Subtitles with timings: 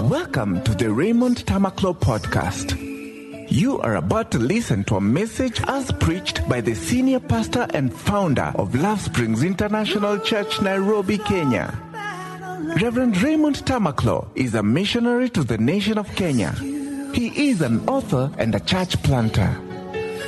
[0.00, 0.08] Uh-huh.
[0.08, 2.72] Welcome to the Raymond Tamaklo podcast.
[3.50, 7.92] You are about to listen to a message as preached by the senior pastor and
[7.92, 11.78] founder of Love Springs International Church, Nairobi, Kenya.
[12.80, 16.52] Reverend Raymond Tamaklo is a missionary to the nation of Kenya.
[17.12, 19.54] He is an author and a church planter.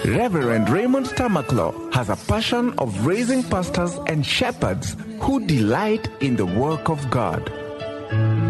[0.05, 6.47] Reverend Raymond Tamaklo has a passion of raising pastors and shepherds who delight in the
[6.47, 7.62] work of God.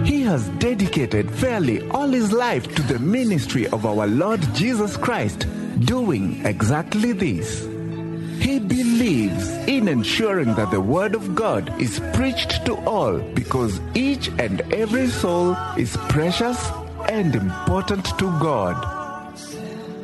[0.05, 5.46] He has dedicated fairly all his life to the ministry of our Lord Jesus Christ,
[5.81, 7.64] doing exactly this.
[8.40, 14.29] He believes in ensuring that the Word of God is preached to all because each
[14.39, 16.59] and every soul is precious
[17.09, 18.76] and important to God.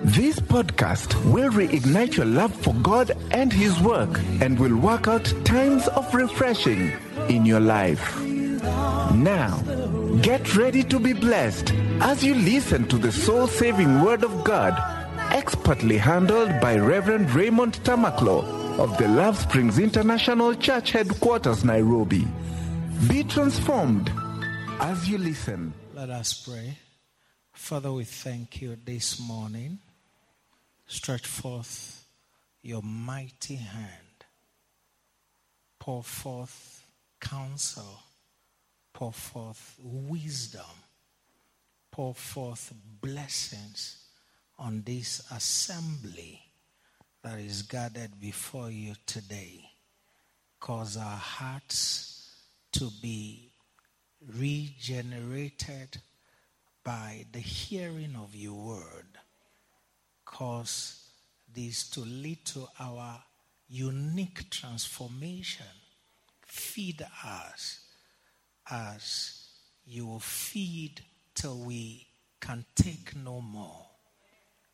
[0.04, 5.24] This podcast will reignite your love for God and His work and will work out
[5.44, 6.92] times of refreshing
[7.28, 8.27] in your life.
[8.62, 9.58] Now,
[10.22, 14.74] get ready to be blessed as you listen to the soul saving Word of God,
[15.32, 18.42] expertly handled by Reverend Raymond Tamaklo
[18.78, 22.26] of the Love Springs International Church Headquarters, Nairobi.
[23.08, 24.10] Be transformed
[24.80, 25.72] as you listen.
[25.94, 26.78] Let us pray.
[27.52, 29.78] Father, we thank you this morning.
[30.86, 32.04] Stretch forth
[32.62, 34.24] your mighty hand.
[35.78, 36.84] Pour forth
[37.20, 38.02] counsel.
[38.98, 40.74] Pour forth wisdom.
[41.92, 44.08] Pour forth blessings
[44.58, 46.42] on this assembly
[47.22, 49.70] that is gathered before you today.
[50.58, 52.28] Cause our hearts
[52.72, 53.52] to be
[54.36, 55.98] regenerated
[56.82, 59.06] by the hearing of your word
[60.24, 61.08] cause
[61.54, 63.22] this to lead to our
[63.68, 65.66] unique transformation.
[66.44, 67.84] Feed us
[68.70, 69.46] as
[69.86, 71.00] you will feed
[71.34, 72.06] till we
[72.40, 73.86] can take no more.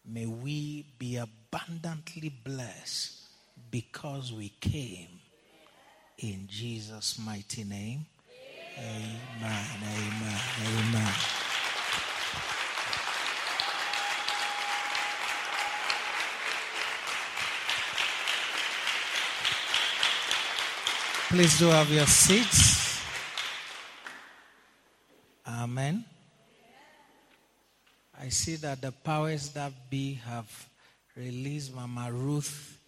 [0.06, 3.22] May we be abundantly blessed
[3.70, 5.08] because we came.
[6.18, 8.06] In Jesus' mighty name.
[8.78, 9.16] Amen.
[9.40, 10.40] Amen.
[10.66, 11.12] Amen.
[21.30, 22.83] Please do have your seats.
[25.64, 26.04] Amen.
[28.20, 30.68] I see that the powers that be have
[31.16, 32.78] released Mama Ruth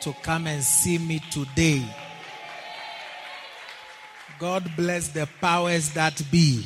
[0.00, 1.84] to come and see me today.
[4.38, 6.64] God bless the powers that be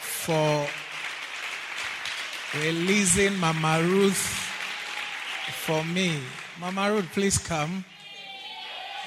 [0.00, 0.66] for
[2.60, 4.26] releasing Mama Ruth
[5.64, 6.18] for me.
[6.58, 7.84] Mama Ruth, please come.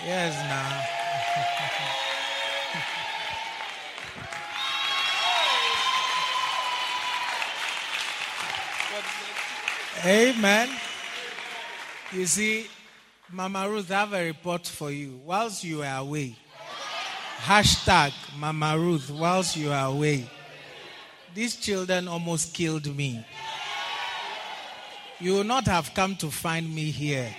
[0.05, 2.05] Yes, now.
[10.05, 10.69] Amen.
[12.11, 12.67] You see,
[13.31, 15.19] Mama Ruth, I have a report for you.
[15.25, 16.35] Whilst you are away,
[17.41, 20.29] hashtag Mama Ruth, whilst you are away,
[21.33, 23.25] these children almost killed me.
[25.19, 27.35] You will not have come to find me here.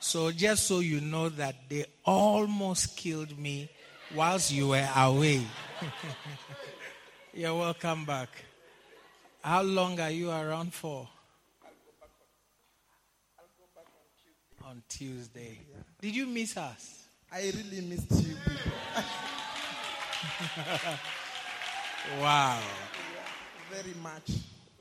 [0.00, 3.68] So, just so you know that they almost killed me
[4.14, 5.42] whilst you were away.
[7.34, 8.28] You're welcome back.
[9.42, 11.08] How long are you around for?
[14.74, 15.60] On Tuesday.
[16.00, 17.04] Did you miss us?
[17.32, 18.72] I really missed you people.
[22.20, 22.60] Wow.
[23.70, 24.32] Very much.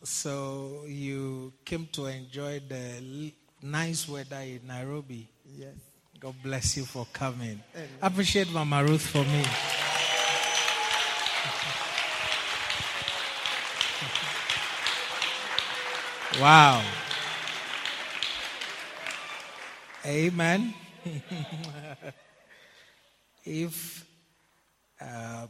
[0.03, 5.27] So, you came to enjoy the nice weather in Nairobi.
[5.55, 5.75] Yes.
[6.19, 7.61] God bless you for coming.
[7.75, 7.87] Amen.
[8.01, 9.43] Appreciate Mama Ruth for me.
[16.41, 16.81] Wow.
[20.05, 20.73] Amen.
[23.45, 24.05] if
[24.99, 25.47] um,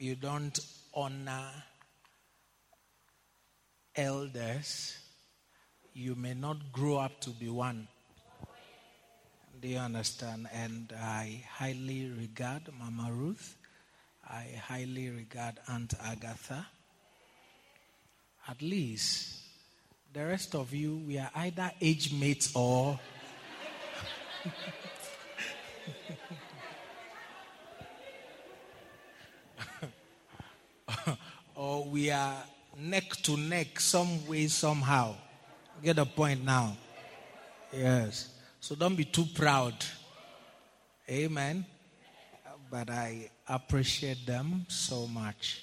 [0.00, 0.58] you don't
[0.92, 1.48] honor
[3.94, 4.98] elders,
[5.94, 7.86] you may not grow up to be one.
[9.60, 10.48] Do you understand?
[10.52, 13.54] And I highly regard Mama Ruth.
[14.28, 16.66] I highly regard Aunt Agatha.
[18.48, 19.38] At least
[20.12, 22.98] the rest of you, we are either age mates or.
[31.54, 32.36] or we are
[32.76, 35.14] neck to neck some way, somehow.
[35.82, 36.76] Get the point now?
[37.72, 38.30] Yes.
[38.60, 39.74] So don't be too proud.
[41.08, 41.64] Amen.
[42.70, 45.62] But I appreciate them so much.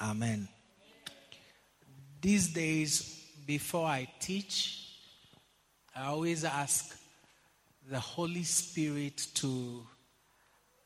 [0.00, 0.48] Amen.
[2.20, 4.88] These days, before I teach,
[5.94, 6.96] I always ask
[7.90, 9.86] the Holy Spirit to.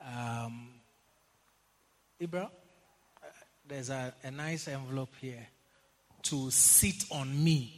[0.00, 0.70] Um,
[2.20, 2.50] Ibra,
[3.66, 5.46] there's a, a nice envelope here
[6.22, 7.72] to sit on me.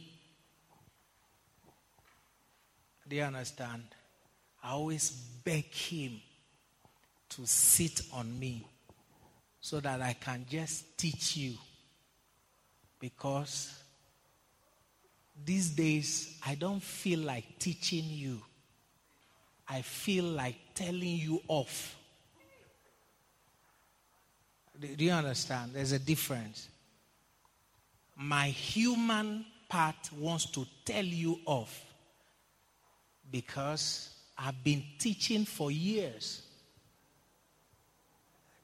[3.07, 3.83] Do you understand?
[4.63, 5.11] I always
[5.43, 6.21] beg him
[7.29, 8.65] to sit on me
[9.59, 11.55] so that I can just teach you.
[12.99, 13.73] Because
[15.43, 18.41] these days, I don't feel like teaching you.
[19.71, 21.95] I feel like telling you off.
[24.77, 25.71] Do you understand?
[25.73, 26.67] There's a difference.
[28.17, 31.85] My human part wants to tell you off
[33.31, 36.41] because I've been teaching for years.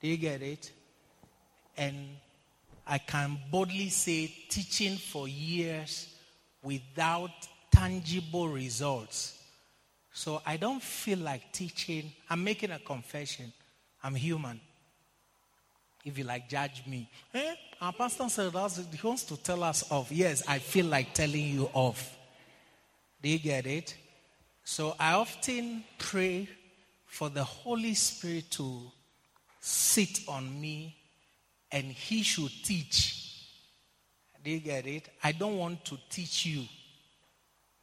[0.02, 0.70] Do you get it?
[1.78, 1.96] And
[2.86, 6.14] I can boldly say, teaching for years
[6.62, 7.32] without
[7.72, 9.37] tangible results.
[10.18, 12.12] So I don't feel like teaching.
[12.28, 13.54] I'm making a confession.
[14.04, 14.60] I'm human.
[16.04, 17.08] If you like, judge me.
[17.36, 17.54] Eh?
[17.80, 20.12] Our pastor said he wants to tell us off.
[20.12, 22.18] Yes, I feel like telling you off.
[23.22, 23.96] Do you get it?
[24.64, 26.50] So I often pray
[27.06, 28.92] for the Holy Spirit to
[29.60, 30.96] sit on me
[31.72, 33.44] and he should teach.
[34.44, 35.10] Do you get it?
[35.24, 36.64] I don't want to teach you.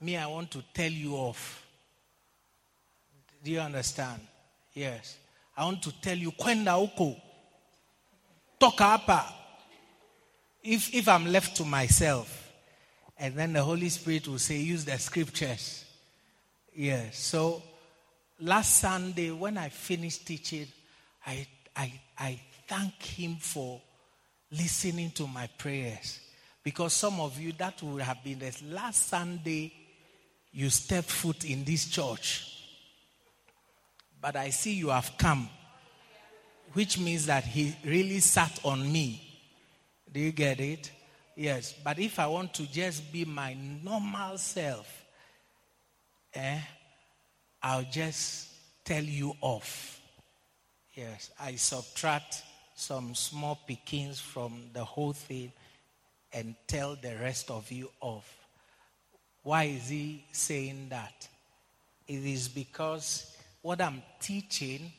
[0.01, 1.64] Me, I want to tell you off.
[3.45, 4.21] Do you understand?
[4.73, 5.19] Yes.
[5.57, 7.21] I want to tell you, Kwenda uko.
[8.59, 9.33] Toka hapa.
[10.63, 12.51] If, if I'm left to myself,
[13.19, 15.85] and then the Holy Spirit will say, use the scriptures.
[16.75, 17.19] Yes.
[17.19, 17.63] So
[18.41, 20.67] last Sunday, when I finished teaching,
[21.27, 23.81] I, I, I thank Him for
[24.51, 26.19] listening to my prayers.
[26.63, 29.71] Because some of you, that would have been the last Sunday
[30.51, 32.54] you stepped foot in this church.
[34.25, 35.51] But I see you have come,
[36.73, 39.21] which means that He really sat on me.
[40.11, 40.91] Do you get it?
[41.37, 41.75] Yes.
[41.85, 45.05] But if I want to just be my normal self,
[46.33, 46.59] eh,
[47.63, 48.49] I'll just
[48.83, 50.01] tell you off.
[50.95, 52.45] Yes, I subtract
[52.75, 55.53] some small pickings from the whole thing
[56.33, 58.39] and tell the rest of you off.
[59.43, 61.29] Why is he saying that?
[62.09, 63.34] It is because
[63.65, 64.93] what I'm teaching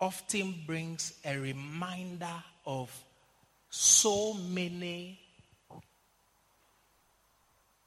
[0.00, 2.96] often brings a reminder of
[3.68, 5.18] so many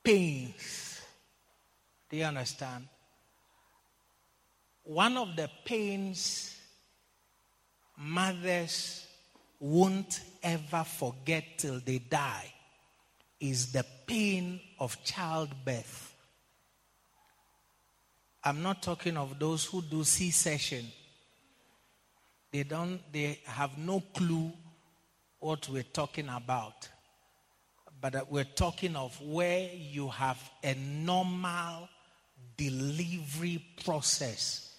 [0.04, 1.02] pains.
[2.10, 2.90] Do you understand?
[4.84, 6.54] One of the pains
[7.98, 9.08] mothers
[9.62, 12.54] won't ever forget till they die
[13.40, 16.07] is the pain of childbirth.
[18.48, 20.86] I'm not talking of those who do C section.
[22.50, 24.54] They don't they have no clue
[25.38, 26.88] what we're talking about.
[28.00, 31.90] But we're talking of where you have a normal
[32.56, 34.76] delivery process.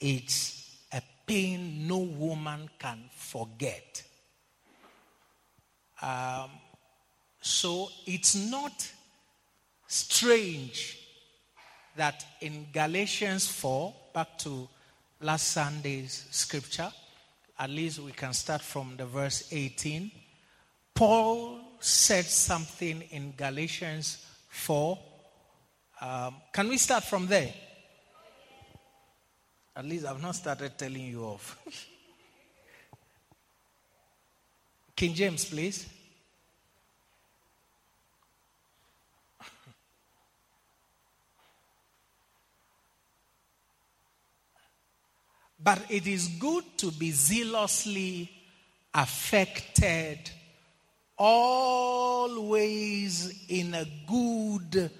[0.00, 4.02] It's a pain no woman can forget.
[6.00, 6.48] Um,
[7.42, 8.90] so it's not
[9.86, 11.05] strange
[11.96, 14.68] that in Galatians 4, back to
[15.20, 16.90] last Sunday's scripture,
[17.58, 20.10] at least we can start from the verse 18.
[20.94, 24.98] Paul said something in Galatians 4.
[26.00, 27.52] Um, can we start from there?
[29.74, 31.58] At least I've not started telling you off.
[34.96, 35.86] King James, please.
[45.66, 48.30] But it is good to be zealously
[48.94, 50.30] affected
[51.18, 52.64] always
[53.48, 54.90] in a good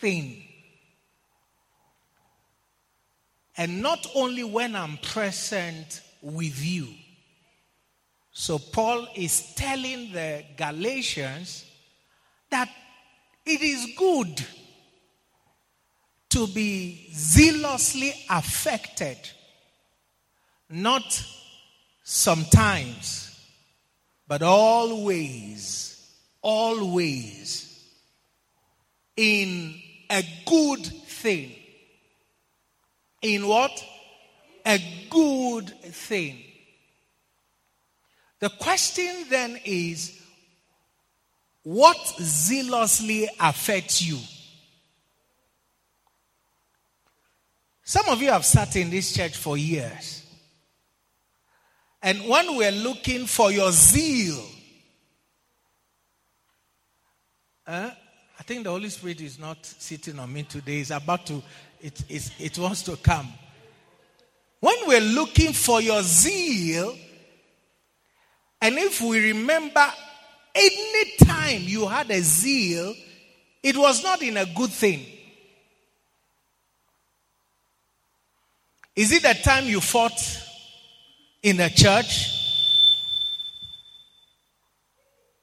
[0.00, 0.46] thing
[3.56, 6.88] And not only when I'm present with you.
[8.32, 11.64] So Paul is telling the Galatians
[12.50, 12.68] that
[13.46, 14.44] it is good
[16.30, 19.16] to be zealously affected,
[20.68, 21.24] not
[22.02, 23.38] sometimes,
[24.26, 26.10] but always,
[26.42, 27.84] always
[29.16, 29.74] in
[30.10, 31.52] a good thing.
[33.22, 33.72] In what?
[34.66, 36.42] a good thing.
[38.40, 40.20] The question then is
[41.62, 44.18] what zealously affects you?
[47.84, 50.25] Some of you have sat in this church for years.
[52.02, 54.44] And when we're looking for your zeal,
[57.66, 57.90] uh,
[58.38, 60.80] I think the Holy Spirit is not sitting on me today.
[60.80, 61.42] It's about to,
[61.80, 63.28] it, it, it wants to come.
[64.60, 66.96] When we're looking for your zeal,
[68.60, 69.86] and if we remember
[70.54, 72.94] any time you had a zeal,
[73.62, 75.04] it was not in a good thing.
[78.94, 80.18] Is it the time you fought
[81.46, 82.32] in a church?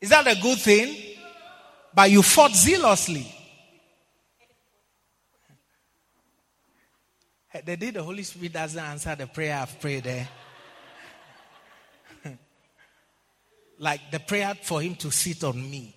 [0.01, 0.93] Is that a good thing?
[1.95, 3.25] But you fought zealously.
[7.65, 10.27] The day the Holy Spirit doesn't answer the prayer I've prayed there.
[13.79, 15.95] like the prayer for him to sit on me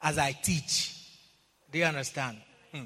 [0.00, 0.94] as I teach.
[1.70, 2.38] Do you understand?
[2.72, 2.84] Hmm.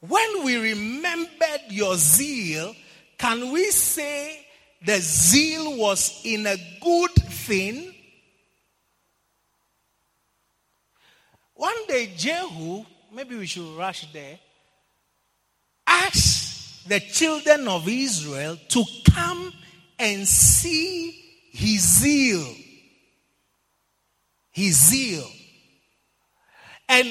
[0.00, 2.74] When we remembered your zeal,
[3.18, 4.46] can we say
[4.84, 7.92] the zeal was in a good thing?
[11.54, 14.38] One day, Jehu, maybe we should rush there,
[15.86, 19.52] asked the children of Israel to come
[19.98, 21.10] and see
[21.52, 22.46] his zeal.
[24.52, 25.28] His zeal.
[26.88, 27.06] And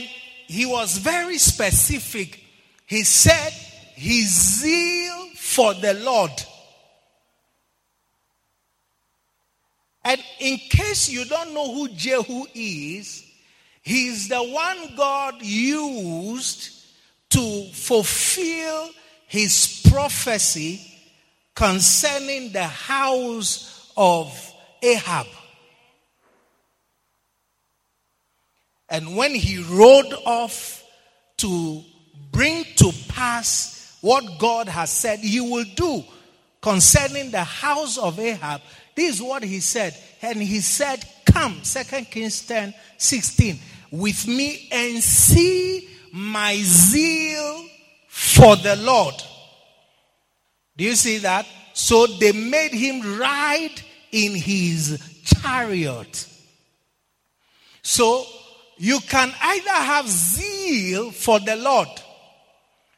[0.47, 2.39] he was very specific.
[2.85, 3.51] He said,
[3.95, 6.31] his zeal for the Lord.
[10.03, 13.23] And in case you don't know who Jehu is,
[13.81, 16.69] he's the one God used
[17.29, 18.89] to fulfill
[19.25, 20.81] his prophecy
[21.55, 25.27] concerning the house of Ahab.
[28.89, 30.83] And when he rode off
[31.37, 31.83] to
[32.31, 36.03] bring to pass what God has said he will do
[36.61, 38.61] concerning the house of Ahab,
[38.95, 39.95] this is what he said.
[40.21, 43.59] And he said, Come, 2 Kings 10 16,
[43.91, 47.65] with me and see my zeal
[48.07, 49.15] for the Lord.
[50.75, 51.45] Do you see that?
[51.73, 56.27] So they made him ride in his chariot.
[57.81, 58.25] So
[58.77, 61.87] you can either have zeal for the Lord.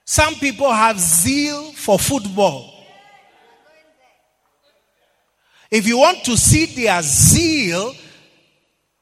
[0.09, 2.73] Some people have zeal for football.
[5.69, 7.93] If you want to see their zeal,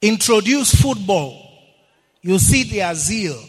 [0.02, 1.50] introduce football.
[2.22, 3.42] You see their zeal.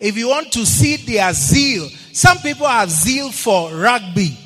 [0.00, 4.36] If you want to see their zeal, some people have zeal for rugby.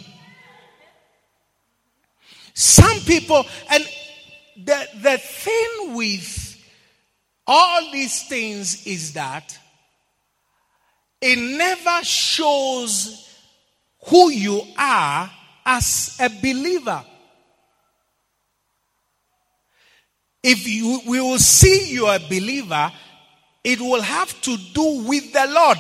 [2.53, 3.89] Some people, and
[4.59, 6.63] the, the thing with
[7.47, 9.59] all these things is that
[11.21, 13.29] it never shows
[14.07, 15.31] who you are
[15.67, 17.05] as a believer.
[20.43, 22.93] If you, we will see you a believer,
[23.65, 25.79] it will have to do with the Lord.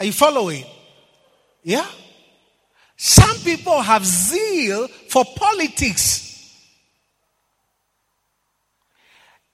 [0.00, 0.64] Are you following?
[1.62, 1.86] Yeah?
[2.96, 6.24] Some people have zeal for politics.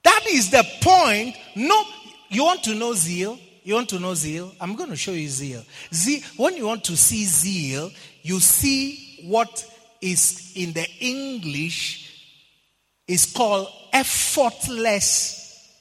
[0.03, 1.35] That is the point.
[1.55, 1.83] No,
[2.29, 3.39] you want to know zeal?
[3.63, 4.51] You want to know zeal?
[4.61, 5.63] I'm going to show you zeal.
[5.93, 6.21] Zeal.
[6.37, 7.91] When you want to see zeal,
[8.21, 9.65] you see what
[10.01, 12.01] is in the English
[13.07, 15.71] is called effortless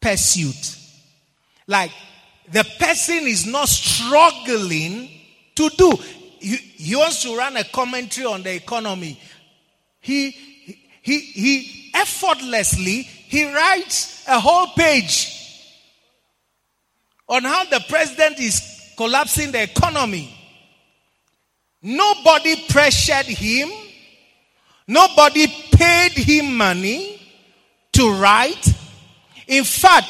[0.00, 0.76] pursuit.
[1.66, 1.90] Like
[2.50, 5.08] the person is not struggling
[5.54, 5.98] to do
[6.40, 9.20] he, he wants to run a commentary on the economy.
[10.00, 10.30] He,
[11.02, 15.36] he, he effortlessly, he writes a whole page
[17.30, 20.36] on how the president is collapsing the economy.
[21.80, 23.70] Nobody pressured him.
[24.86, 27.22] Nobody paid him money
[27.92, 28.74] to write.
[29.46, 30.08] In fact,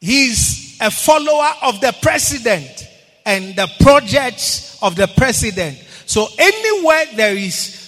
[0.00, 2.88] he's a follower of the president
[3.24, 5.78] and the projects of the president.
[6.06, 7.78] So anywhere there is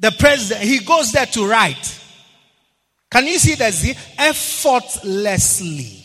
[0.00, 2.00] the president, he goes there to write.
[3.10, 3.94] Can you see the Z?
[4.18, 6.04] Effortlessly.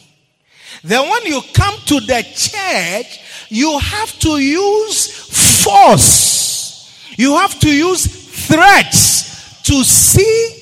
[0.84, 7.12] Then when you come to the church, you have to use force.
[7.18, 8.06] You have to use
[8.48, 10.58] threats to see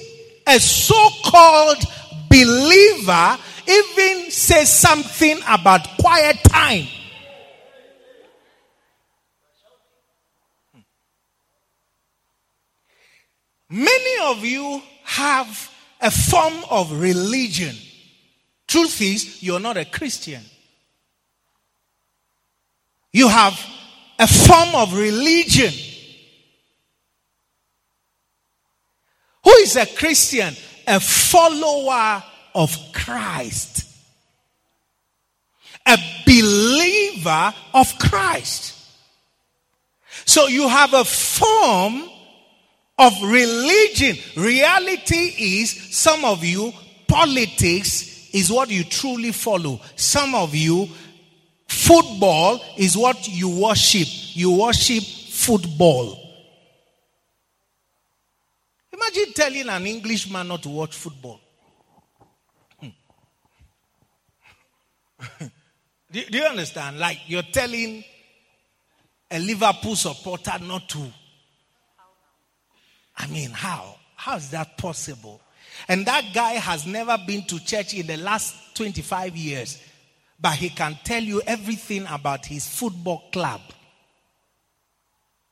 [0.48, 1.84] a so-called
[2.30, 6.88] believer even say something about quiet time.
[10.74, 10.80] Hmm.
[13.70, 15.70] Many of you have
[16.00, 17.76] a form of religion.
[18.68, 20.42] Truth is, you're not a Christian.
[23.12, 23.60] You have
[24.20, 25.74] a form of religion.
[29.44, 30.54] Who is a Christian?
[30.86, 33.86] A follower of Christ.
[35.86, 38.76] A believer of Christ.
[40.26, 42.04] So you have a form
[43.00, 44.18] of religion.
[44.36, 46.74] Reality is some of you,
[47.08, 49.80] politics is what you truly follow.
[49.96, 50.88] Some of you,
[51.68, 54.08] football is what you worship.
[54.36, 56.18] You worship football.
[58.92, 61.40] Imagine telling an Englishman not to watch football.
[62.80, 62.90] Hmm.
[66.12, 67.00] do, do you understand?
[67.00, 68.04] Like you're telling
[69.32, 71.12] a Liverpool supporter not to.
[73.20, 73.98] I mean, how?
[74.16, 75.42] How is that possible?
[75.88, 79.82] And that guy has never been to church in the last 25 years,
[80.40, 83.62] but he can tell you everything about his football club.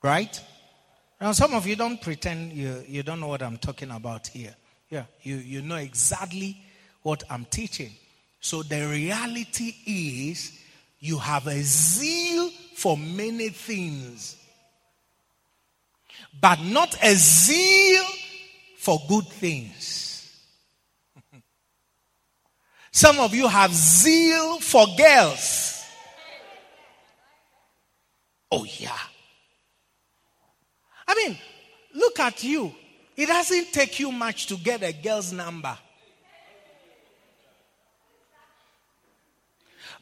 [0.01, 0.41] Right?
[1.19, 4.55] Now, some of you don't pretend you, you don't know what I'm talking about here.
[4.89, 6.57] Yeah, you, you know exactly
[7.01, 7.91] what I'm teaching.
[8.39, 10.57] So the reality is
[10.99, 14.36] you have a zeal for many things,
[16.39, 18.03] but not a zeal
[18.77, 20.35] for good things.
[22.91, 25.83] Some of you have zeal for girls.
[28.51, 28.97] Oh, yeah.
[31.07, 31.37] I mean,
[31.93, 32.73] look at you.
[33.15, 35.77] It doesn't take you much to get a girl's number.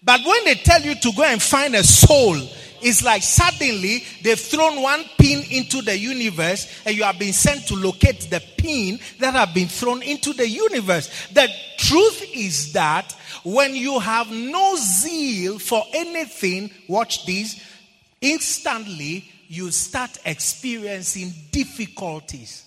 [0.04, 2.38] But when they tell you to go and find a soul,
[2.86, 7.66] it's like suddenly they've thrown one pin into the universe and you have been sent
[7.68, 11.10] to locate the pin that have been thrown into the universe.
[11.30, 13.12] The truth is that
[13.44, 17.60] when you have no zeal for anything, watch this,
[18.22, 22.66] instantly you start experiencing difficulties.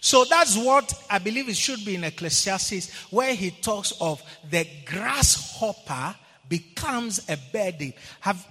[0.00, 4.68] So that's what I believe it should be in Ecclesiastes, where he talks of the
[4.84, 6.14] grasshopper
[6.48, 7.92] becomes a burden.
[8.20, 8.44] Have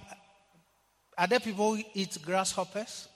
[1.18, 3.08] are there people who eat grasshoppers?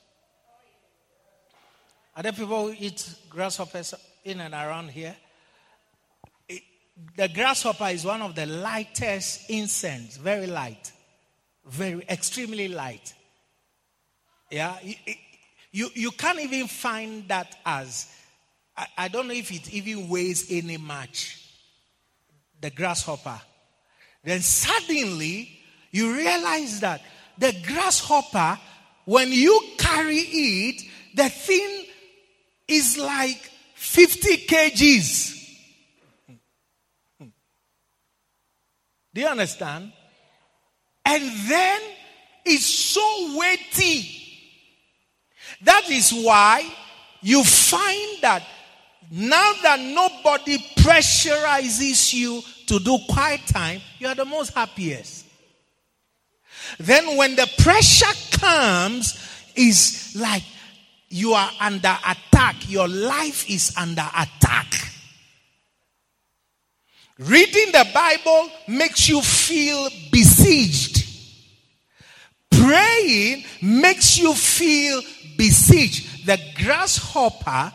[2.17, 5.15] Are there people who eat grasshoppers in and around here?
[7.17, 10.93] The grasshopper is one of the lightest insects, very light,
[11.67, 13.15] very extremely light.
[14.51, 14.95] Yeah, you,
[15.71, 18.13] you, you can't even find that as
[18.77, 21.37] I, I don't know if it even weighs any much.
[22.61, 23.41] The grasshopper.
[24.23, 27.01] Then suddenly you realize that
[27.39, 28.59] the grasshopper,
[29.05, 30.83] when you carry it,
[31.15, 31.87] the thing
[32.69, 35.37] is like 50 kgs.
[39.13, 39.93] Do you understand?
[41.05, 41.81] And then
[42.45, 44.17] it's so weighty.
[45.63, 46.71] That is why
[47.21, 48.43] you find that
[49.11, 55.27] now that nobody pressurizes you to do quiet time, you are the most happiest.
[56.79, 59.19] Then when the pressure comes,
[59.57, 60.43] is like
[61.09, 62.71] you are under attack.
[62.71, 64.75] Your life is under attack.
[67.19, 71.07] Reading the Bible makes you feel besieged.
[72.51, 75.03] Praying makes you feel
[75.37, 76.27] besieged.
[76.27, 77.73] The grasshopper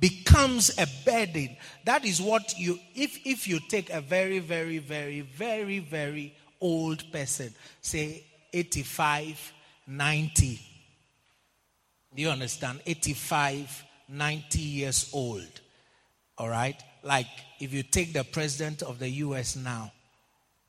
[0.00, 1.56] becomes a burden.
[1.84, 7.10] That is what you, if, if you take a very, very, very, very, very old
[7.12, 9.52] person, say 85,
[9.86, 10.60] 90,
[12.14, 12.80] do you understand?
[12.86, 15.60] 85, 90 years old.
[16.38, 16.80] All right?
[17.02, 17.26] Like
[17.60, 19.92] if you take the president of the US now,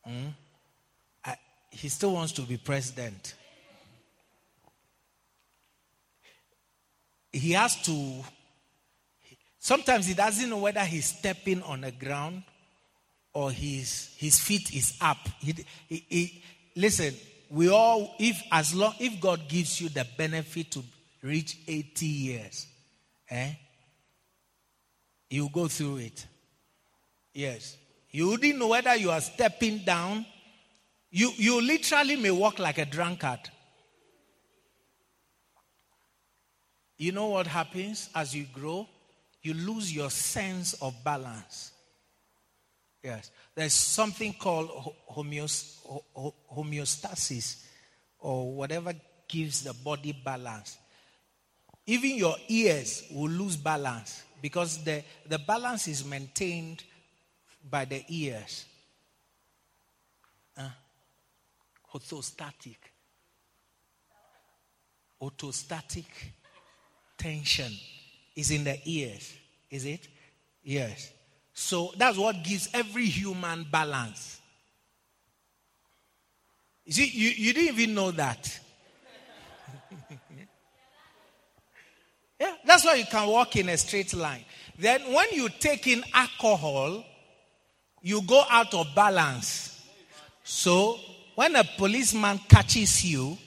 [0.06, 0.28] hmm,
[1.24, 1.36] I,
[1.72, 3.34] he still wants to be president.
[7.32, 8.24] He has to
[9.60, 12.44] Sometimes he doesn't know whether he's stepping on the ground
[13.34, 15.18] or his, his feet is up.
[15.40, 15.56] He,
[15.88, 16.44] he, he,
[16.76, 17.14] listen,
[17.50, 20.84] we all, if as long, if God gives you the benefit to
[21.22, 22.68] reach 80 years,
[23.30, 23.54] eh,
[25.30, 26.26] you go through it.
[27.34, 27.78] Yes.
[28.12, 30.26] You wouldn't know whether you are stepping down.
[31.12, 33.40] You, you literally may walk like a drunkard.
[36.98, 38.88] You know what happens as you grow?
[39.48, 41.72] You lose your sense of balance.
[43.02, 43.32] Yes.
[43.56, 44.94] There's something called
[46.54, 47.64] homeostasis
[48.20, 48.94] or whatever
[49.28, 50.78] gives the body balance.
[51.86, 56.84] even your ears will lose balance because the, the balance is maintained
[57.70, 58.66] by the ears.
[60.58, 60.68] Uh,
[61.94, 62.76] orthostatic.
[65.22, 66.06] Orthostatic
[67.18, 67.72] tension
[68.38, 69.34] is in the ears.
[69.70, 70.08] Is it?
[70.64, 71.12] Yes.
[71.54, 74.40] So that's what gives every human balance.
[76.86, 78.60] You see, you, you didn't even know that.
[82.40, 84.46] yeah, that's why you can walk in a straight line.
[84.78, 87.04] Then when you take in alcohol,
[88.04, 89.84] you go out of balance.
[90.44, 91.00] So
[91.34, 93.38] when a policeman catches you,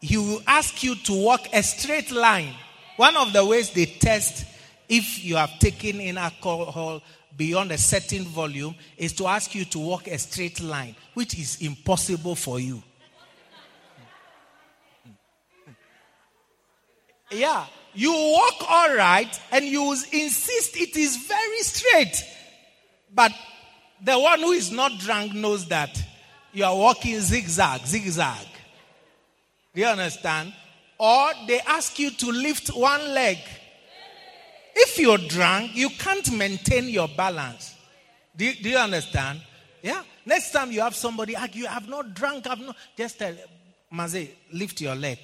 [0.00, 2.54] he will ask you to walk a straight line.
[2.96, 4.46] One of the ways they test
[4.88, 7.02] if you have taken in alcohol
[7.36, 11.60] beyond a certain volume is to ask you to walk a straight line, which is
[11.60, 12.82] impossible for you.
[17.30, 22.24] Yeah, you walk all right and you insist it is very straight.
[23.12, 23.32] But
[24.00, 26.00] the one who is not drunk knows that
[26.52, 28.46] you are walking zigzag, zigzag.
[29.74, 30.52] Do you understand?
[30.98, 33.38] Or they ask you to lift one leg
[34.74, 37.74] if you're drunk, you can't maintain your balance.
[38.36, 39.40] Do you, do you understand?
[39.82, 40.02] Yeah.
[40.26, 42.76] Next time you have somebody argue, I've not drunk, I've not.
[42.96, 43.34] Just tell,
[43.92, 45.18] Maze, lift your leg.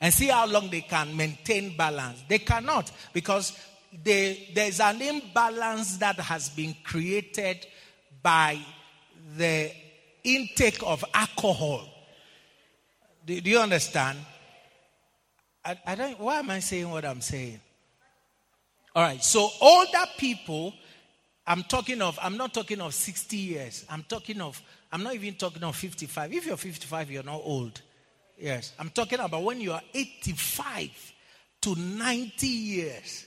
[0.00, 2.22] And see how long they can maintain balance.
[2.28, 3.58] They cannot because
[4.02, 7.66] they, there's an imbalance that has been created
[8.22, 8.58] by
[9.38, 9.70] the
[10.24, 11.88] intake of alcohol.
[13.24, 14.18] Do, do you understand?
[15.64, 17.60] I, I don't, why am I saying what I'm saying?
[18.94, 19.22] All right.
[19.22, 20.74] So older people,
[21.46, 23.84] I'm talking of, I'm not talking of 60 years.
[23.88, 24.60] I'm talking of,
[24.92, 26.32] I'm not even talking of 55.
[26.32, 27.80] If you're 55, you're not old.
[28.38, 28.72] Yes.
[28.78, 30.90] I'm talking about when you are 85
[31.62, 33.26] to 90 years.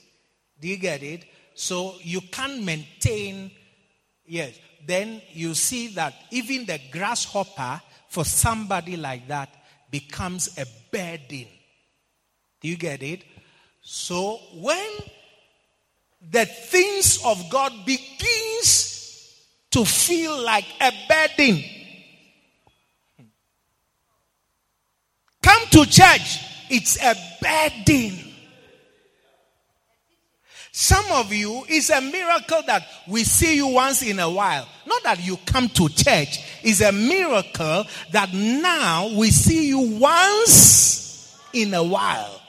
[0.60, 1.24] Do you get it?
[1.54, 3.50] So you can't maintain,
[4.24, 4.58] yes.
[4.86, 9.50] Then you see that even the grasshopper for somebody like that
[9.90, 11.46] becomes a burden.
[12.60, 13.24] Do you get it?
[13.82, 14.88] So when
[16.30, 18.88] the things of God begins
[19.70, 21.62] to feel like a burden.
[25.42, 28.18] Come to church, it's a burden.
[30.80, 34.68] Some of you, it's a miracle that we see you once in a while.
[34.86, 36.38] Not that you come to church.
[36.62, 42.40] It's a miracle that now we see you once in a while.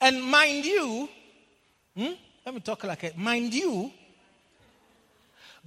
[0.00, 1.08] And mind you,
[1.96, 2.12] hmm,
[2.44, 3.18] let me talk like it.
[3.18, 3.90] Mind you,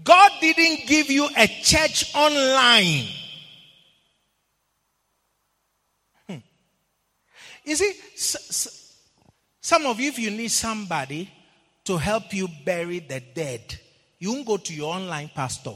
[0.06, 3.10] God didn't give you a church online.
[7.70, 7.94] You see,
[9.62, 11.32] some of you, if you need somebody
[11.84, 13.80] to help you bury the dead,
[14.18, 15.76] you won't go to your online pastor.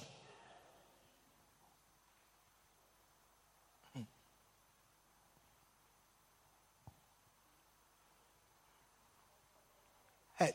[3.93, 4.01] Hmm.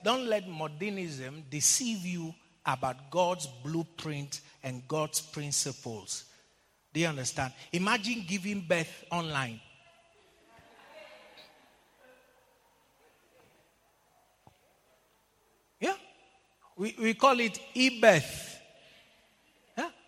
[0.03, 2.35] don't let modernism deceive you
[2.67, 6.25] about God's blueprint and God's principles.
[6.93, 7.53] Do you understand?
[7.71, 9.61] Imagine giving birth online.
[15.81, 15.95] Yeah.
[16.79, 18.61] We, we call it e birth.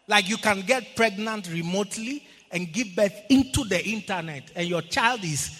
[0.06, 5.22] Like you can get pregnant remotely and give birth into the internet, and your child
[5.22, 5.56] is.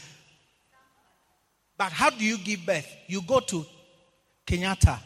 [1.76, 2.86] But how do you give birth?
[3.06, 3.66] You go to
[4.46, 4.98] Kenyatta,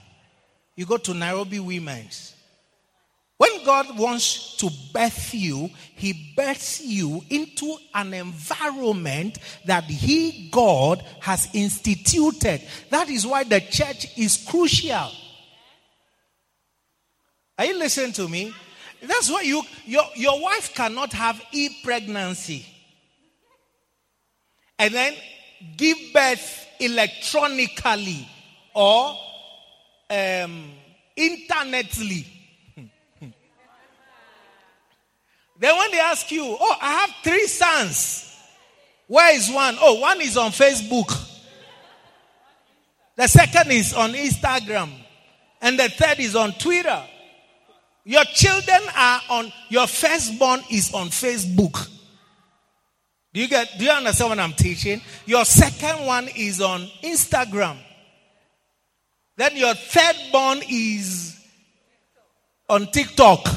[0.76, 2.34] you go to Nairobi Women's.
[3.36, 11.04] When God wants to birth you, He births you into an environment that He, God,
[11.20, 12.62] has instituted.
[12.90, 15.10] That is why the church is crucial.
[17.58, 18.54] Are you listening to me?
[19.02, 22.66] That's why you, your, your wife cannot have e pregnancy
[24.78, 25.14] and then
[25.76, 28.28] give birth electronically
[28.74, 29.16] or
[30.10, 30.70] um,
[31.16, 32.26] internetly.
[35.58, 38.30] then when they ask you, oh, I have three sons.
[39.06, 39.76] Where is one?
[39.80, 41.30] Oh, one is on Facebook.
[43.16, 44.90] The second is on Instagram.
[45.60, 47.02] And the third is on Twitter.
[48.04, 51.88] Your children are on, your firstborn is on Facebook.
[53.32, 55.00] Do you get, do you understand what I'm teaching?
[55.26, 57.76] Your second one is on Instagram.
[59.36, 61.36] Then your third born is
[62.68, 63.48] on TikTok.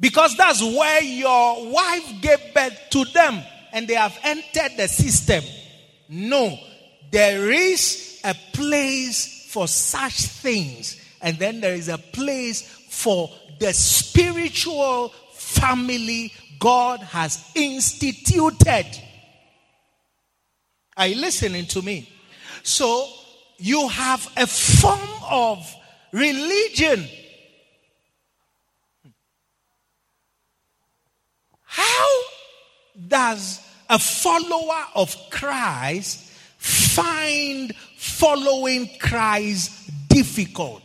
[0.00, 5.44] Because that's where your wife gave birth to them and they have entered the system.
[6.08, 6.58] No,
[7.10, 13.30] there is a place for such things, and then there is a place for
[13.60, 18.86] the spiritual family God has instituted.
[20.96, 22.08] Are you listening to me?
[22.62, 23.08] So
[23.58, 25.74] you have a form of
[26.12, 27.06] religion.
[31.62, 32.08] How
[33.08, 36.18] does a follower of Christ
[36.58, 40.81] find following Christ difficult?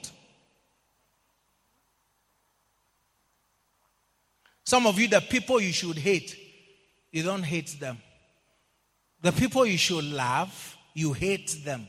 [4.67, 6.37] Some of you, the people you should hate,
[7.13, 7.99] you don't hate them.
[9.21, 11.87] The people you should love, you hate them.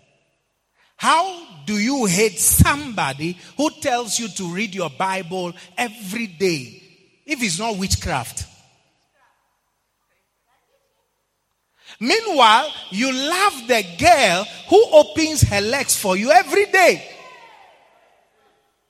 [0.97, 6.81] How do you hate somebody who tells you to read your Bible every day
[7.27, 8.47] if it's not witchcraft?
[11.99, 17.05] Meanwhile, you love the girl who opens her legs for you every day.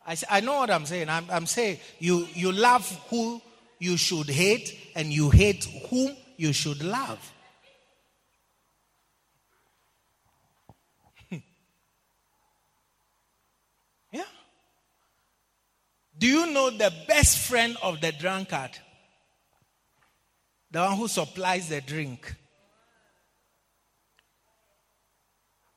[0.06, 1.08] I, I know what I'm saying.
[1.08, 3.40] I'm, I'm saying you, you love who
[3.78, 7.32] you should hate and you hate whom you should love.
[14.12, 14.22] yeah.
[16.16, 18.70] Do you know the best friend of the drunkard?
[20.70, 22.34] The one who supplies the drink.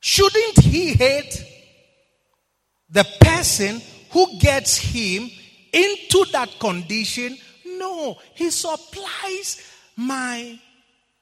[0.00, 1.46] Shouldn't he hate
[2.90, 5.30] the person who gets him
[5.72, 7.38] into that condition
[7.82, 9.60] no, he supplies
[9.96, 10.58] my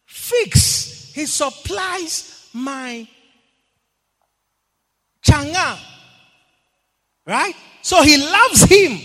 [0.05, 1.13] fix.
[1.15, 3.09] He supplies my
[5.25, 5.79] changa.
[7.27, 7.55] Right?
[7.83, 8.99] So he loves him.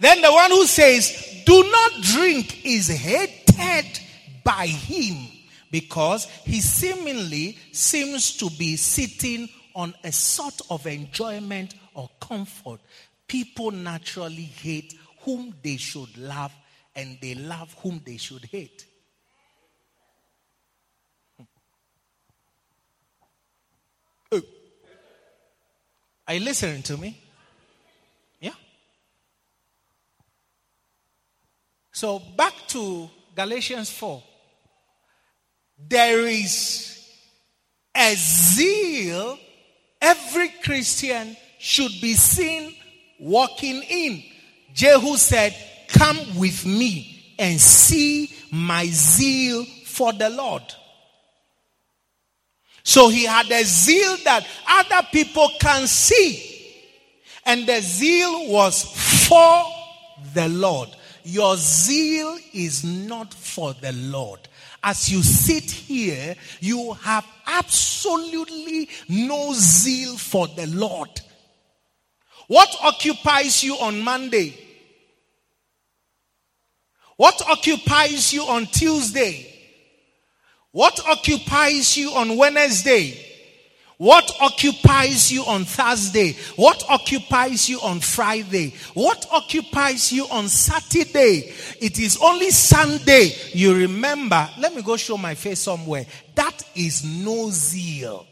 [0.00, 4.00] Then the one who says, do not drink is hated
[4.44, 5.28] by him
[5.70, 12.80] because he seemingly seems to be sitting on a sort of enjoyment or comfort.
[13.26, 16.52] People naturally hate whom they should love
[16.94, 18.84] and they love whom they should hate.
[21.36, 21.44] Hmm.
[24.32, 24.42] Oh.
[26.28, 27.20] Are you listening to me?
[28.40, 28.52] Yeah.
[31.92, 34.22] So back to Galatians 4.
[35.88, 36.98] There is
[37.94, 39.38] a zeal
[40.00, 42.74] every Christian should be seen
[43.20, 44.22] walking in.
[44.74, 45.54] Jehu said,
[45.88, 50.62] Come with me and see my zeal for the Lord.
[52.84, 56.48] So he had a zeal that other people can see.
[57.44, 58.84] And the zeal was
[59.28, 59.64] for
[60.34, 60.88] the Lord.
[61.24, 64.40] Your zeal is not for the Lord.
[64.82, 71.20] As you sit here, you have absolutely no zeal for the Lord.
[72.52, 74.54] What occupies you on Monday?
[77.16, 79.48] What occupies you on Tuesday?
[80.70, 83.18] What occupies you on Wednesday?
[83.96, 86.36] What occupies you on Thursday?
[86.56, 88.74] What occupies you on Friday?
[88.92, 91.54] What occupies you on Saturday?
[91.80, 94.46] It is only Sunday you remember.
[94.58, 96.04] Let me go show my face somewhere.
[96.34, 98.26] That is no zeal.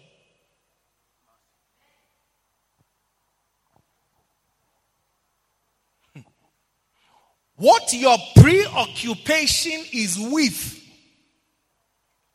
[7.61, 10.83] What your preoccupation is with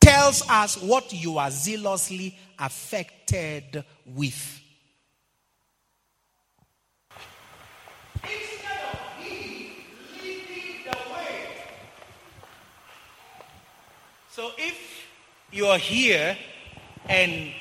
[0.00, 4.60] tells us what you are zealously affected with.
[14.30, 15.08] So if
[15.50, 16.38] you're here
[17.08, 17.52] and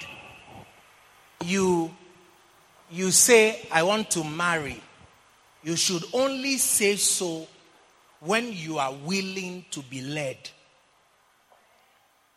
[1.44, 1.92] you
[2.92, 4.80] you say I want to marry,
[5.64, 7.48] you should only say so
[8.26, 10.38] when you are willing to be led.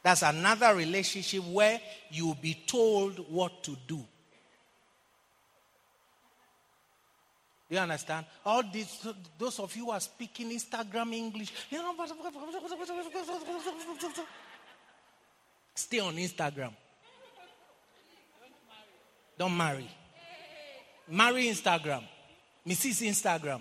[0.03, 4.05] That's another relationship where you'll be told what to do.
[7.69, 8.25] Do you understand?
[8.47, 9.07] All these,
[9.39, 11.95] those of you who are speaking Instagram English, you know,
[15.75, 16.73] stay on Instagram.
[19.37, 19.89] Don't marry.
[21.09, 22.03] Marry Instagram.
[22.67, 23.07] Mrs.
[23.07, 23.61] Instagram.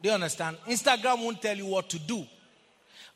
[0.00, 0.58] Do you understand?
[0.66, 2.24] Instagram won't tell you what to do.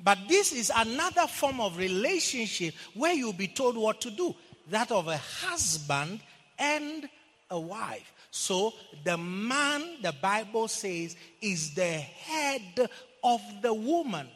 [0.02, 4.34] But this is another form of relationship where you'll be told what to do
[4.70, 6.20] that of a husband
[6.58, 7.08] and
[7.50, 8.12] a wife.
[8.30, 8.72] So
[9.04, 12.88] the man, the Bible says, is the head
[13.22, 14.26] of the woman.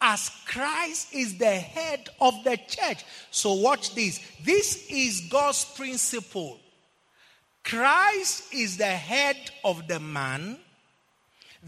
[0.00, 3.04] As Christ is the head of the church.
[3.30, 4.20] So watch this.
[4.44, 6.58] This is God's principle.
[7.62, 10.58] Christ is the head of the man.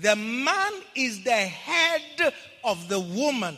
[0.00, 3.56] The man is the head of the woman.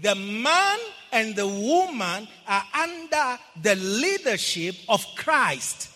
[0.00, 0.78] The man
[1.12, 5.90] and the woman are under the leadership of Christ.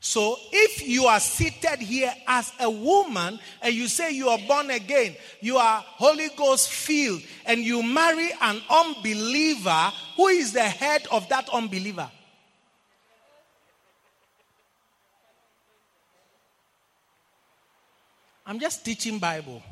[0.00, 4.70] So if you are seated here as a woman and you say you are born
[4.70, 11.06] again, you are Holy Ghost filled, and you marry an unbeliever, who is the head
[11.10, 12.10] of that unbeliever?
[18.46, 19.62] I'm just teaching Bible.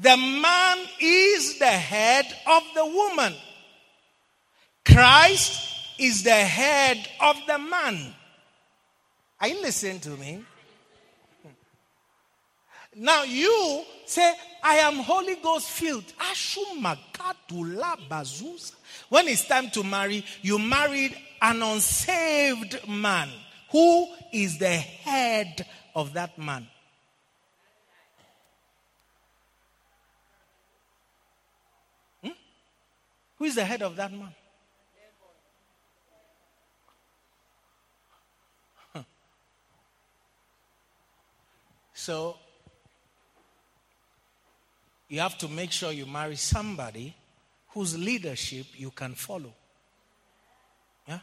[0.00, 3.34] The man is the head of the woman.
[4.84, 5.68] Christ
[5.98, 8.14] is the head of the man.
[9.40, 10.44] Are you listening to me?
[12.94, 16.04] Now you say, I am Holy Ghost filled.
[19.08, 23.28] When it's time to marry, you married an unsaved man.
[23.70, 26.66] Who is the head of that man?
[32.22, 32.30] Hmm?
[33.38, 34.34] Who is the head of that man?
[42.02, 42.36] So,
[45.08, 47.14] you have to make sure you marry somebody
[47.68, 49.54] whose leadership you can follow.
[51.06, 51.20] Yeah?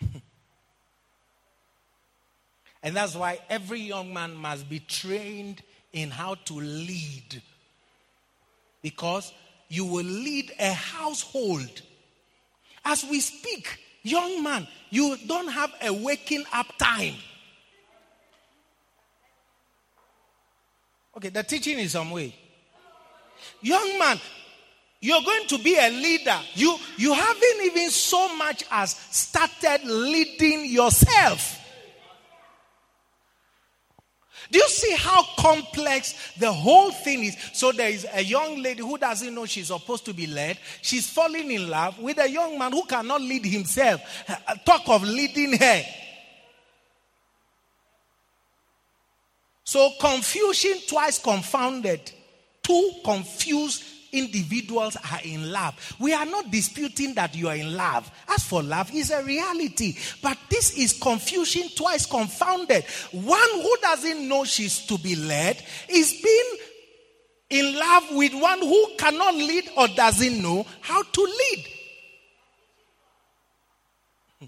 [2.88, 5.60] and that's why every young man must be trained
[5.92, 7.42] in how to lead.
[8.80, 9.30] Because
[9.68, 11.82] you will lead a household.
[12.86, 17.12] As we speak, young man, you don't have a waking up time.
[21.14, 22.34] Okay, the teaching is some way.
[23.60, 24.18] Young man,
[25.02, 26.38] you're going to be a leader.
[26.54, 31.66] You, you haven't even so much as started leading yourself.
[34.50, 37.36] Do you see how complex the whole thing is?
[37.52, 40.58] So there is a young lady who doesn't know she's supposed to be led.
[40.80, 44.00] She's falling in love with a young man who cannot lead himself.
[44.26, 45.82] Uh, talk of leading her.
[49.64, 52.10] So confusion twice confounded.
[52.62, 55.74] Two confused individuals are in love.
[55.98, 58.10] We are not disputing that you are in love.
[58.28, 59.96] As for love, is a reality.
[60.22, 62.84] But this is confusion twice confounded.
[63.12, 66.58] One who doesn't know she's to be led is being
[67.50, 71.66] in love with one who cannot lead or doesn't know how to lead.
[74.40, 74.46] Hmm.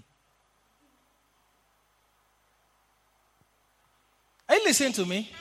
[4.49, 5.31] Are you listening to me?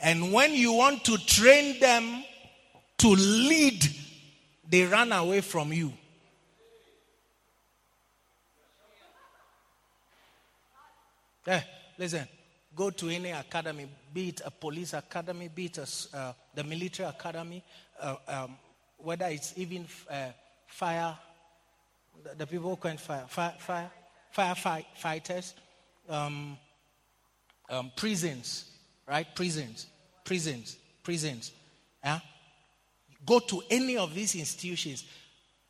[0.00, 2.24] And when you want to train them
[2.98, 3.84] to lead,
[4.68, 5.92] they run away from you.
[11.46, 11.60] Eh,
[11.98, 12.26] listen,
[12.74, 17.08] go to any academy, be it a police academy, be it a, uh, the military
[17.08, 17.62] academy,
[18.00, 18.56] uh, um,
[18.98, 20.28] whether it's even uh,
[20.66, 21.16] fire,
[22.22, 23.90] the, the, people who can fire, fire, fire,
[24.34, 25.52] firefighters,
[26.08, 26.56] um,
[27.68, 28.70] um, prisons,
[29.06, 29.26] right?
[29.34, 29.86] Prisons,
[30.24, 31.52] prisons, prisons.
[32.02, 32.20] Yeah?
[33.26, 35.04] Go to any of these institutions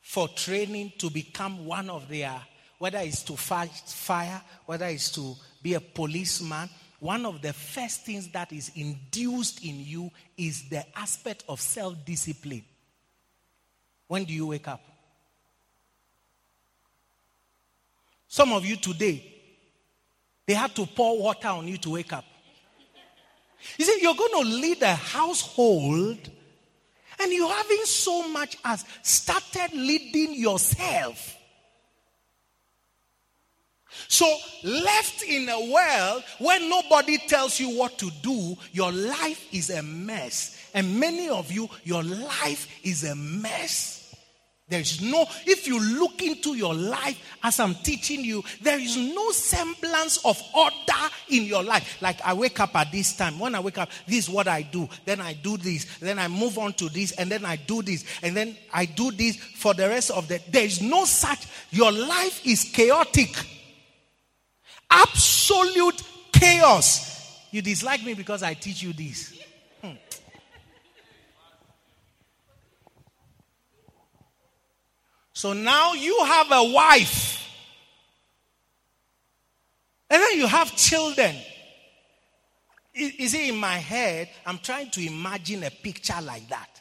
[0.01, 2.41] for training to become one of their,
[2.79, 6.69] whether it's to fight fire, whether it's to be a policeman.
[7.01, 12.05] One of the first things that is induced in you is the aspect of self
[12.05, 12.65] discipline.
[14.09, 14.81] When do you wake up?
[18.29, 19.25] Some of you today,
[20.47, 22.25] they had to pour water on you to wake up.
[23.79, 26.19] You see, you're going to lead a household
[27.21, 31.37] and you haven't so much as started leading yourself.
[34.09, 34.27] So,
[34.65, 39.83] left in a world where nobody tells you what to do, your life is a
[39.83, 40.59] mess.
[40.75, 43.94] And many of you, your life is a mess.
[44.67, 48.97] There is no, if you look into your life as I'm teaching you, there is
[48.97, 52.01] no semblance of order in your life.
[52.01, 53.39] Like I wake up at this time.
[53.39, 54.89] When I wake up, this is what I do.
[55.05, 55.85] Then I do this.
[55.99, 57.13] Then I move on to this.
[57.13, 58.07] And then I do this.
[58.23, 61.47] And then I do this for the rest of the There is no such.
[61.71, 63.37] Your life is chaotic.
[64.91, 66.03] Absolute
[66.33, 67.39] chaos.
[67.51, 69.34] You dislike me because I teach you this.
[75.45, 77.47] So now you have a wife.
[80.09, 81.37] And then you have children.
[82.95, 86.81] You see, in my head, I'm trying to imagine a picture like that.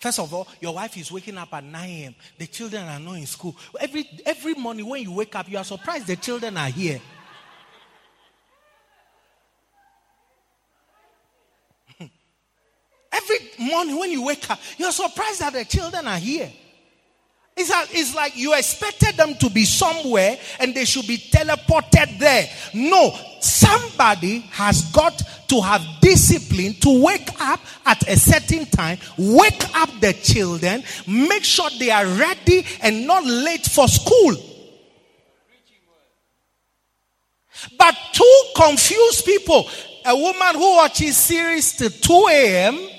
[0.00, 2.16] First of all, your wife is waking up at 9 a.m.
[2.36, 3.54] The children are not in school.
[3.78, 7.00] Every, every morning when you wake up, you are surprised the children are here.
[13.10, 16.50] Every morning when you wake up, you're surprised that the children are here.
[17.56, 22.18] It's, a, it's like you expected them to be somewhere and they should be teleported
[22.18, 22.48] there.
[22.72, 29.64] No, somebody has got to have discipline to wake up at a certain time, wake
[29.74, 34.36] up the children, make sure they are ready and not late for school.
[37.76, 39.68] But two confused people,
[40.04, 42.97] a woman who watches series till 2 a.m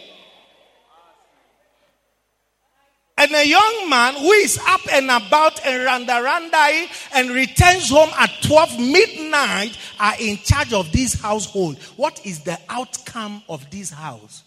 [3.19, 8.31] And a young man who is up and about and randarandai and returns home at
[8.43, 11.77] 12 midnight are in charge of this household.
[11.97, 14.43] What is the outcome of this house?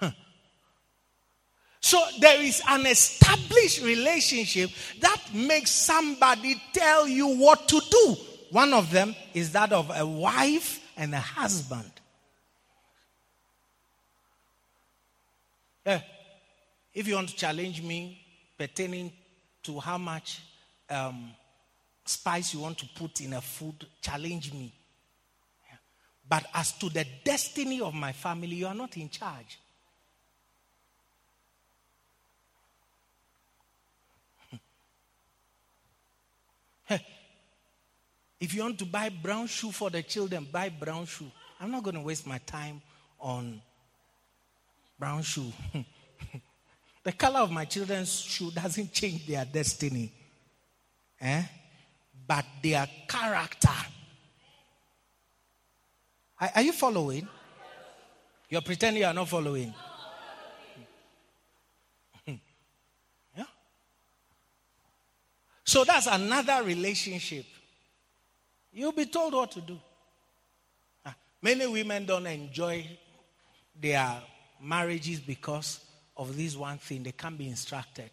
[1.84, 8.16] So there is an established relationship that makes somebody tell you what to do.
[8.52, 11.90] One of them is that of a wife and a husband.
[15.86, 16.02] Yeah.
[16.92, 18.20] If you want to challenge me
[18.58, 19.10] pertaining
[19.62, 20.42] to how much
[20.90, 21.30] um,
[22.04, 24.70] spice you want to put in a food, challenge me.
[25.70, 25.78] Yeah.
[26.28, 29.58] But as to the destiny of my family, you are not in charge.
[38.42, 41.30] If you want to buy brown shoe for the children, buy brown shoe.
[41.60, 42.82] I'm not going to waste my time
[43.20, 43.62] on
[44.98, 45.52] brown shoe.
[47.04, 50.10] the color of my children's shoe doesn't change their destiny.
[51.20, 51.44] Eh?
[52.26, 53.68] But their character.
[56.40, 57.28] Are, are you following?
[58.48, 59.72] You're pretending you are not following.
[62.26, 63.44] yeah?
[65.62, 67.46] So that's another relationship.
[68.72, 69.78] You'll be told what to do.
[71.04, 72.86] Ah, many women don't enjoy
[73.78, 74.22] their
[74.60, 75.80] marriages because
[76.16, 77.02] of this one thing.
[77.02, 78.10] They can't be instructed.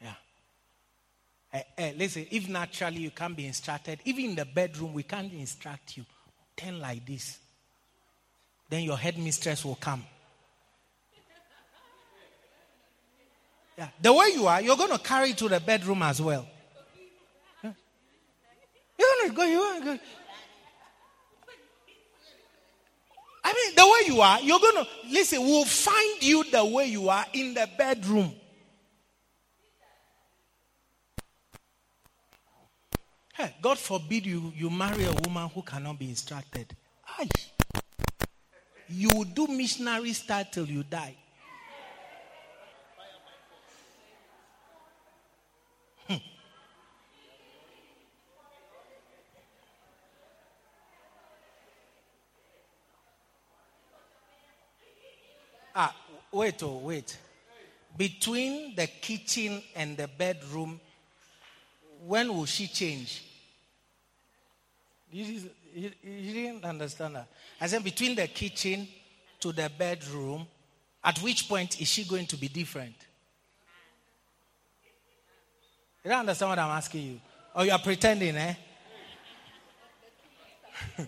[0.00, 0.14] Yeah.
[1.52, 5.32] Uh, uh, listen, if naturally you can't be instructed, even in the bedroom, we can't
[5.32, 6.04] instruct you.
[6.56, 7.38] Turn like this.
[8.68, 10.04] Then your headmistress will come.
[13.76, 13.88] Yeah.
[14.02, 16.46] The way you are, you're going to carry to the bedroom as well.
[18.98, 19.98] You go, you go.
[23.44, 26.86] I mean, the way you are, you're going to, listen, we'll find you the way
[26.86, 28.32] you are in the bedroom.
[33.34, 36.74] Hey, God forbid you, you marry a woman who cannot be instructed.
[37.18, 37.28] Aye.
[38.88, 41.14] You will do missionary style till you die.
[55.80, 55.94] Ah,
[56.32, 57.16] wait, oh, wait.
[57.96, 60.80] Between the kitchen and the bedroom,
[62.04, 63.22] when will she change?
[65.12, 65.24] You,
[65.72, 67.28] you, you didn't understand that.
[67.60, 68.88] I said, between the kitchen
[69.38, 70.48] to the bedroom,
[71.04, 72.96] at which point is she going to be different?
[76.04, 77.20] You don't understand what I'm asking you?
[77.54, 78.54] Or you are pretending, eh?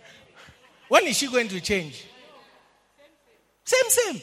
[0.88, 2.06] when is she going to change?
[3.64, 4.22] Same, same.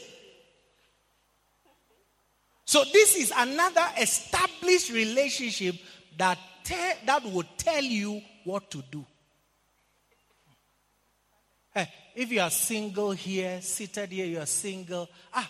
[2.68, 5.76] So this is another established relationship
[6.18, 9.05] that te- that will tell you what to do.
[11.74, 15.07] Hey, if you are single here, seated here, you are single.
[15.34, 15.49] Ah,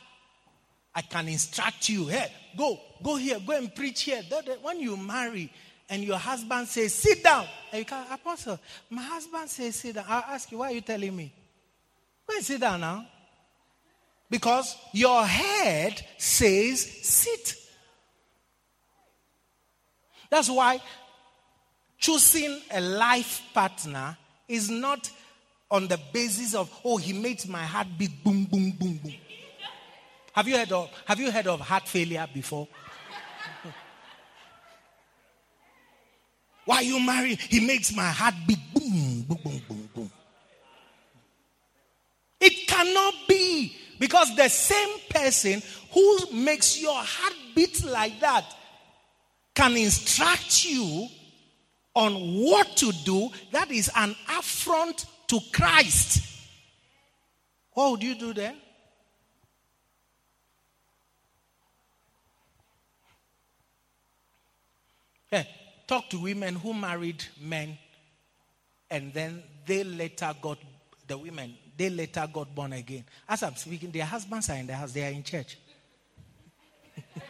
[0.94, 2.06] I can instruct you.
[2.06, 4.22] Hey, go, go here, go and preach here.
[4.62, 5.52] When you marry
[5.90, 8.60] and your husband says, sit down, and you can, Apostle,
[8.92, 10.06] my husband says, sit down.
[10.08, 11.34] I'll ask you, why are you telling me?
[12.28, 13.08] Go and sit down now.
[14.30, 17.56] Because your head says sit.
[20.30, 20.82] That's why
[21.98, 24.18] choosing a life partner
[24.48, 25.10] is not
[25.70, 29.14] on the basis of, oh, he makes my heart beat boom, boom, boom, boom.
[30.34, 32.68] Have you heard of, have you heard of heart failure before?
[36.66, 37.36] Why you marry?
[37.36, 40.12] He makes my heart beat boom, boom, boom, boom, boom.
[42.40, 48.46] It cannot be because the same person who makes your heart beat like that
[49.54, 51.08] can instruct you
[51.96, 53.30] on what to do.
[53.52, 56.24] That is an affront to Christ.
[57.74, 58.56] What would you do then?
[65.30, 65.48] Hey,
[65.88, 67.78] talk to women who married men
[68.90, 70.58] and then they later got
[71.08, 73.06] the women they later got born again.
[73.30, 74.92] As i'm speaking their husbands are in the house.
[74.92, 75.58] They are in church.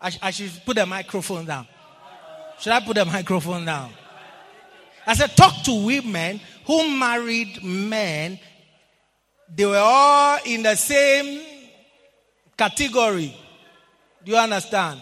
[0.00, 1.66] I, I should put the microphone down.
[2.58, 3.90] Should i put the microphone down?
[5.06, 8.38] I said talk to women who married men.
[9.54, 11.42] They were all in the same
[12.56, 13.34] category.
[14.24, 15.00] Do you understand?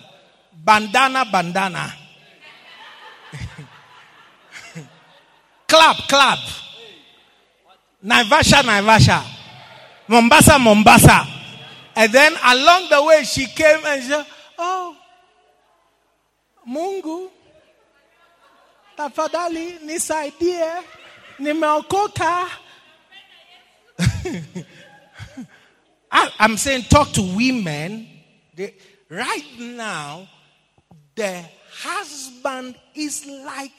[0.65, 1.93] Bandana bandana
[5.69, 6.39] clap clap
[8.05, 9.23] naivasha naivasha.
[10.09, 11.27] Mombasa mombasa.
[11.97, 14.27] And then along the way she came and she said
[14.59, 14.97] oh
[16.69, 17.31] mungu
[18.97, 20.83] tafadhali nisaidie.
[21.39, 22.49] Nimeokoka.
[26.11, 28.09] I'm saying talk to women.
[28.55, 28.75] They,
[29.11, 30.29] right now
[31.15, 31.45] the
[31.83, 33.73] husband is like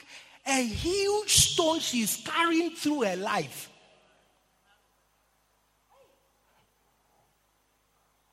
[0.47, 3.69] a huge stone she's carrying through her life.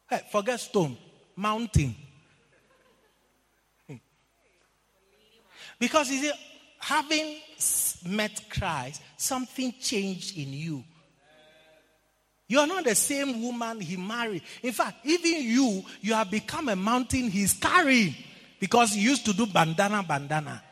[0.09, 0.97] Hey, forget stone,
[1.35, 1.95] mountain.
[5.79, 6.33] Because you see,
[6.79, 7.37] having
[8.07, 10.85] met Christ, something changed in you.
[12.47, 14.43] You are not the same woman he married.
[14.63, 18.15] In fact, even you, you have become a mountain he's carrying
[18.61, 20.63] because he used to do bandana, bandana.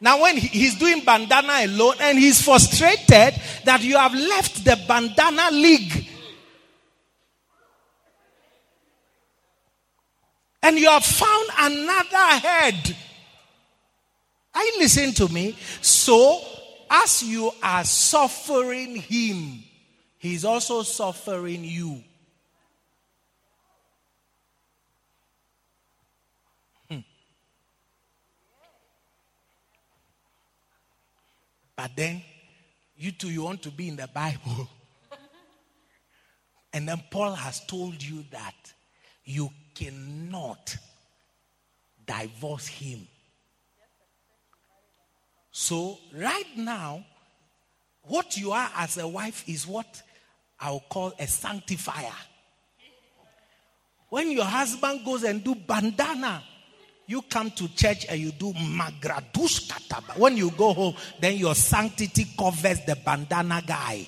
[0.00, 5.50] Now, when he's doing bandana alone and he's frustrated that you have left the bandana
[5.50, 6.06] league
[10.66, 12.96] and you have found another head.
[14.52, 15.56] Are you listening to me?
[15.80, 16.40] So,
[16.90, 19.62] as you are suffering him,
[20.18, 22.02] he's also suffering you.
[26.88, 26.98] Hmm.
[31.76, 32.22] But then,
[32.96, 34.68] you two, you want to be in the Bible.
[36.72, 38.54] and then Paul has told you that
[39.24, 40.76] you cannot
[42.06, 43.06] divorce him.
[45.50, 47.04] So, right now,
[48.02, 50.02] what you are as a wife is what
[50.60, 52.12] I'll call a sanctifier.
[54.08, 56.42] When your husband goes and do bandana,
[57.06, 60.18] you come to church and you do magradush kataba.
[60.18, 64.04] When you go home, then your sanctity covers the bandana guy.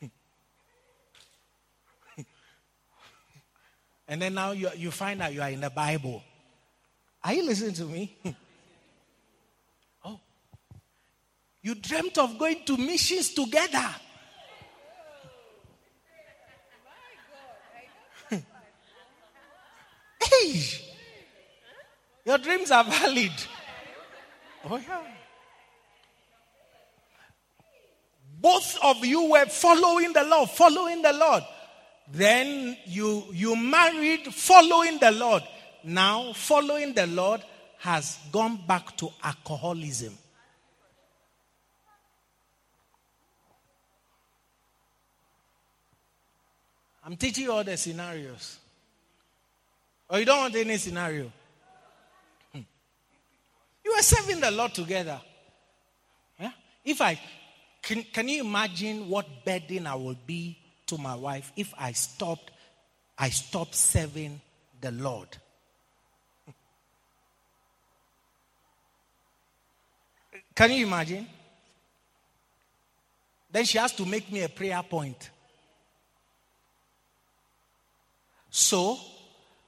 [4.08, 6.24] and then now you, you find out you are in the Bible.
[7.22, 8.16] Are you listening to me?
[10.04, 10.18] oh.
[11.62, 13.94] You dreamt of going to missions together.
[20.30, 20.62] Hey!
[22.24, 23.32] Your dreams are valid.
[24.64, 25.00] Oh, yeah.
[28.40, 31.44] Both of you were following the Lord, following the Lord.
[32.10, 35.42] Then you you married following the Lord.
[35.84, 37.42] Now following the Lord
[37.78, 40.18] has gone back to alcoholism.
[47.04, 48.58] I'm teaching you all the scenarios.
[50.12, 51.32] Or you don't want any scenario?
[52.52, 52.60] Hmm.
[53.82, 55.18] You are serving the Lord together.
[56.38, 56.52] Yeah?
[56.84, 57.18] If I
[57.80, 60.58] can, can you imagine what burden I will be
[60.88, 62.50] to my wife if I stopped
[63.18, 64.38] I stopped serving
[64.82, 65.28] the Lord?
[70.54, 71.26] Can you imagine?
[73.50, 75.30] Then she has to make me a prayer point.
[78.50, 78.98] So,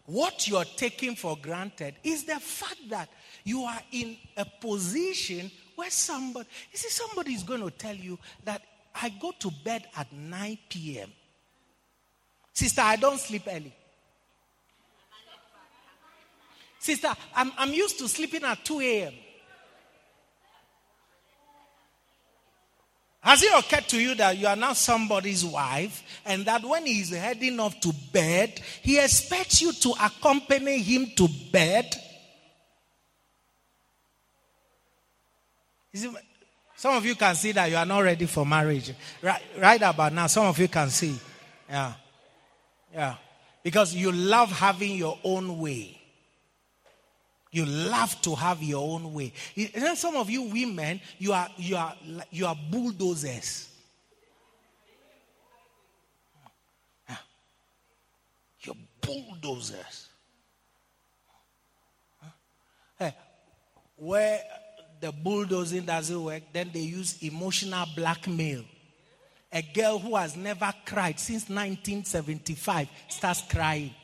[0.06, 3.08] what you're taking for granted is the fact that
[3.44, 8.18] you are in a position where somebody, you see, somebody is going to tell you
[8.44, 8.62] that
[8.94, 11.10] I go to bed at 9 p.m.
[12.52, 13.74] Sister, I don't sleep early.
[16.78, 19.14] Sister, I'm, I'm used to sleeping at 2 a.m.
[23.24, 27.00] Has it occurred to you that you are now somebody's wife and that when he
[27.00, 31.94] is heading off to bed, he expects you to accompany him to bed?
[35.94, 36.14] See,
[36.76, 38.92] some of you can see that you are not ready for marriage.
[39.22, 41.18] Right, right about now, some of you can see.
[41.66, 41.94] Yeah.
[42.92, 43.14] Yeah.
[43.62, 45.98] Because you love having your own way.
[47.54, 49.32] You love to have your own way.
[49.56, 51.94] And then some of you women, you are you are
[52.32, 53.68] you are bulldozers.
[58.60, 60.08] You're bulldozers.
[62.98, 63.14] Hey,
[63.94, 64.40] where
[65.00, 68.64] the bulldozing doesn't work, then they use emotional blackmail.
[69.52, 73.94] A girl who has never cried since 1975 starts crying.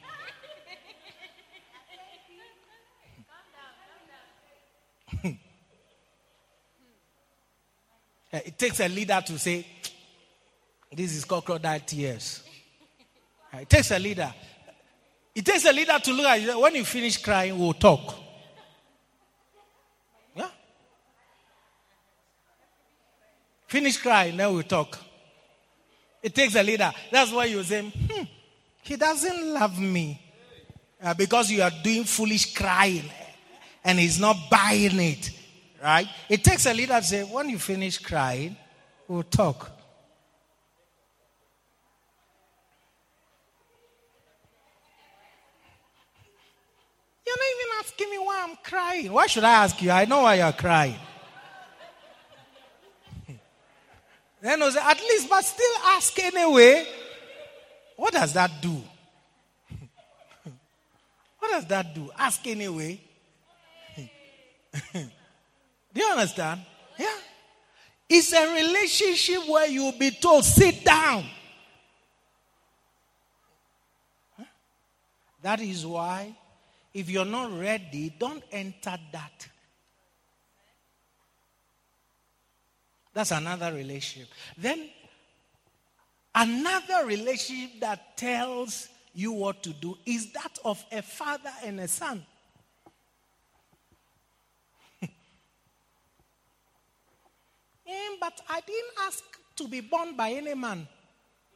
[8.32, 9.66] It takes a leader to say,
[10.92, 12.42] This is crocodile tears.
[13.52, 14.32] It takes a leader.
[15.34, 16.60] It takes a leader to look at you.
[16.60, 18.14] When you finish crying, we'll talk.
[20.34, 20.48] Yeah?
[23.66, 24.98] Finish crying, then we'll talk.
[26.22, 26.92] It takes a leader.
[27.10, 28.24] That's why you say, hmm,
[28.82, 30.20] he doesn't love me.
[31.02, 33.10] Uh, because you are doing foolish crying
[33.84, 35.30] and he's not buying it.
[35.82, 36.06] Right?
[36.28, 38.56] It takes a leader to say, when you finish crying,
[39.08, 39.70] we'll talk.
[47.26, 49.12] You're not even asking me why I'm crying.
[49.12, 49.90] Why should I ask you?
[49.90, 50.96] I know why you're crying.
[54.42, 56.86] then I say, at least, but still ask anyway.
[57.96, 58.82] What does that do?
[61.38, 62.10] what does that do?
[62.18, 63.00] Ask anyway.
[64.92, 65.10] Do
[65.94, 66.60] you understand?
[66.98, 67.06] Yeah.
[68.08, 71.24] It's a relationship where you'll be told, sit down.
[75.42, 76.36] That is why,
[76.92, 79.48] if you're not ready, don't enter that.
[83.12, 84.28] That's another relationship.
[84.56, 84.88] Then,
[86.34, 91.88] another relationship that tells you what to do is that of a father and a
[91.88, 92.24] son.
[98.20, 99.24] But I didn't ask
[99.56, 100.86] to be born by any man.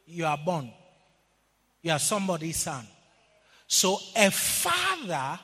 [0.05, 0.71] You are born.
[1.81, 2.85] You are somebody's son.
[3.67, 5.39] So a father,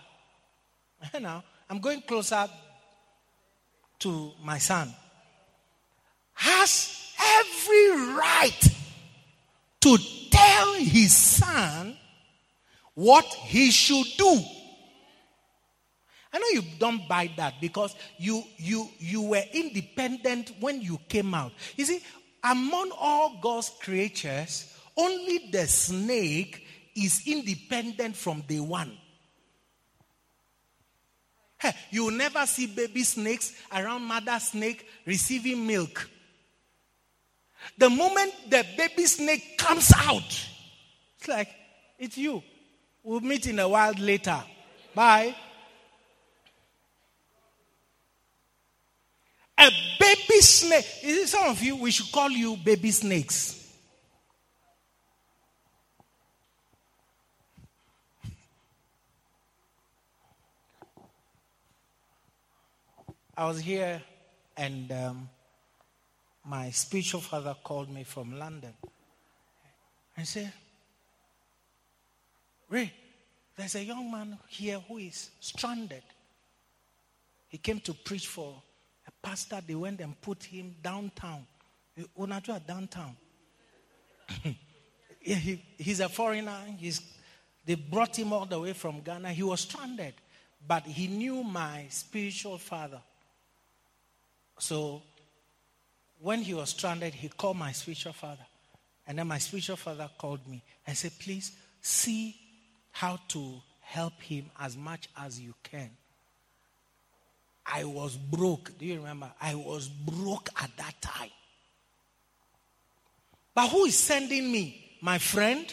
[1.13, 2.47] you know, I'm going closer
[3.99, 4.93] to my son,
[6.33, 8.59] has every right
[9.81, 9.97] to
[10.31, 11.95] tell his son
[12.93, 14.39] what he should do.
[16.33, 21.33] I know you don't buy that because you you you were independent when you came
[21.33, 21.51] out.
[21.75, 22.01] You see,
[22.43, 26.65] among all God's creatures, only the snake
[26.95, 28.97] is independent from day one.
[31.59, 36.09] Hey, you will never see baby snakes around mother snake receiving milk.
[37.77, 40.47] The moment the baby snake comes out,
[41.19, 41.49] it's like,
[41.99, 42.41] it's you.
[43.03, 44.41] We'll meet in a while later.
[44.95, 45.35] Bye.
[49.61, 50.85] A baby snake.
[51.27, 53.59] Some of you, we should call you baby snakes.
[63.37, 64.01] I was here
[64.57, 65.29] and um,
[66.43, 68.73] my spiritual father called me from London
[70.17, 70.51] and said,
[72.67, 72.91] Ray,
[73.55, 76.03] there's a young man here who is stranded.
[77.47, 78.61] He came to preach for
[79.21, 81.45] pastor, they went and put him downtown.
[82.17, 83.15] Unajua downtown.
[85.19, 86.57] he, he's a foreigner.
[86.77, 87.01] He's,
[87.65, 89.33] they brought him all the way from Ghana.
[89.33, 90.13] He was stranded,
[90.67, 93.01] but he knew my spiritual father.
[94.59, 95.01] So
[96.19, 98.45] when he was stranded, he called my spiritual father.
[99.07, 101.51] And then my spiritual father called me and said, Please
[101.81, 102.35] see
[102.91, 105.89] how to help him as much as you can.
[107.65, 108.77] I was broke.
[108.77, 109.31] Do you remember?
[109.41, 111.29] I was broke at that time.
[113.53, 114.97] But who is sending me?
[115.01, 115.65] My friend?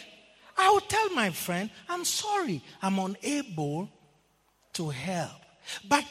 [0.57, 3.89] I will tell my friend, I'm sorry, I'm unable
[4.73, 5.41] to help.
[5.87, 6.03] But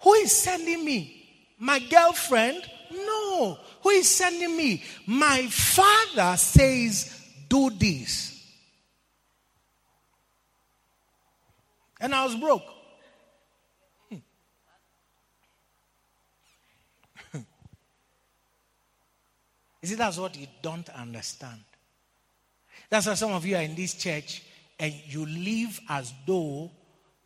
[0.00, 1.54] who is sending me?
[1.58, 2.62] My girlfriend?
[2.90, 3.58] No.
[3.82, 4.82] Who is sending me?
[5.06, 8.32] My father says, do this.
[12.00, 12.73] And I was broke.
[19.84, 21.60] You see, that's what you don't understand.
[22.88, 24.42] That's why some of you are in this church
[24.78, 26.70] and you live as though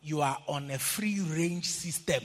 [0.03, 2.21] you are on a free range system.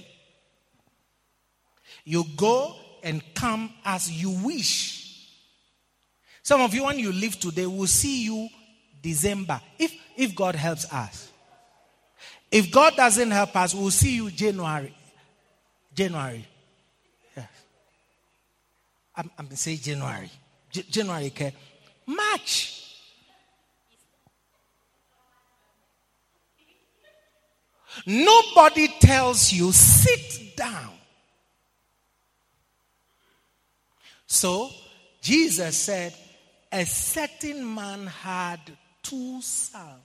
[2.04, 2.74] You go
[3.04, 5.30] and come as you wish.
[6.42, 8.50] Some of you, when you leave today, will see you
[9.04, 9.62] December.
[9.78, 11.32] If, if God helps us.
[12.50, 14.96] If God doesn't help us, we'll see you January.
[15.94, 16.48] January.
[19.16, 20.30] I'm, I'm saying January.
[20.72, 21.54] J- January, okay?
[22.06, 22.80] March.
[28.06, 30.90] Nobody tells you, sit down.
[34.26, 34.72] So,
[35.22, 36.14] Jesus said,
[36.72, 38.60] a certain man had
[39.04, 40.02] two sons.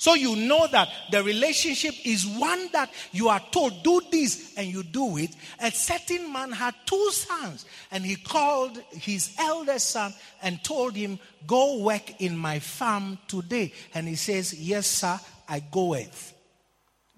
[0.00, 4.66] So you know that the relationship is one that you are told, do this, and
[4.66, 5.28] you do it.
[5.62, 11.18] A certain man had two sons, and he called his eldest son and told him,
[11.46, 13.74] Go work in my farm today.
[13.92, 16.32] And he says, Yes, sir, I go goeth.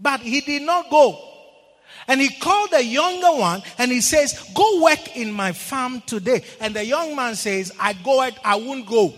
[0.01, 1.21] But he did not go.
[2.09, 6.43] And he called the younger one and he says, Go work in my farm today.
[6.61, 9.15] And the young man says, I go it, I won't go.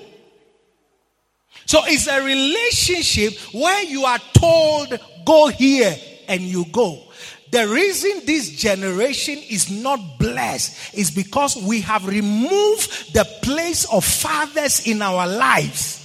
[1.66, 5.96] So it's a relationship where you are told, go here,
[6.28, 7.02] and you go.
[7.50, 14.04] The reason this generation is not blessed is because we have removed the place of
[14.04, 16.00] fathers in our lives.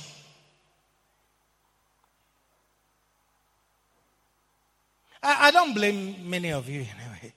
[5.24, 7.34] I, I don't blame many of you anyway.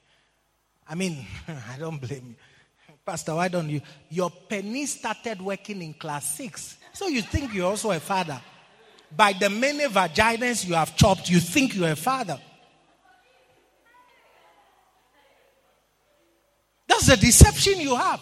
[0.89, 2.97] I mean, I don't blame you.
[3.05, 3.81] Pastor, why don't you?
[4.11, 6.77] Your penny started working in class six.
[6.93, 8.41] So you think you're also a father.
[9.15, 12.39] By the many vaginas you have chopped, you think you're a father.
[16.89, 18.21] That's the deception you have.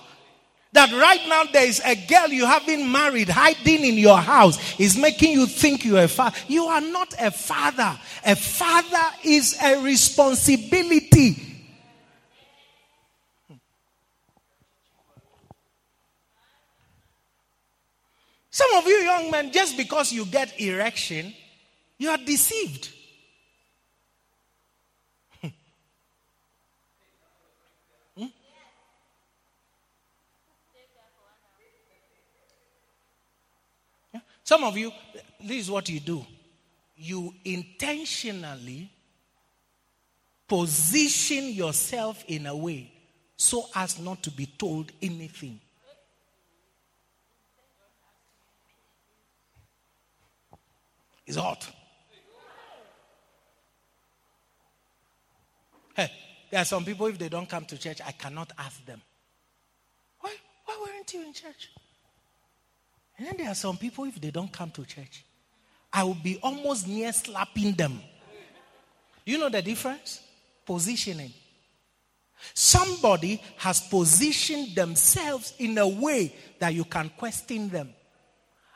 [0.72, 4.96] That right now there is a girl you haven't married hiding in your house is
[4.96, 6.36] making you think you're a father.
[6.46, 7.98] You are not a father.
[8.24, 11.49] A father is a responsibility.
[18.60, 21.32] Some of you young men, just because you get erection,
[21.96, 22.90] you are deceived.
[28.14, 28.26] Hmm?
[34.44, 34.92] Some of you,
[35.42, 36.26] this is what you do.
[36.98, 38.90] You intentionally
[40.46, 42.92] position yourself in a way
[43.38, 45.60] so as not to be told anything.
[51.30, 51.64] It's hot.
[55.94, 56.10] Hey,
[56.50, 59.00] there are some people, if they don't come to church, I cannot ask them.
[60.18, 61.70] Why, why weren't you in church?
[63.16, 65.24] And then there are some people, if they don't come to church,
[65.92, 68.00] I will be almost near slapping them.
[69.24, 70.20] You know the difference?
[70.66, 71.32] Positioning.
[72.54, 77.90] Somebody has positioned themselves in a way that you can question them.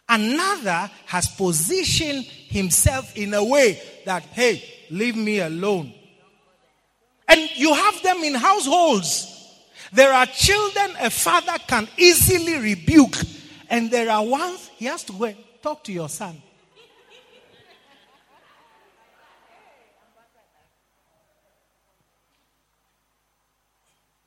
[0.08, 5.92] Another has positioned himself in a way that, hey, leave me alone.
[7.26, 9.30] And you have them in households.
[9.92, 13.16] There are children a father can easily rebuke,
[13.70, 16.40] and there are ones he has to go and talk to your son.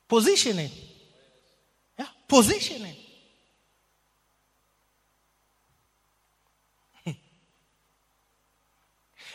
[0.08, 0.70] Positioning.
[1.98, 2.96] Yeah, positioning.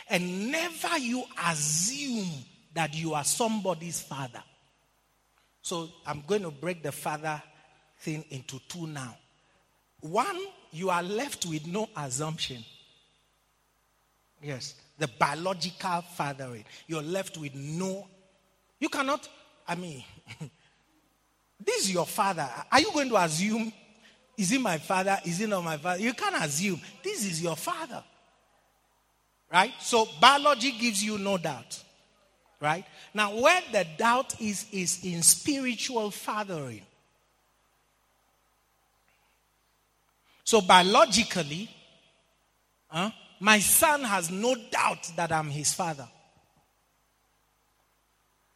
[0.08, 2.28] And never you assume
[2.74, 4.42] that you are somebody's father.
[5.62, 7.42] So I'm going to break the father
[8.00, 9.16] thing into two now.
[10.00, 10.38] One,
[10.72, 12.62] you are left with no assumption.
[14.42, 16.64] Yes, the biological fathering.
[16.86, 18.06] You're left with no.
[18.78, 19.26] You cannot,
[19.66, 20.04] I mean,
[21.64, 22.46] this is your father.
[22.70, 23.72] Are you going to assume,
[24.36, 25.18] is he my father?
[25.24, 26.02] Is he not my father?
[26.02, 26.80] You can't assume.
[27.02, 28.04] This is your father.
[29.52, 29.72] Right?
[29.80, 31.82] So biology gives you no doubt.
[32.60, 32.84] Right?
[33.12, 36.82] Now, where the doubt is, is in spiritual fathering.
[40.44, 41.70] So, biologically,
[42.88, 46.08] huh, my son has no doubt that I'm his father.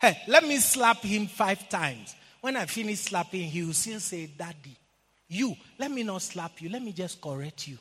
[0.01, 2.14] Hey, let me slap him five times.
[2.41, 4.76] When I finish slapping, he will still say, Daddy,
[5.28, 7.78] you, let me not slap you, let me just correct you.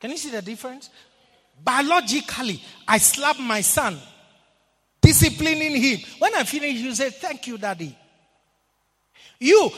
[0.00, 0.90] Can you see the difference?
[1.62, 3.98] Biologically, I slap my son,
[5.00, 5.98] disciplining him.
[6.18, 7.96] When I finish, you say, Thank you, daddy.
[9.40, 9.70] You,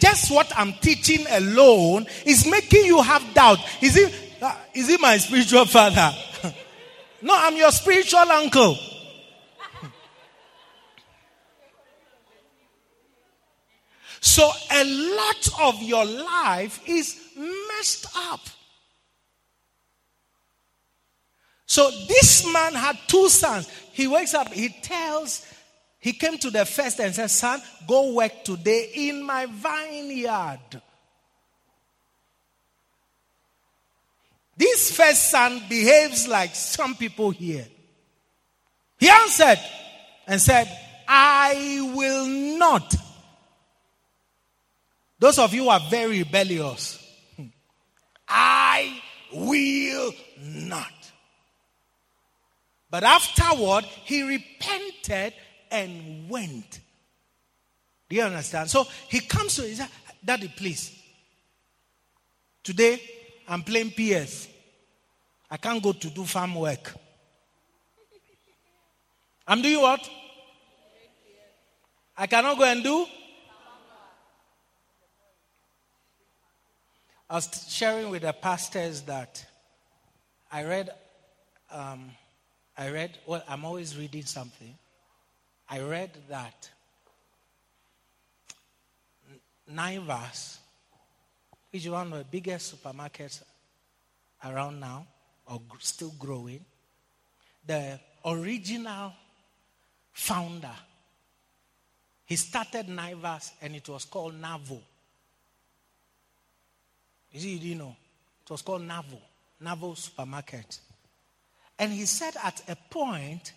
[0.00, 3.58] just what I'm teaching alone is making you have doubt.
[3.82, 6.12] Is it, uh, is it my spiritual father?
[7.22, 8.74] no, I'm your spiritual uncle.
[14.20, 18.40] so a lot of your life is messed up.
[21.66, 23.68] So this man had two sons.
[23.92, 25.44] He wakes up, he tells
[26.06, 30.80] he came to the first and said, Son, go work today in my vineyard.
[34.56, 37.66] This first son behaves like some people here.
[39.00, 39.58] He answered
[40.28, 40.70] and said,
[41.08, 42.94] I will not.
[45.18, 47.04] Those of you who are very rebellious,
[47.36, 47.46] hmm,
[48.28, 49.02] I
[49.32, 50.95] will not.
[52.90, 55.34] But afterward, he repented
[55.70, 56.80] and went.
[58.08, 58.70] Do you understand?
[58.70, 59.82] So he comes to his
[60.24, 60.92] Daddy, please.
[62.62, 63.00] Today
[63.48, 64.48] I'm playing PS.
[65.50, 66.94] I can't go to do farm work.
[69.46, 70.08] I'm doing what?
[72.16, 73.06] I cannot go and do.
[77.28, 79.44] I was sharing with the pastors that
[80.50, 80.90] I read.
[81.70, 82.10] Um,
[82.76, 83.18] I read.
[83.26, 84.74] Well, I'm always reading something.
[85.68, 86.70] I read that
[89.72, 90.58] Naivas,
[91.72, 93.42] which is one of the biggest supermarkets
[94.44, 95.06] around now,
[95.46, 96.64] or still growing,
[97.66, 99.12] the original
[100.12, 100.76] founder,
[102.26, 104.80] he started Naivas and it was called Navo.
[107.32, 107.94] You see, you know,
[108.44, 109.18] it was called Navo,
[109.62, 110.80] Navo Supermarket.
[111.78, 113.52] And he said at a point,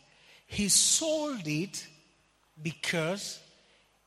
[0.45, 1.87] he sold it
[2.61, 3.39] because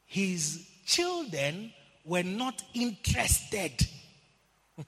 [0.06, 1.72] his children
[2.04, 3.86] were not interested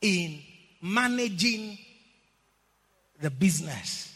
[0.00, 0.40] in
[0.80, 1.78] managing
[3.20, 4.14] the business.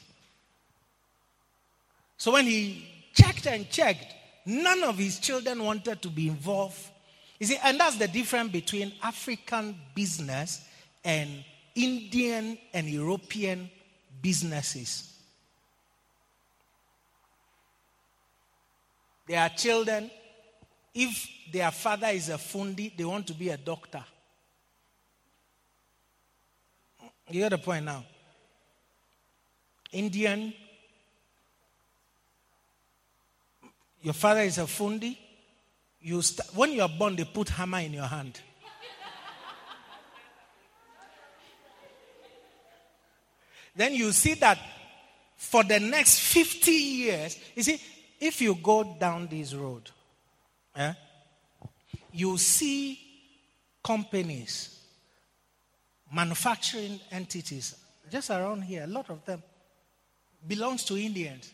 [2.17, 4.15] So when he checked and checked,
[4.47, 6.79] none of his children wanted to be involved.
[7.39, 10.65] You see, and that's the difference between African business
[11.05, 11.31] and
[11.75, 13.71] Indian and European
[14.21, 15.13] businesses.
[19.27, 20.11] Their children,
[20.95, 24.05] if their father is a fundi, they want to be a doctor.
[27.29, 28.05] You get the point now.
[29.93, 30.53] Indian,
[34.03, 35.17] your father is a fundi.
[36.01, 38.41] You st- when you are born, they put hammer in your hand.
[43.75, 44.59] Then you see that
[45.37, 47.81] for the next 50 years, you see,
[48.21, 49.91] if you go down this road,
[50.77, 50.93] eh,
[52.13, 53.01] you see
[53.83, 54.79] companies,
[56.13, 57.77] manufacturing entities,
[58.11, 59.43] just around here, a lot of them
[60.47, 61.51] belongs to Indians.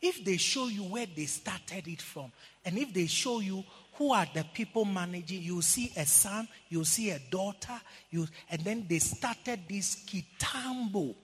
[0.00, 2.32] If they show you where they started it from,
[2.64, 3.64] and if they show you
[3.94, 8.62] who are the people managing, you see a son, you see a daughter, you, and
[8.62, 11.14] then they started this Kitambo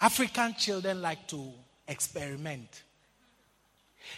[0.00, 1.52] African children like to
[1.86, 2.82] experiment.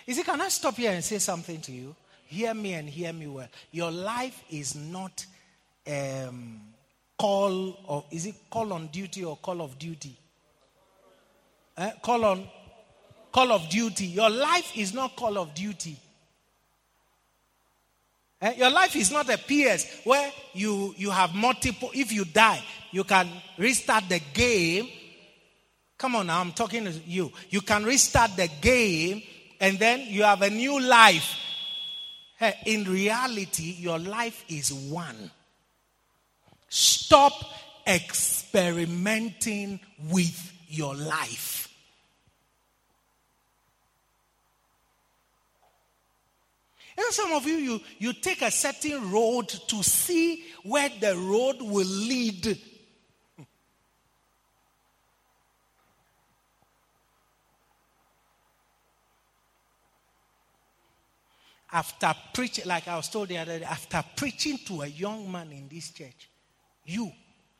[0.07, 1.95] You see, can I stop here and say something to you?
[2.26, 3.49] Hear me and hear me well.
[3.72, 5.26] Your life is not
[5.87, 6.61] um,
[7.18, 10.16] call or is it call on duty or call of duty?
[11.76, 11.91] Eh?
[12.01, 12.49] Call on
[13.33, 14.07] call of duty.
[14.07, 15.97] Your life is not call of duty.
[18.41, 18.55] Eh?
[18.57, 21.91] Your life is not a PS where you you have multiple.
[21.93, 22.62] If you die,
[22.93, 23.28] you can
[23.59, 24.89] restart the game
[26.03, 27.30] Come on now, I'm talking to you.
[27.48, 29.22] You can restart the game
[29.61, 31.32] and then you have a new life.
[32.36, 35.30] Hey, in reality, your life is one.
[36.68, 37.34] Stop
[37.86, 39.78] experimenting
[40.11, 41.68] with your life.
[46.96, 51.59] And some of you, you, you take a certain road to see where the road
[51.61, 52.59] will lead
[61.72, 65.50] after preaching, like I was told the other day, after preaching to a young man
[65.52, 66.28] in this church,
[66.84, 67.10] you,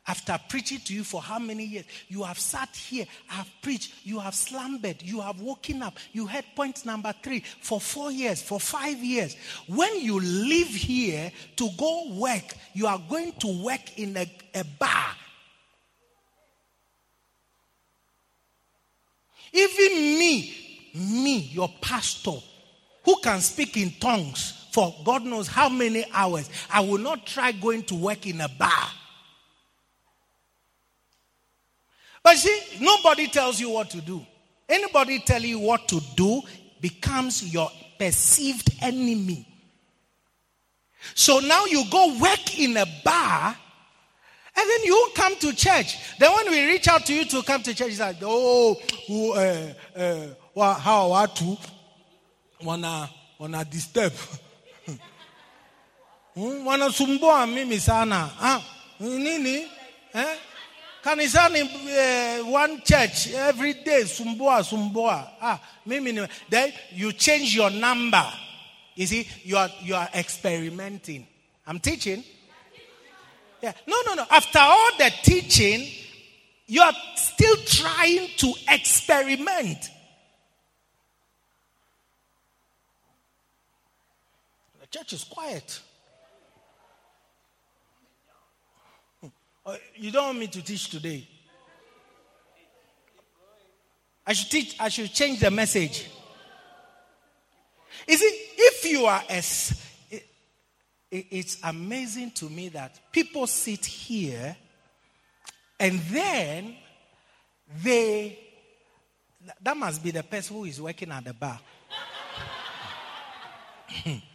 [0.05, 4.19] after preaching to you for how many years, you have sat here, have preached, you
[4.19, 8.59] have slumbered, you have woken up, you had point number three for four years, for
[8.59, 9.35] five years.
[9.67, 14.63] When you leave here to go work, you are going to work in a, a
[14.63, 15.15] bar.
[19.53, 22.39] Even me, me, your pastor,
[23.03, 27.51] who can speak in tongues for God knows how many hours, I will not try
[27.51, 28.87] going to work in a bar.
[32.23, 34.25] But see, nobody tells you what to do.
[34.67, 36.41] Anybody tell you what to do
[36.81, 39.47] becomes your perceived enemy.
[41.13, 43.55] So now you go work in a bar
[44.55, 45.97] and then you come to church.
[46.17, 48.81] Then when we reach out to you to come to church, it's like, oh,
[49.35, 49.99] uh,
[50.55, 51.57] uh, how are to
[52.63, 53.09] wanna
[53.39, 54.13] wanna disturb?
[56.35, 58.27] Hmm, wanasumbua mimi sana.
[58.41, 58.59] Ah,
[58.99, 59.67] nini?
[60.15, 60.35] Eh?
[61.03, 65.29] Kanisani uh, one church every day sumbua sumbua.
[65.39, 68.25] Ah, mimi then you change your number.
[68.95, 71.27] You see, you are you are experimenting.
[71.67, 72.23] I'm teaching.
[73.61, 73.73] Yeah.
[73.87, 74.25] No, no, no.
[74.29, 75.87] After all the teaching,
[76.67, 79.89] you are still trying to experiment.
[84.79, 85.79] The church is quiet.
[89.65, 91.27] Uh, you don't want me to teach today.
[94.25, 96.09] I should teach, I should change the message.
[98.07, 99.81] You see, if you are as
[101.09, 104.55] it's amazing to me that people sit here
[105.79, 106.75] and then
[107.83, 108.39] they
[109.61, 111.59] that must be the person who is working at the bar.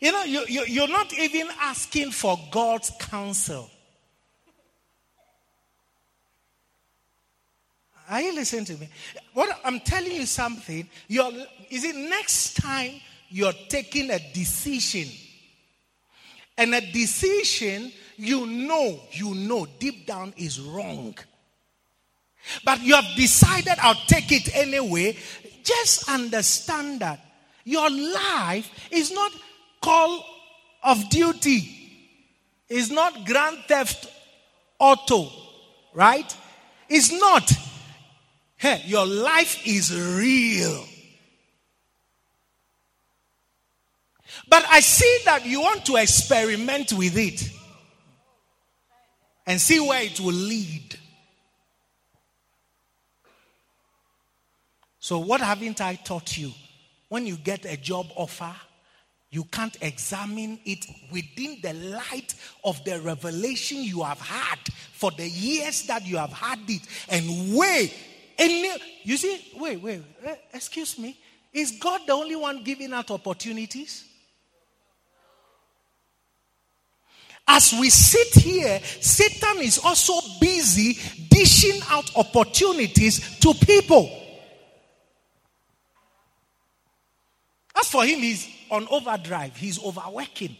[0.00, 3.70] you know, you, you, you're not even asking for God's counsel.
[8.08, 8.88] Are you listening to me?
[9.34, 10.88] What I'm telling you something.
[11.08, 11.30] You're,
[11.68, 12.92] is it next time
[13.28, 15.08] you're taking a decision,
[16.56, 21.14] and a decision you know, you know deep down is wrong,
[22.64, 25.16] but you have decided I'll take it anyway.
[25.62, 27.20] Just understand that
[27.64, 29.32] your life is not
[29.80, 30.24] call
[30.82, 31.74] of duty.
[32.68, 34.08] Is not grand theft
[34.78, 35.30] auto,
[35.94, 36.36] right?
[36.88, 37.50] It's not.
[38.56, 40.84] Hey, your life is real.
[44.48, 47.50] But I see that you want to experiment with it
[49.46, 50.98] and see where it will lead.
[55.00, 56.52] So, what haven't I taught you?
[57.08, 58.54] When you get a job offer,
[59.30, 64.58] you can't examine it within the light of the revelation you have had
[64.92, 67.92] for the years that you have had it and weigh
[68.38, 68.70] any,
[69.02, 71.18] you see, wait, wait, eh, excuse me.
[71.52, 74.04] Is God the only one giving out opportunities?
[77.46, 80.98] As we sit here, Satan is also busy
[81.30, 84.10] dishing out opportunities to people.
[87.74, 90.56] As for him, he's on overdrive, he's overworking.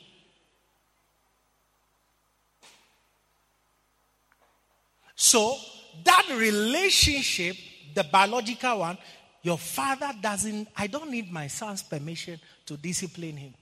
[5.15, 5.57] So,
[6.05, 7.57] that relationship
[7.99, 8.97] the biological one,
[9.43, 13.55] your father doesn't, I don't need my son's permission to discipline him.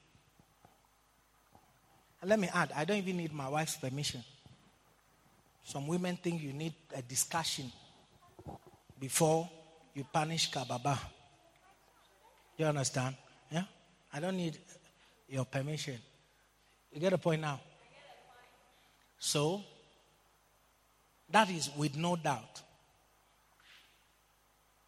[2.22, 4.22] Let me add, I don't even need my wife's permission.
[5.64, 7.72] Some women think you need a discussion
[8.98, 9.48] before
[9.94, 10.98] you punish Kababa.
[12.58, 13.16] You understand?
[13.50, 13.64] Yeah?
[14.16, 14.58] I don't need
[15.28, 15.98] your permission.
[16.90, 17.60] You get the point now?
[19.18, 19.62] So,
[21.30, 22.62] that is with no doubt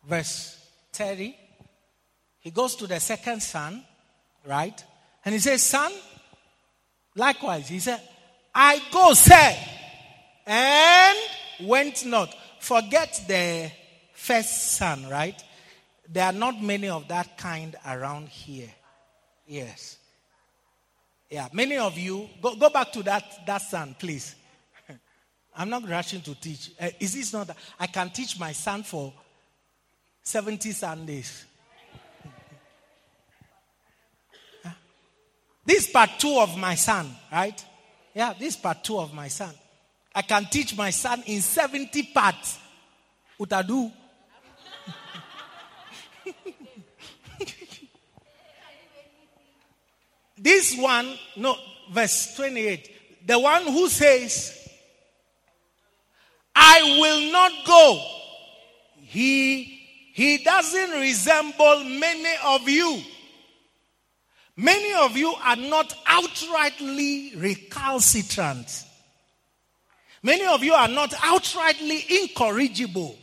[0.08, 0.58] verse
[0.92, 1.36] 30,
[2.40, 3.84] he goes to the second son,
[4.46, 4.82] right?
[5.24, 5.92] And he says, Son,
[7.14, 8.00] likewise, he said,
[8.54, 9.54] I go, sir,
[10.46, 11.18] and
[11.60, 12.34] went not.
[12.60, 13.70] Forget the
[14.14, 15.40] first son, right?
[16.08, 18.70] There are not many of that kind around here.
[19.48, 19.96] Yes.
[21.30, 24.34] Yeah, many of you, go, go back to that, that son, please.
[25.56, 26.72] I'm not rushing to teach.
[26.78, 27.56] Uh, is this not that?
[27.80, 29.12] I can teach my son for
[30.22, 31.46] 70 Sundays.
[35.64, 37.64] this is part two of my son, right?
[38.14, 39.54] Yeah, this is part two of my son.
[40.14, 42.58] I can teach my son in 70 parts.
[43.40, 43.90] Utadu.
[50.40, 51.56] this one, no,
[51.90, 53.26] verse 28.
[53.26, 54.54] The one who says,
[56.54, 58.04] I will not go.
[58.96, 59.78] He
[60.12, 63.00] he doesn't resemble many of you.
[64.56, 68.84] Many of you are not outrightly recalcitrant.
[70.20, 73.16] Many of you are not outrightly incorrigible.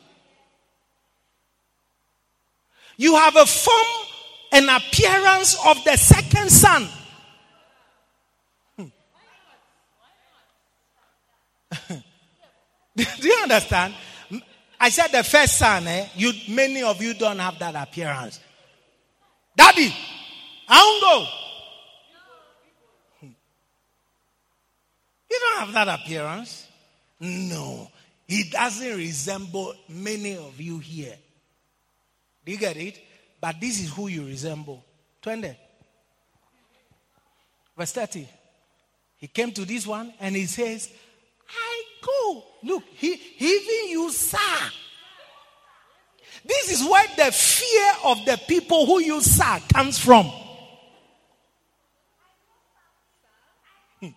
[2.95, 4.07] You have a form
[4.53, 6.88] and appearance of the second son.
[13.19, 13.93] Do you understand?
[14.79, 16.07] I said the first son, eh?
[16.15, 18.39] You many of you don't have that appearance.
[19.55, 19.93] Daddy,
[20.67, 21.25] I won't go.
[23.19, 23.33] Hmm.
[25.29, 26.67] You don't have that appearance.
[27.19, 27.89] No,
[28.27, 31.15] he doesn't resemble many of you here.
[32.45, 33.01] Do you get it?
[33.41, 34.83] But this is who you resemble.
[35.21, 35.57] 20.
[37.77, 38.27] Verse 30.
[39.17, 40.89] He came to this one and he says,
[41.49, 41.83] I
[42.63, 44.37] Look, he, he even you, sir.
[46.43, 50.25] This is where the fear of the people who you sir comes from.
[53.99, 54.09] Hmm.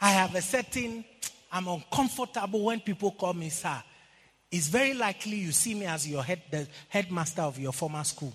[0.00, 1.04] I have a certain,
[1.50, 3.82] I'm uncomfortable when people call me sir
[4.50, 8.32] it's very likely you see me as your head, the headmaster of your former school.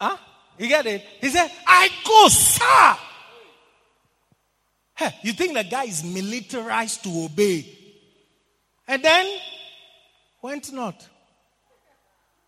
[0.00, 0.16] Huh?
[0.58, 1.04] You get it?
[1.20, 2.96] He said, I go, sir.
[4.96, 7.66] Hey, you think the guy is militarized to obey?
[8.86, 9.38] And then
[10.42, 11.06] went not.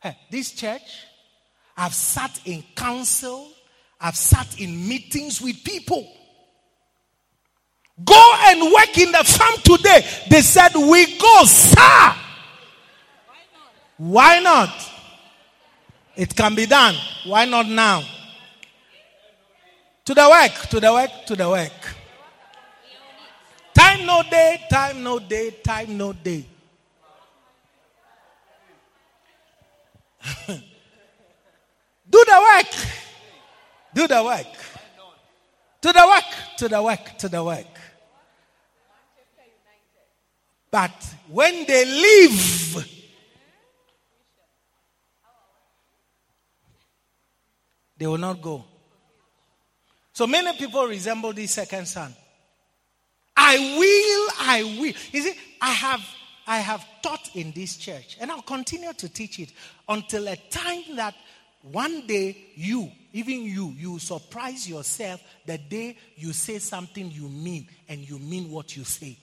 [0.01, 1.07] Hey, this church,
[1.77, 3.53] I've sat in council
[4.03, 6.05] I've sat in meetings with people.
[8.05, 10.05] Go and work in the farm today.
[10.29, 12.15] They said, We go, sir.
[13.99, 14.92] Why not?
[16.17, 16.95] It can be done.
[17.25, 18.03] Why not now?
[20.05, 21.73] To the work, to the work, to the work.
[23.73, 26.45] Time no day, time no day, time no day.
[32.11, 32.75] Do the work.
[33.95, 34.47] Do the work.
[35.81, 36.25] To the work,
[36.59, 37.67] to the work, to the work.
[40.71, 43.02] But when they leave,
[48.03, 48.65] they will not go.
[50.13, 52.13] So many people resemble this second son.
[53.37, 54.93] I will, I will.
[55.13, 56.01] You see, I have
[56.45, 59.53] I have taught in this church, and I'll continue to teach it
[59.89, 61.15] until a time that
[61.63, 67.69] one day you even you, you surprise yourself the day you say something you mean
[67.89, 69.17] and you mean what you say.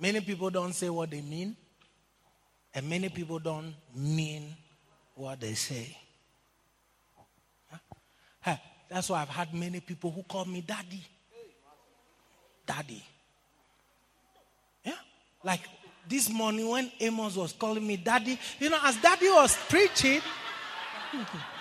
[0.00, 1.54] Many people don't say what they mean,
[2.74, 4.56] and many people don't mean
[5.14, 5.94] what they say.
[8.40, 8.56] Huh?
[8.88, 11.04] That's why I've had many people who call me daddy.
[12.66, 13.04] Daddy.
[14.84, 14.94] Yeah?
[15.44, 15.60] Like
[16.08, 20.22] this morning when Amos was calling me daddy, you know, as daddy was preaching.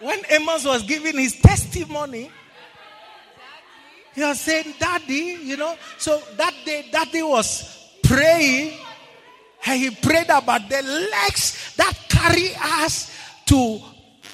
[0.00, 2.30] when Amos was giving his testimony,
[4.14, 5.76] he was saying, Daddy, you know.
[5.98, 8.78] So that day, Daddy was praying,
[9.66, 13.14] and he prayed about the legs that carry us
[13.46, 13.80] to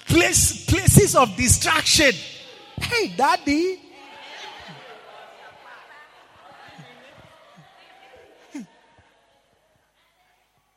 [0.07, 2.13] place, places of distraction.
[2.81, 3.81] Hey, daddy.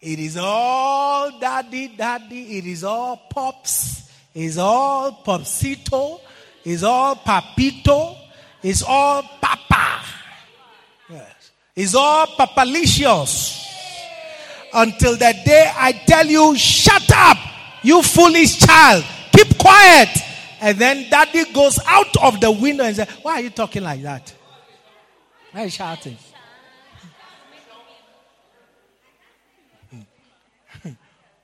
[0.01, 2.57] It is all daddy, daddy.
[2.59, 4.04] It is all pops.
[4.35, 6.19] It's all popsito.
[6.65, 8.17] It's all papito.
[8.61, 10.03] It's all papa.
[11.09, 11.51] Yes.
[11.73, 13.63] It's all papalicious.
[14.73, 17.37] Until the day I tell you, shut up,
[17.81, 19.05] you foolish child.
[19.31, 20.09] Keep quiet.
[20.59, 24.01] And then daddy goes out of the window and says, Why are you talking like
[24.01, 24.33] that?
[25.51, 26.17] Why are you shouting?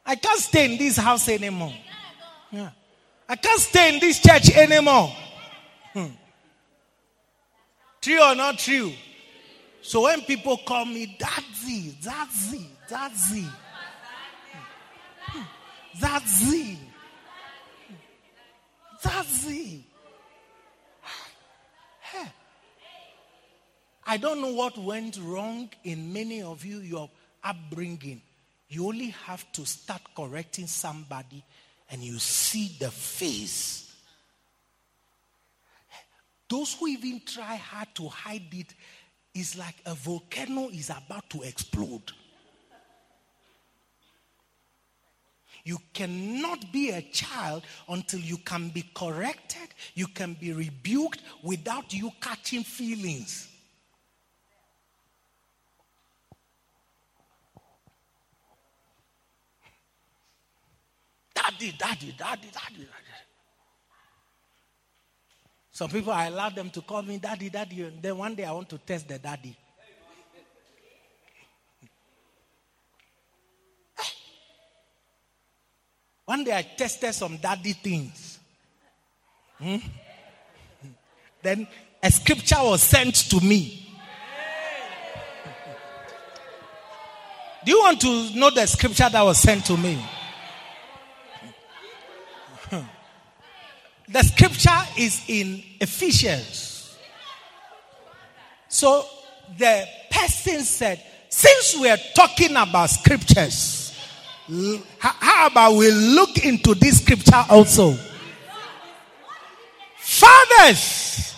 [0.05, 1.73] I can't stay in this house anymore.
[2.51, 2.72] Yeah.
[3.32, 5.16] I can't stay in this church anymore.
[5.94, 6.08] Hmm.
[8.02, 8.91] True or not true?
[9.82, 13.48] So when people call me Daddy, Daddy, Daddy,
[15.98, 16.78] Daddy,
[19.02, 19.82] that's.
[24.06, 27.10] I don't know what went wrong in many of you, your
[27.41, 28.22] upbringing.
[28.68, 31.45] You only have to start correcting somebody
[31.91, 33.93] and you see the face.
[36.49, 38.73] Those who even try hard to hide it
[39.34, 42.11] is like a volcano is about to explode.
[45.63, 51.93] You cannot be a child until you can be corrected, you can be rebuked without
[51.93, 53.47] you catching feelings.
[61.70, 62.88] Daddy, daddy, daddy, daddy.
[65.72, 68.52] Some people, I allow them to call me daddy, daddy, and then one day I
[68.52, 69.56] want to test the daddy.
[76.26, 78.40] One day I tested some daddy things.
[79.60, 79.78] Hmm?
[81.44, 81.68] Then
[82.02, 83.88] a scripture was sent to me.
[87.64, 90.04] Do you want to know the scripture that was sent to me?
[94.12, 96.98] The scripture is in Ephesians.
[98.68, 99.06] So
[99.58, 103.98] the person said, since we are talking about scriptures,
[105.00, 107.98] how about we look into this scripture also?
[109.98, 111.34] Fathers,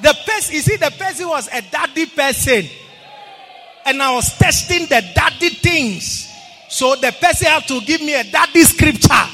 [0.00, 2.68] the person, you see, the person was a daddy person,
[3.86, 6.28] and I was testing the daddy things.
[6.68, 9.28] So the person had to give me a daddy scripture.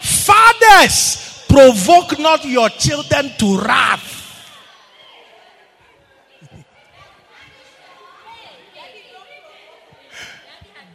[0.00, 4.10] Fathers, provoke not your children to wrath.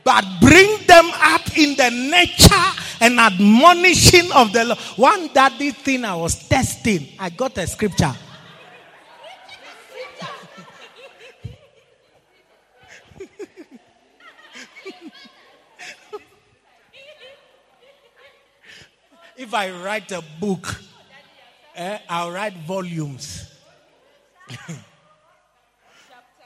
[0.02, 4.80] but bring them up in the nature and admonishing of the Lord.
[4.96, 8.16] One daddy thing I was testing, I got a scripture.
[19.40, 20.76] If I write a book,
[21.74, 23.50] eh, I'll write volumes.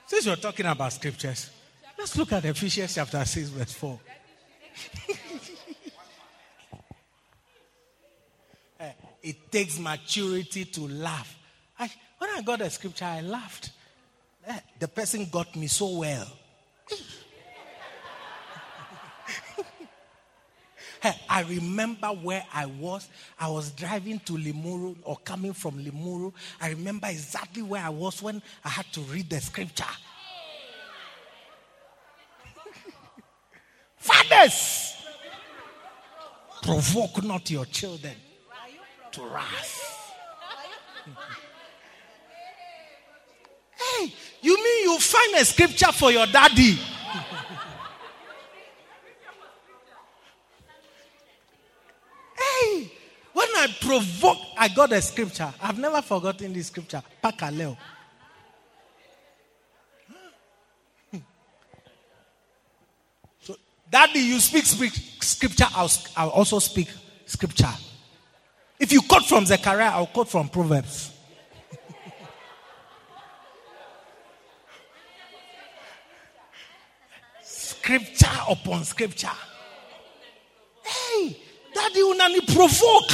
[0.06, 1.50] Since you're talking about scriptures,
[1.98, 4.00] let's look at Ephesians chapter 6, verse 4.
[8.80, 8.92] eh,
[9.24, 11.36] it takes maturity to laugh.
[11.80, 11.90] I,
[12.20, 13.72] when I got the scripture, I laughed.
[14.46, 16.28] Eh, the person got me so well.
[21.30, 23.10] I remember where I was.
[23.40, 26.32] I was driving to Limuru or coming from Limuru.
[26.62, 29.84] I remember exactly where I was when I had to read the scripture.
[33.98, 34.96] Fathers,
[36.62, 38.14] provoke not your children
[39.12, 40.14] to wrath.
[43.76, 46.80] hey, you mean you find a scripture for your daddy?
[52.64, 52.92] Hey,
[53.34, 55.54] when I provoke, I got a scripture.
[55.62, 57.02] I've never forgotten this scripture.
[57.24, 57.78] Pakaleo.
[63.42, 63.56] So,
[63.90, 66.90] Daddy, you speak, speak scripture, I'll, I'll also speak
[67.26, 67.74] scripture.
[68.80, 71.12] If you quote from Zechariah, I'll quote from Proverbs.
[77.44, 79.30] scripture upon scripture.
[80.84, 81.38] Hey,
[81.74, 83.12] Daddy unani provoke.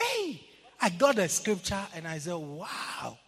[0.00, 0.40] hey,
[0.80, 3.18] I got a scripture and I said, wow.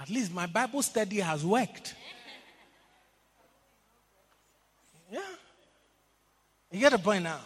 [0.00, 1.94] At least my Bible study has worked.
[5.10, 5.20] Yeah.
[6.72, 7.38] You get the point now.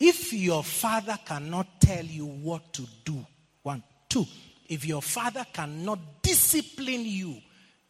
[0.00, 3.26] If your father cannot tell you what to do,
[3.62, 4.24] one, two,
[4.68, 7.40] if your father cannot discipline you,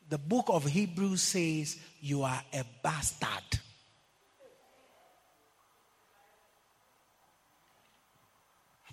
[0.09, 3.59] the book of Hebrews says you are a bastard.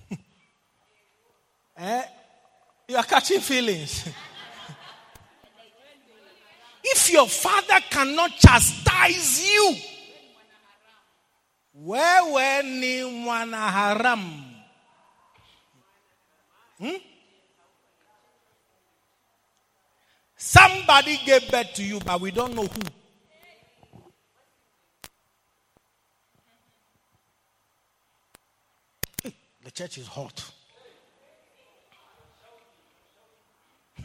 [1.78, 2.04] eh?
[2.88, 4.08] You are catching feelings.
[6.84, 9.76] if your father cannot chastise you,
[11.74, 13.00] where were ni
[13.52, 14.44] haram?
[16.80, 16.96] Hmm?
[20.48, 22.82] Somebody gave birth to you, but we don't know who.
[29.64, 30.52] The church is hot.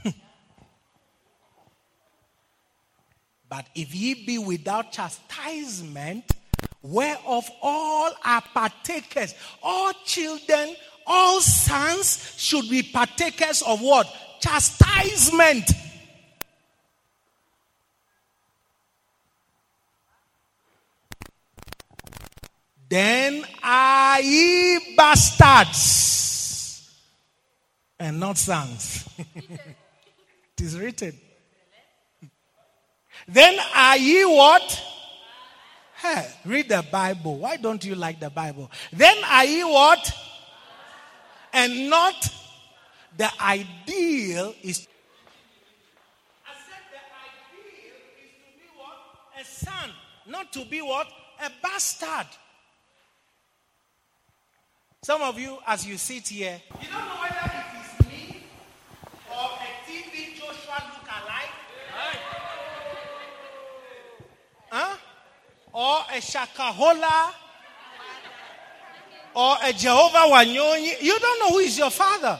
[3.50, 6.24] but if ye be without chastisement,
[6.82, 10.74] whereof all are partakers, all children,
[11.06, 14.10] all sons should be partakers of what?
[14.40, 15.70] Chastisement.
[22.90, 26.90] Then are ye bastards
[28.00, 29.08] and not sons.
[29.36, 31.16] it is written.
[33.28, 34.82] Then are ye what?
[36.02, 37.38] Hey, read the Bible.
[37.38, 38.68] Why don't you like the Bible?
[38.92, 40.12] Then are ye what?
[41.52, 42.28] And not
[43.16, 44.88] the ideal is.
[46.44, 48.98] I said the ideal is to be what?
[49.40, 49.90] A son,
[50.26, 51.06] not to be what?
[51.40, 52.26] A bastard.
[55.02, 58.44] Some of you, as you sit here, you don't know whether it is me
[59.30, 61.50] or a TB Joshua look alike.
[64.70, 64.96] Huh?
[65.72, 67.32] Or a Shakahola
[69.34, 71.00] or a Jehovah Wanyonyi.
[71.00, 72.38] You don't know who is your father.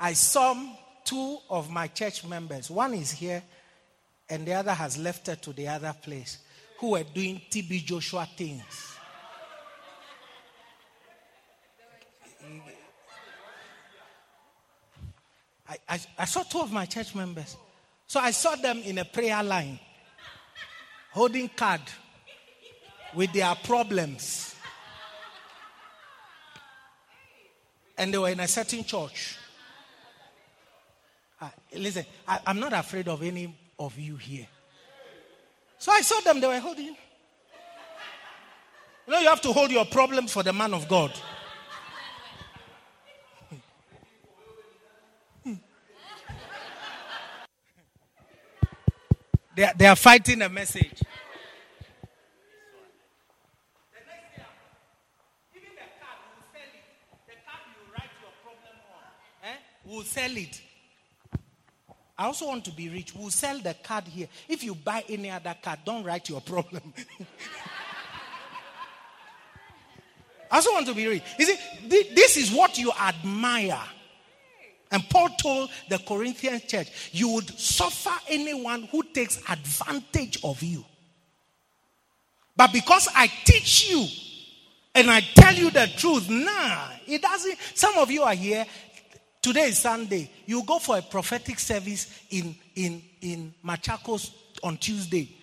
[0.00, 0.56] I saw
[1.04, 2.70] two of my church members.
[2.70, 3.42] One is here,
[4.28, 6.38] and the other has left it to the other place,
[6.78, 8.94] who were doing TB Joshua things.
[15.68, 17.56] I, I, I saw two of my church members.
[18.06, 19.78] So I saw them in a prayer line,
[21.10, 21.82] holding card
[23.14, 24.54] with their problems.
[27.98, 29.36] And they were in a certain church.
[31.40, 34.46] Uh, listen, I, I'm not afraid of any of you here.
[35.78, 36.86] So I saw them, they were holding.
[36.86, 36.94] You
[39.06, 41.12] know, you have to hold your problems for the man of God.
[49.58, 51.02] They are, they are fighting a message.
[59.42, 59.56] Eh?
[59.84, 60.67] We'll sell it.
[62.18, 63.14] I also want to be rich.
[63.14, 64.26] We'll sell the card here.
[64.48, 66.92] If you buy any other card, don't write your problem.
[70.50, 71.22] I also want to be rich.
[71.38, 73.80] You see, this is what you admire.
[74.90, 80.84] And Paul told the Corinthian church, you would suffer anyone who takes advantage of you.
[82.56, 84.06] But because I teach you
[84.94, 87.56] and I tell you the truth, nah, it doesn't.
[87.74, 88.66] Some of you are here.
[89.40, 90.30] Today is Sunday.
[90.46, 94.32] You go for a prophetic service in, in, in Machakos
[94.62, 95.36] on Tuesday.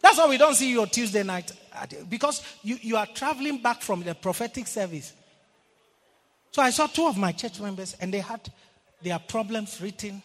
[0.00, 1.50] That's why we don't see you on Tuesday night.
[2.08, 5.12] Because you, you are traveling back from the prophetic service.
[6.52, 8.40] So I saw two of my church members and they had
[9.02, 10.22] their problems written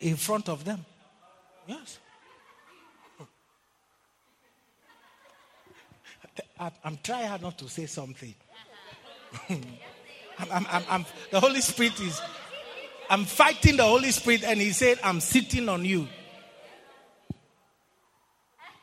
[0.00, 0.84] in front of them.
[1.66, 1.98] Yes.
[6.84, 8.34] I'm trying hard not to say something.
[10.50, 12.20] I'm, I'm, I'm, the Holy Spirit is,
[13.08, 16.08] I'm fighting the Holy Spirit, and He said, I'm sitting on you.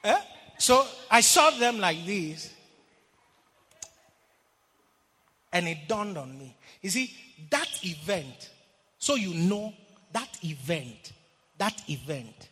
[0.04, 0.20] Eh?
[0.58, 2.54] So I saw them like this,
[5.52, 6.56] and it dawned on me.
[6.82, 7.14] You see,
[7.50, 8.50] that event,
[8.98, 9.74] so you know
[10.14, 11.14] that event,
[11.58, 12.50] that event,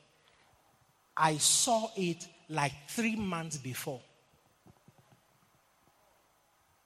[1.18, 4.02] I saw it like three months before.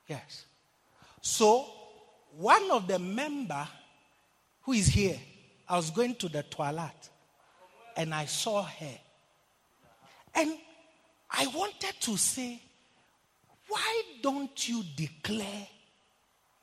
[0.08, 0.46] Yes.
[1.22, 1.68] So,
[2.40, 3.68] one of the member
[4.62, 5.18] who is here,
[5.68, 7.10] I was going to the toilet
[7.98, 8.98] and I saw her.
[10.34, 10.54] And
[11.30, 12.62] I wanted to say,
[13.68, 15.68] why don't you declare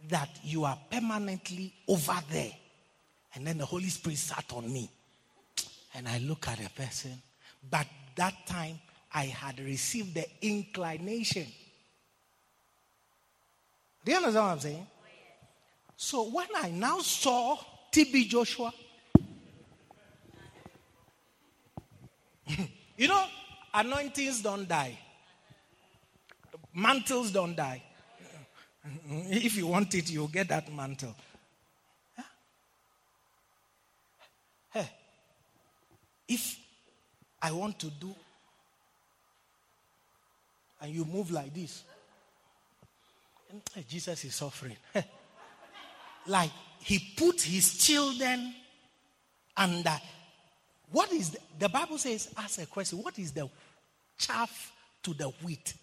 [0.09, 2.53] that you are permanently over there.
[3.35, 4.91] And then the Holy Spirit sat on me.
[5.95, 7.21] And I look at the person.
[7.71, 8.79] But that time,
[9.13, 11.47] I had received the inclination.
[14.05, 14.87] Do you understand what I'm saying?
[15.97, 17.57] So when I now saw
[17.91, 18.73] TB Joshua,
[22.97, 23.25] you know,
[23.73, 24.99] anointings don't die,
[26.75, 27.83] mantles don't die.
[29.09, 31.15] If you want it, you'll get that mantle.
[34.73, 34.89] Hey,
[36.29, 36.57] if
[37.43, 38.15] I want to do,
[40.81, 41.83] and you move like this,
[43.89, 44.77] Jesus is suffering.
[46.29, 46.51] Like
[46.81, 48.55] he put his children
[49.57, 49.99] under.
[50.93, 52.33] What is the, the Bible says?
[52.37, 53.03] Ask a question.
[53.03, 53.49] What is the
[54.19, 54.73] chaff
[55.03, 55.75] to the wheat?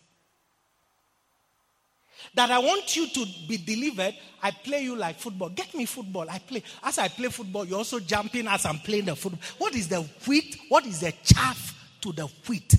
[2.36, 5.50] That I want you to be delivered, I play you like football.
[5.50, 6.30] Get me football.
[6.30, 6.64] I play.
[6.82, 9.42] As I play football, you're also jumping as I'm playing the football.
[9.58, 10.58] What is the wheat?
[10.70, 12.76] What is the chaff to the wheat?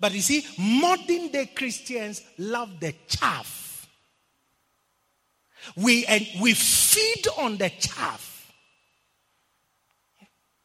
[0.00, 3.67] But you see, modern day Christians love the chaff.
[5.76, 8.52] We, and we feed on the chaff.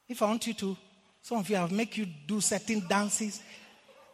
[0.07, 0.77] If I want you to,
[1.21, 3.41] some of you, I'll make you do certain dances.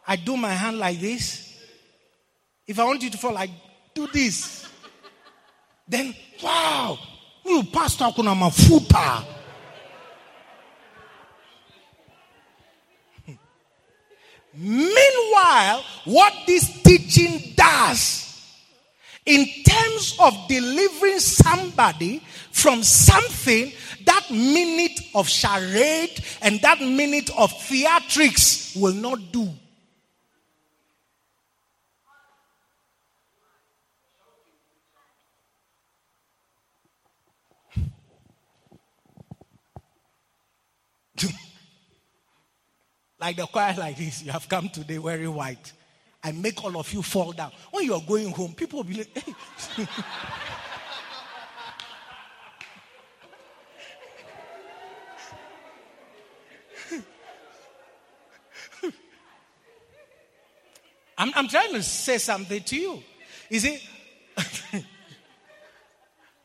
[0.06, 1.58] I do my hand like this.
[2.66, 3.50] If I want you to fall, I
[3.94, 4.68] do this.
[5.88, 6.98] Then, wow,
[7.44, 9.24] you pastor kuna mafuta.
[14.54, 18.19] Meanwhile, what this teaching does
[19.30, 22.20] in terms of delivering somebody
[22.50, 23.70] from something,
[24.04, 29.48] that minute of charade and that minute of theatrics will not do.
[43.20, 45.72] like the choir like this, you have come today very white.
[46.22, 47.50] I make all of you fall down.
[47.70, 49.34] When you are going home, people will be like, hey.
[61.20, 63.02] I'm, I'm trying to say something to you.
[63.50, 63.82] Is it?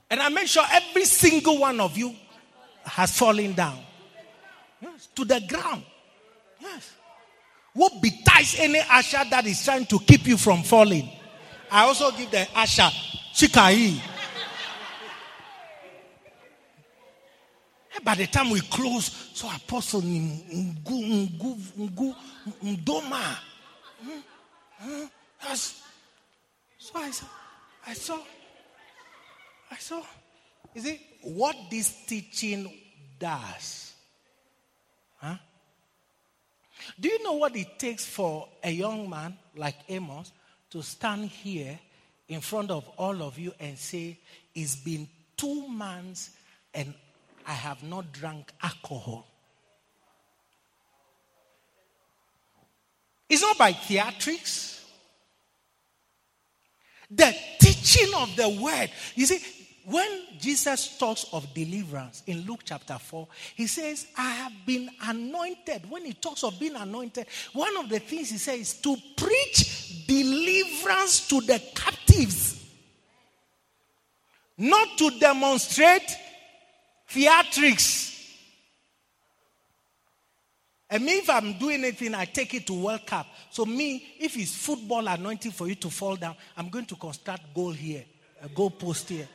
[0.10, 2.14] and I make sure every single one of you
[2.84, 3.80] has fallen down.
[4.82, 5.84] Yes, to the ground.
[7.76, 11.10] What betides any usher that is trying to keep you from falling?
[11.70, 12.90] I also give the usher
[13.34, 14.00] chikai.
[17.94, 22.16] Eh, by the time we close, so apostle ngu ngu ngu
[22.64, 23.38] ndoma.
[24.02, 24.22] Hmm,
[24.80, 25.06] hmm,
[25.44, 25.82] yes.
[26.78, 27.28] So I saw,
[27.88, 28.20] I saw,
[29.72, 30.02] I saw.
[30.74, 32.72] You see what this teaching
[33.20, 33.94] does?
[35.18, 35.36] Huh?
[37.00, 40.32] Do you know what it takes for a young man like Amos
[40.72, 41.80] to stand here
[42.28, 44.18] in front of all of you and say,
[44.54, 45.08] It's been
[45.38, 46.32] two months
[46.74, 46.94] and
[47.46, 49.28] I have not drunk alcohol?
[53.30, 54.84] It's not by theatrics.
[57.10, 58.90] The teaching of the word.
[59.16, 59.40] You see,
[59.86, 60.10] when
[60.40, 65.90] Jesus talks of deliverance in Luke chapter 4, he says, I have been anointed.
[65.90, 70.06] When he talks of being anointed, one of the things he says is to preach
[70.08, 72.66] deliverance to the captives,
[74.58, 76.18] not to demonstrate
[77.10, 78.14] theatrics.
[80.90, 83.28] And if I'm doing anything, I take it to World Cup.
[83.52, 87.54] So me, if it's football anointing for you to fall down, I'm going to construct
[87.54, 88.06] goal here,
[88.42, 89.28] a goal post here.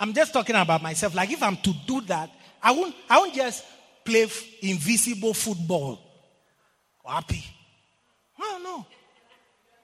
[0.00, 1.14] I'm just talking about myself.
[1.14, 2.30] Like if I'm to do that,
[2.62, 3.62] I won't, I won't just
[4.02, 6.00] play f- invisible football.
[7.06, 7.44] Happy.
[8.38, 8.86] No, no.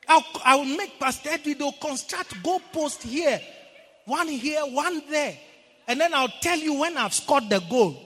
[0.08, 3.38] I'll, I'll make Pastor Edwido construct goal post here.
[4.06, 5.36] One here, one there.
[5.86, 7.96] And then I'll tell you when I've scored the goal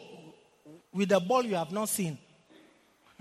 [0.92, 2.18] with the ball you have not seen.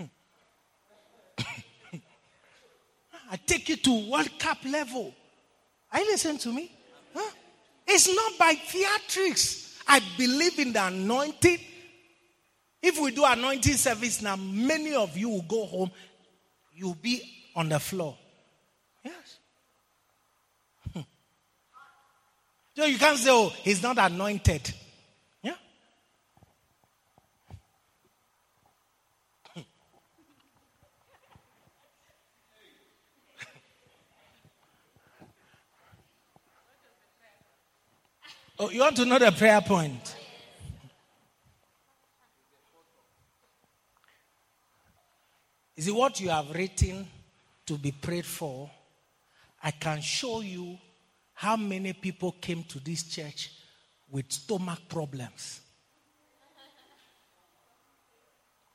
[3.30, 5.14] I take you to World Cup level.
[5.92, 6.72] Are you listening to me?
[7.14, 7.30] Huh?
[7.92, 9.82] It's not by theatrics.
[9.88, 11.58] I believe in the anointing.
[12.80, 15.90] If we do anointing service now, many of you will go home.
[16.72, 17.20] You'll be
[17.56, 18.16] on the floor.
[19.04, 19.38] Yes.
[22.76, 24.72] so you can't say, oh, he's not anointed.
[25.42, 25.54] Yeah.
[38.62, 40.16] Oh, you want to know the prayer point?
[45.74, 47.08] Is it what you have written
[47.64, 48.70] to be prayed for?
[49.62, 50.76] I can show you
[51.32, 53.50] how many people came to this church
[54.10, 55.62] with stomach problems.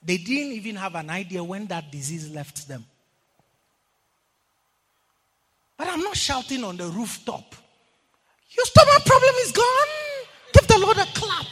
[0.03, 2.83] They didn't even have an idea when that disease left them.
[5.77, 7.53] But I'm not shouting on the rooftop.
[8.57, 9.87] Your stomach problem is gone.
[10.53, 11.45] Give the Lord a clap.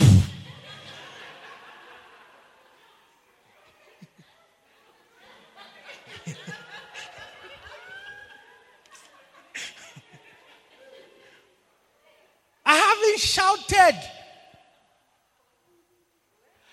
[12.66, 14.00] I haven't shouted.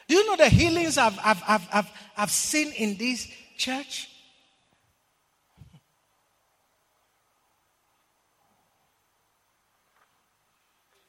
[0.07, 4.10] Do you know the healings I've, I've, I've, I've, I've seen in this church?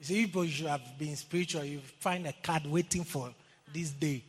[0.02, 1.64] You see, people should have been spiritual.
[1.64, 3.32] You find a card waiting for
[3.72, 4.24] this day.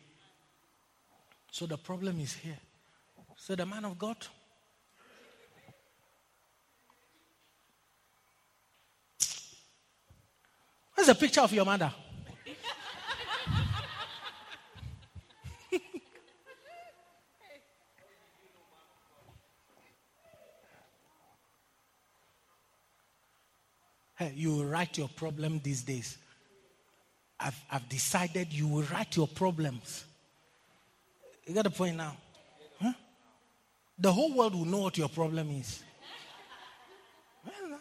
[1.50, 2.58] So the problem is here.
[3.38, 4.18] So the man of God.
[10.94, 11.90] Where's the picture of your mother?
[12.44, 12.54] Hey,
[24.34, 26.18] you will write your problem these days.
[27.38, 30.04] I've, I've decided you will write your problems.
[31.46, 32.16] You got a point now?
[32.80, 32.92] Huh?
[33.98, 35.82] The whole world will know what your problem is.
[37.44, 37.80] Well,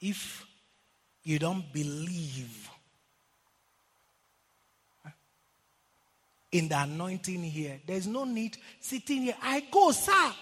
[0.00, 0.46] if
[1.24, 2.70] you don't believe
[6.50, 9.36] in the anointing here, there's no need sitting here.
[9.42, 10.32] I go, sir.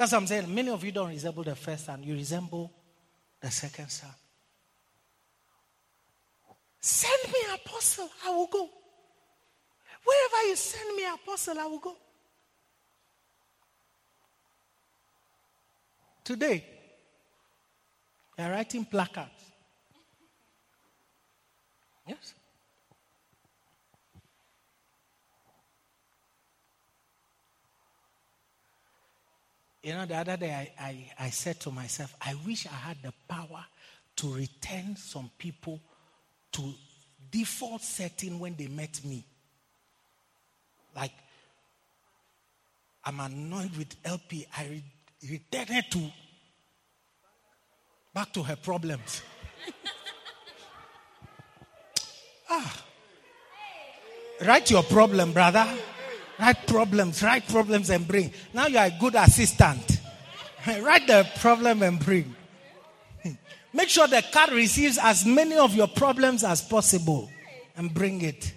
[0.00, 0.54] That's what I'm saying.
[0.54, 2.72] Many of you don't resemble the first son, you resemble
[3.38, 4.08] the second son.
[6.80, 8.66] Send me an apostle, I will go.
[10.02, 11.94] Wherever you send me an apostle, I will go.
[16.24, 16.64] Today,
[18.38, 19.28] they are writing placards.
[22.08, 22.32] Yes.
[29.82, 32.98] You know, the other day I, I, I said to myself, I wish I had
[33.02, 33.64] the power
[34.16, 35.80] to return some people
[36.52, 36.74] to
[37.30, 39.24] default setting when they met me.
[40.94, 41.12] Like,
[43.04, 44.46] I'm annoyed with LP.
[44.56, 44.84] I re-
[45.30, 46.12] return her to
[48.12, 49.22] back to her problems.
[52.50, 52.84] ah.
[54.42, 55.66] Write your problem, brother.
[56.40, 58.32] Write problems, write problems and bring.
[58.54, 60.00] Now you are a good assistant.
[60.80, 62.34] write the problem and bring.
[63.74, 67.30] Make sure the card receives as many of your problems as possible
[67.76, 68.54] and bring it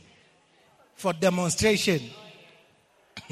[0.95, 1.99] for demonstration.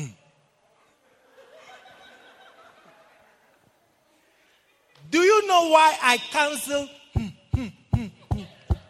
[5.10, 6.90] Do you know why I cancel?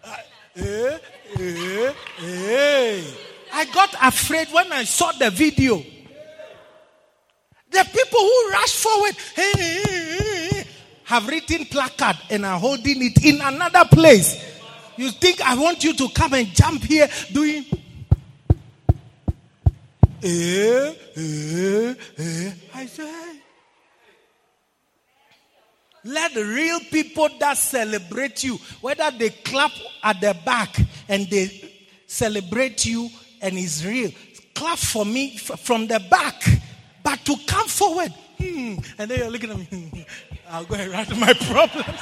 [0.03, 0.17] Uh,
[0.55, 0.97] eh,
[1.37, 1.93] eh,
[2.23, 3.03] eh.
[3.53, 5.83] I got afraid when I saw the video.
[7.69, 10.65] The people who rush forward hey,
[11.05, 14.43] have written placard and are holding it in another place.
[14.97, 17.65] You think I want you to come and jump here doing
[20.23, 22.51] eh, eh, eh.
[22.73, 23.41] I said,
[26.03, 29.71] let real people that celebrate you, whether they clap
[30.03, 30.75] at the back
[31.07, 31.71] and they
[32.07, 33.09] celebrate you
[33.41, 34.11] and is real,
[34.53, 36.43] clap for me from the back.
[37.03, 40.05] But to come forward, hmm, and then you're looking at me,
[40.49, 41.99] I'll go and write my problems.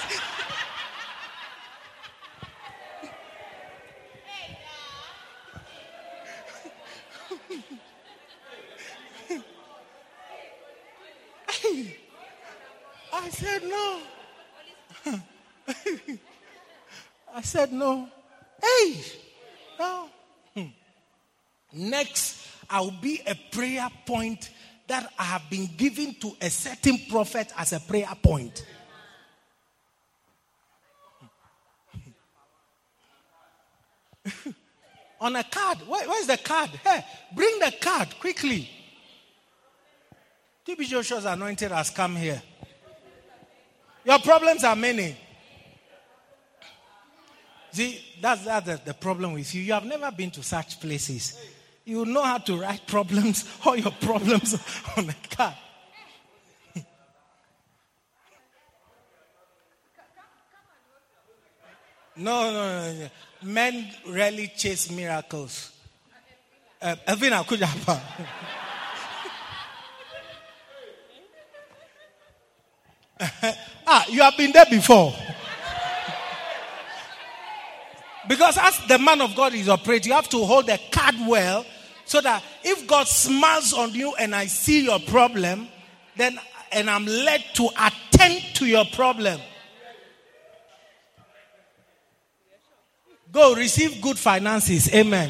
[13.11, 13.99] I said no.
[17.34, 18.07] I said no.
[18.61, 19.02] Hey,
[19.80, 20.10] no.
[21.74, 24.50] Next, I'll be a prayer point
[24.88, 28.66] that I have been given to a certain prophet as a prayer point.
[35.22, 35.80] On a card.
[35.88, 36.70] Where, where's the card?
[36.84, 37.06] Hey,
[37.36, 38.70] bring the card quickly.
[40.66, 42.41] TB Joshua's anointed has come here.
[44.06, 45.16] Your problems are many.
[47.72, 49.62] See, that's, that's the, the problem with you.
[49.62, 51.38] You have never been to such places.
[51.90, 54.53] You know how to write problems, all your problems
[54.98, 55.56] on a card.
[62.16, 63.10] No, no, no, no.
[63.41, 65.72] Men rarely chase miracles.
[66.80, 67.99] Uh, Evina Kujapa.
[73.88, 75.14] ah, you have been there before.
[78.28, 81.66] Because as the man of God is operating, you have to hold the card well
[82.10, 85.68] so that if God smiles on you and I see your problem,
[86.18, 86.40] then
[86.72, 89.40] and I'm led to attend to your problem.
[93.31, 94.91] Go receive good finances.
[94.91, 95.30] Amen.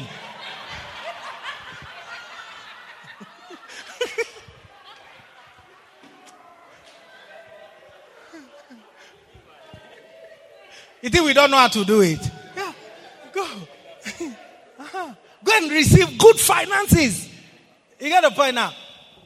[11.02, 12.30] you think we don't know how to do it?
[12.56, 12.72] Yeah.
[13.34, 13.42] Go.
[14.78, 15.14] uh-huh.
[15.44, 17.28] Go and receive good finances.
[17.98, 18.72] You get the point now?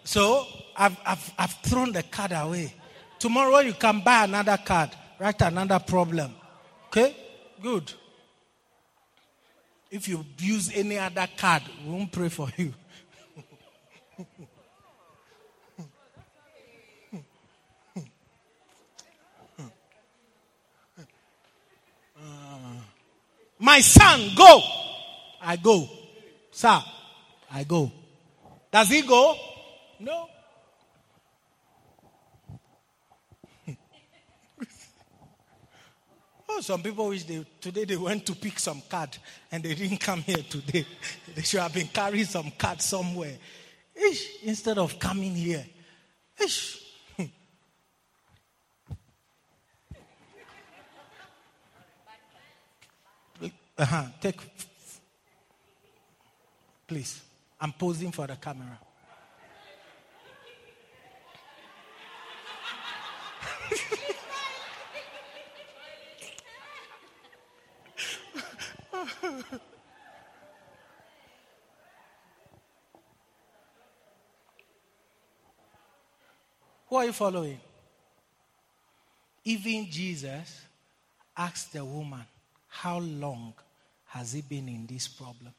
[0.05, 0.47] So
[0.77, 2.75] I've, I've, I've thrown the card away.
[3.19, 6.35] Tomorrow you can buy another card, write another problem.
[6.89, 7.17] Okay?
[7.63, 7.93] Good.
[9.91, 12.75] If you use any other card, we won't pray for you.
[22.17, 22.81] Uh,
[23.59, 24.63] my son, go.
[25.43, 25.87] I go.
[26.55, 26.81] Sir,
[27.53, 27.91] I go.
[28.71, 29.35] Does he go?
[29.99, 30.29] No.
[36.49, 39.19] oh, some people wish they today they went to pick some card
[39.51, 40.87] and they didn't come here today.
[41.35, 43.35] they should have been carrying some card somewhere.
[43.93, 45.67] Ish, instead of coming here.
[46.41, 46.85] Ish.
[53.77, 54.05] uh-huh.
[54.21, 54.41] Take
[56.95, 57.23] please.
[57.61, 58.79] I'm posing for the camera.
[76.89, 77.59] Who are you following?
[79.45, 80.63] Even Jesus
[81.37, 82.25] asked the woman,
[82.69, 83.53] How long
[84.07, 85.53] has he been in this problem?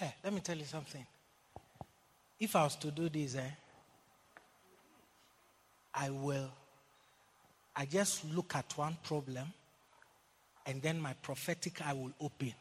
[0.00, 1.04] Hey, let me tell you something.
[2.38, 3.50] If I was to do this, eh,
[5.94, 6.50] I will.
[7.76, 9.52] I just look at one problem
[10.64, 12.54] and then my prophetic eye will open.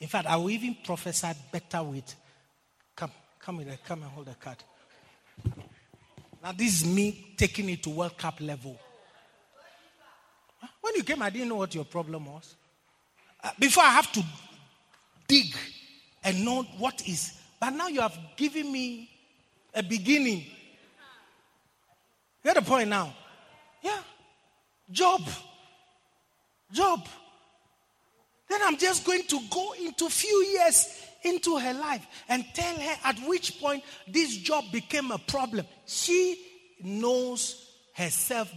[0.00, 2.14] In fact, I will even prophesy better with.
[2.96, 3.78] Come, come it.
[3.84, 4.56] Come and hold the card.
[6.42, 8.80] Now, this is me taking it to World Cup level.
[10.80, 12.56] When you came, I didn't know what your problem was.
[13.42, 14.24] Uh, before I have to
[15.28, 15.54] dig
[16.22, 17.38] and know what is.
[17.58, 19.10] But now you have given me
[19.74, 20.38] a beginning.
[22.42, 23.14] You get the point now?
[23.82, 24.00] Yeah.
[24.90, 25.22] Job.
[26.72, 27.06] Job.
[28.48, 30.88] Then I'm just going to go into few years
[31.22, 35.66] into her life and tell her at which point this job became a problem.
[35.86, 36.42] She
[36.82, 38.50] knows herself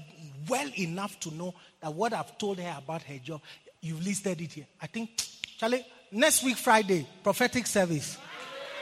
[0.47, 3.41] well enough to know that what I've told her about her job,
[3.81, 4.65] you've listed it here.
[4.81, 5.09] I think,
[5.57, 8.17] Charlie, next week, Friday, prophetic service.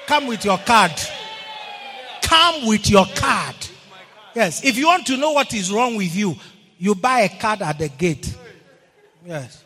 [0.06, 0.91] Come with your card.
[2.22, 3.56] Come with your card.
[4.36, 4.64] Yes.
[4.64, 6.36] If you want to know what is wrong with you,
[6.78, 8.36] you buy a card at the gate.
[9.26, 9.64] Yes.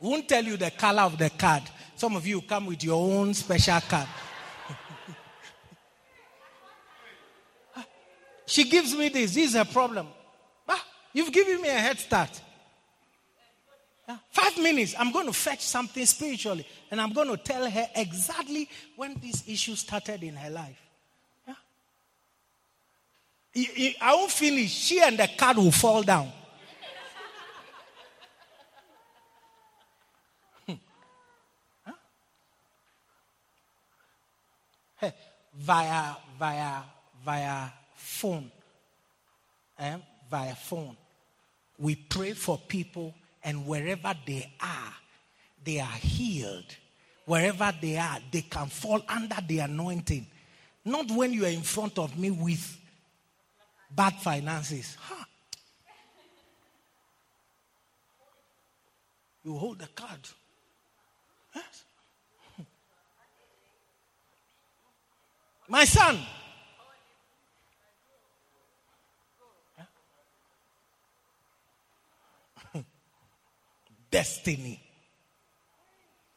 [0.00, 1.62] Won't tell you the color of the card.
[1.96, 4.06] Some of you come with your own special card.
[8.46, 9.34] she gives me this.
[9.34, 10.06] This is a problem.
[10.68, 12.40] Ah, you've given me a head start.
[14.30, 16.66] Five minutes, I'm going to fetch something spiritually.
[16.90, 20.80] And I'm going to tell her exactly when this issue started in her life.
[21.46, 21.54] Yeah?
[24.00, 24.70] I won't finish.
[24.70, 26.32] She and the card will fall down.
[35.00, 35.14] Hey,
[35.54, 36.82] via via
[37.24, 38.50] via phone,
[39.78, 39.96] eh?
[40.28, 40.96] via phone,
[41.78, 43.14] we pray for people
[43.48, 44.94] and wherever they are,
[45.64, 46.66] they are healed.
[47.24, 50.26] Wherever they are, they can fall under the anointing.
[50.84, 52.78] Not when you are in front of me with
[53.90, 54.98] bad finances.
[55.00, 55.24] Huh.
[59.42, 60.20] You hold the card.
[61.56, 61.84] Yes.
[65.68, 66.18] My son,
[74.10, 74.80] destiny.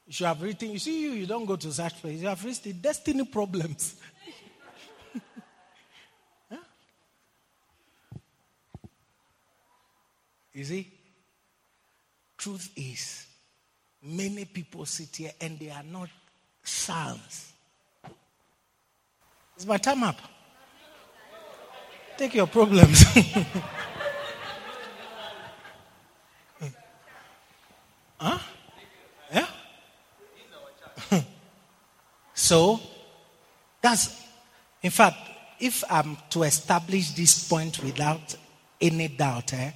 [0.06, 2.20] You should have written, you see, you, you don't go to such place.
[2.20, 3.96] You have written destiny problems.
[6.52, 6.58] yeah?
[10.54, 10.92] You see,
[12.38, 13.26] truth is,
[14.04, 16.10] many people sit here and they are not
[16.64, 17.54] sons.
[19.58, 20.20] Is my time up?
[22.18, 23.06] Take your problems.
[28.22, 28.38] Huh?
[29.34, 29.48] Yeah?
[32.36, 32.80] so,
[33.82, 34.24] that's,
[34.84, 35.18] in fact,
[35.60, 38.36] if I'm to establish this point without
[38.80, 39.72] any doubt, eh,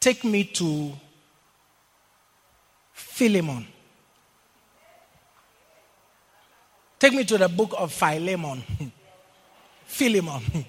[0.00, 0.92] take me to
[2.92, 3.68] Philemon.
[6.98, 8.64] Take me to the book of Philemon.
[9.84, 10.42] Philemon.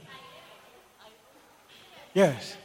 [2.14, 2.56] yes.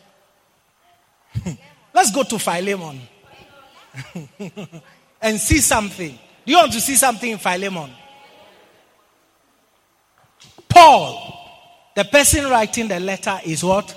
[1.94, 3.00] Let's go to Philemon.
[5.20, 6.18] and see something.
[6.44, 7.90] Do you want to see something in Philemon?
[10.68, 11.38] Paul,
[11.94, 13.94] the person writing the letter, is what?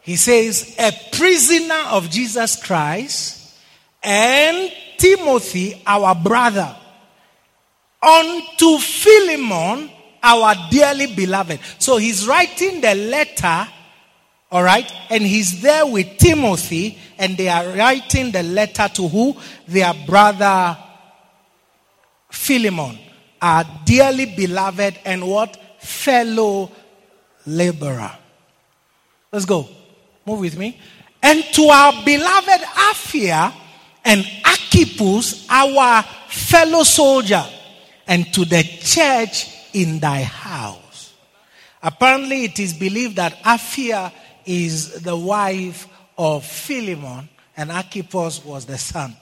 [0.00, 3.54] He says, a prisoner of Jesus Christ,
[4.02, 6.76] and Timothy, our brother,
[8.00, 9.90] unto Philemon,
[10.22, 11.58] our dearly beloved.
[11.78, 13.66] So he's writing the letter
[14.50, 14.90] all right?
[15.10, 19.36] And he's there with Timothy, and they are writing the letter to who?
[19.66, 20.76] Their brother
[22.30, 22.98] Philemon,
[23.40, 25.56] our dearly beloved and what?
[25.80, 26.70] Fellow
[27.46, 28.12] laborer.
[29.32, 29.68] Let's go.
[30.24, 30.80] Move with me.
[31.22, 33.52] And to our beloved Apphia
[34.04, 37.44] and Archippus, our fellow soldier,
[38.06, 41.12] and to the church in thy house.
[41.82, 44.12] Apparently, it is believed that Apphia
[44.46, 45.86] is the wife
[46.16, 49.16] of Philemon, and Archippus was the son.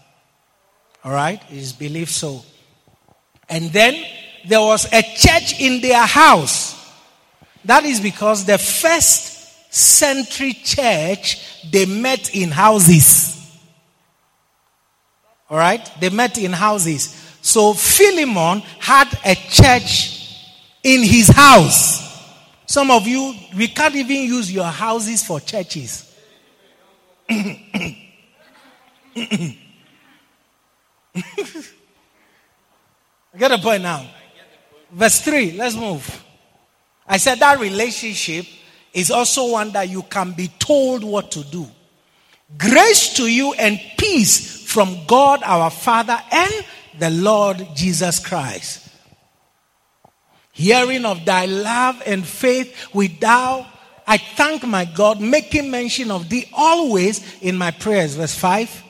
[1.03, 1.43] All right?
[1.51, 2.43] It is believed so.
[3.49, 4.05] And then
[4.47, 6.75] there was a church in their house.
[7.65, 13.35] That is because the first century church, they met in houses.
[15.51, 15.89] All right?
[16.01, 17.21] They met in houses.
[17.43, 20.39] So Philemon had a church
[20.83, 22.04] in his house.
[22.75, 26.13] Some of you, we can't even use your houses for churches.
[27.29, 27.49] Get
[33.39, 34.05] the point now.
[34.91, 36.25] Verse 3, let's move.
[37.07, 38.45] I said that relationship
[38.93, 41.69] is also one that you can be told what to do.
[42.59, 46.53] Grace to you and peace from God our Father and
[46.99, 48.84] the Lord Jesus Christ.
[50.55, 53.67] Hearing of thy love and faith with thou,
[54.07, 58.15] I thank my God, making mention of thee always in my prayers.
[58.15, 58.83] Verse 5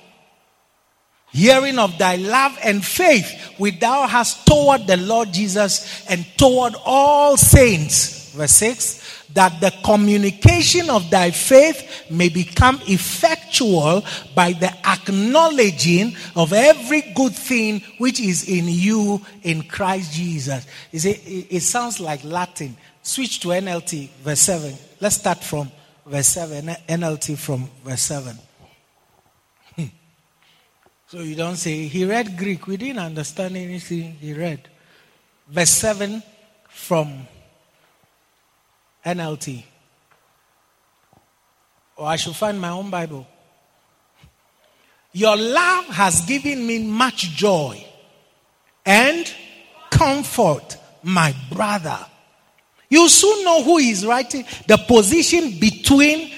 [1.35, 3.29] hearing of thy love and faith
[3.59, 8.31] which thou hast toward the Lord Jesus and toward all saints.
[8.31, 9.04] Verse 6
[9.35, 14.05] that the communication of thy faith may become effectual
[14.35, 20.67] by the acknowledging of every good thing which is in you in Christ Jesus.
[20.93, 22.77] You see, it sounds like Latin.
[23.03, 24.73] Switch to NLT, verse 7.
[25.01, 25.71] Let's start from
[26.07, 26.65] verse 7.
[26.89, 28.39] NLT from verse 7.
[29.75, 29.85] Hmm.
[31.09, 32.67] So you don't say, he read Greek.
[32.69, 34.69] We didn't understand anything he read.
[35.49, 36.23] Verse 7
[36.69, 37.27] from
[39.05, 39.65] NLT.
[41.97, 43.27] Or I should find my own Bible.
[45.13, 47.85] Your love has given me much joy
[48.85, 49.33] and
[49.91, 51.99] comfort, my brother.
[52.89, 56.33] You soon know who is writing the position between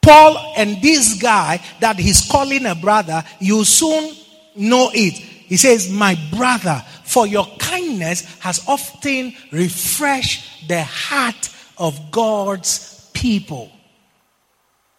[0.00, 4.12] Paul and this guy that he's calling a brother, you soon
[4.56, 5.31] know it.
[5.52, 13.70] He says, My brother, for your kindness has often refreshed the heart of God's people.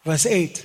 [0.06, 0.64] Verse 8.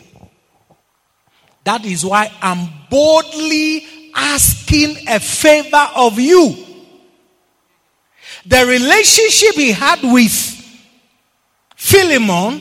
[1.65, 6.66] That is why I'm boldly asking a favor of you.
[8.44, 10.32] The relationship he had with
[11.77, 12.60] Philemon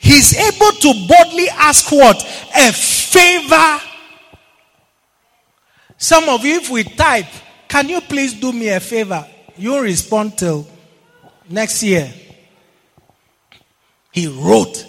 [0.00, 2.20] he's able to boldly ask what?
[2.56, 3.80] A favor.
[5.98, 7.26] Some of you, if we type,
[7.68, 9.26] can you please do me a favor?
[9.56, 10.66] You respond till
[11.48, 12.12] next year.
[14.12, 14.86] He wrote.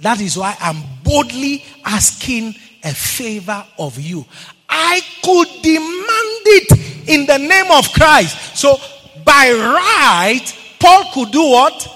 [0.00, 2.54] That is why I'm boldly asking
[2.84, 4.24] a favor of you.
[4.68, 8.56] I could demand it in the name of Christ.
[8.56, 8.76] So,
[9.24, 11.88] by right, Paul could do what?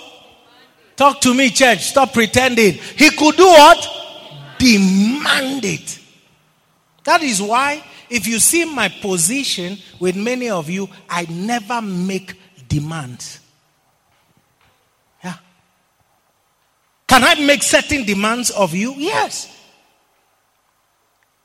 [0.97, 1.81] Talk to me, church.
[1.81, 2.74] Stop pretending.
[2.74, 3.89] He could do what?
[4.59, 5.99] Demand it.
[7.04, 12.34] That is why, if you see my position with many of you, I never make
[12.68, 13.40] demands.
[15.24, 15.34] Yeah.
[17.08, 18.94] Can I make certain demands of you?
[18.96, 19.48] Yes.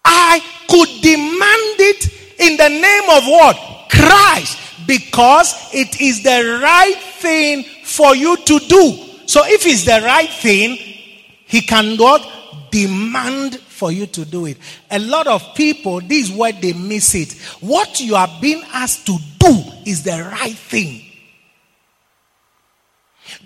[0.05, 0.39] I
[0.69, 3.89] could demand it in the name of what?
[3.89, 4.59] Christ.
[4.85, 8.97] Because it is the right thing for you to do.
[9.25, 12.25] So if it's the right thing, he can not
[12.71, 14.57] demand for you to do it.
[14.89, 17.33] A lot of people, this is where they miss it.
[17.61, 21.03] What you are being asked to do is the right thing.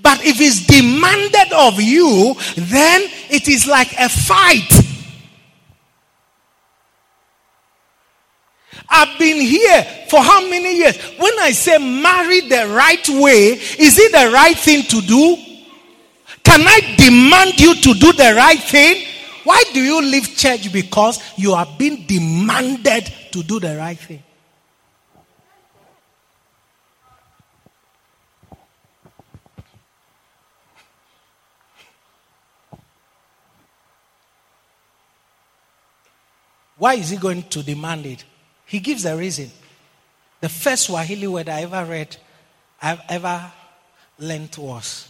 [0.02, 4.72] But if it's demanded of you, then it is like a fight.
[8.90, 10.98] I've been here for how many years?
[11.18, 15.38] When I say marry the right way, is it the right thing to do?
[16.44, 19.08] Can I demand you to do the right thing?
[19.44, 20.72] Why do you leave church?
[20.72, 24.24] Because you are being demanded to do the right thing.
[36.78, 38.24] Why is he going to demand it?
[38.66, 39.52] He gives a reason.
[40.40, 42.18] The first Swahili word I ever read,
[42.82, 43.52] I've ever
[44.18, 45.08] learned was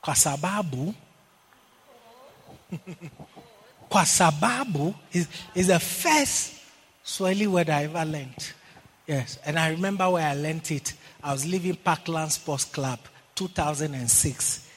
[0.00, 0.94] kwa sababu
[3.88, 6.52] kwa sababu is, is the first
[7.02, 8.52] Swahili word I ever learned.
[9.06, 10.92] Yes, and I remember where I learned it.
[11.22, 12.98] I was leaving Parkland Sports Club,
[13.36, 14.68] 2006.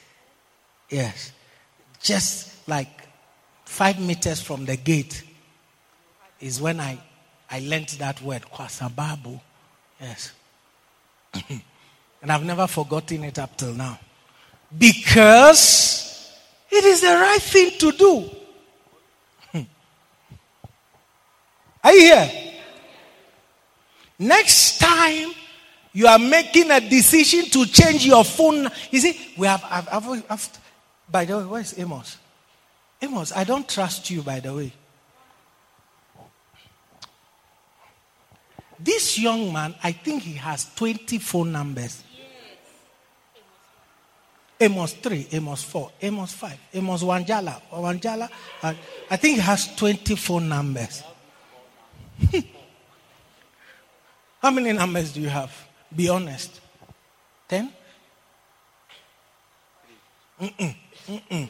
[0.90, 1.32] Yes,
[2.00, 2.88] just like
[3.64, 5.24] five meters from the gate
[6.40, 6.98] is when I,
[7.50, 9.40] I learned that word, kwasababu.
[10.00, 10.32] Yes.
[12.22, 13.98] and I've never forgotten it up till now.
[14.76, 15.99] Because
[16.70, 18.30] it is the right thing to do.
[19.52, 19.62] Hmm.
[21.82, 22.30] Are you here?
[24.18, 25.32] Next time
[25.92, 30.24] you are making a decision to change your phone, you see, we have, I've, I've,
[30.30, 30.48] I've,
[31.10, 32.18] by the way, where's Amos?
[33.02, 34.72] Amos, I don't trust you, by the way.
[38.78, 42.02] This young man, I think he has 20 phone numbers.
[44.60, 48.28] Amos 3, Amos 4, Amos 5, Amos Wanjala, Wanjala.
[48.62, 48.74] Uh,
[49.10, 51.02] I think he has 20 phone numbers.
[54.42, 55.50] How many numbers do you have?
[55.94, 56.60] Be honest.
[57.48, 57.72] 10?
[60.40, 60.74] Mm-mm,
[61.08, 61.48] mm-mm,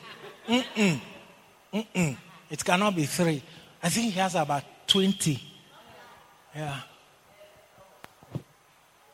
[0.49, 1.01] mm-mm,
[1.73, 2.17] mm-mm.
[2.51, 3.43] It cannot be three.
[3.83, 5.41] I think he has about 20.
[6.55, 6.81] Yeah.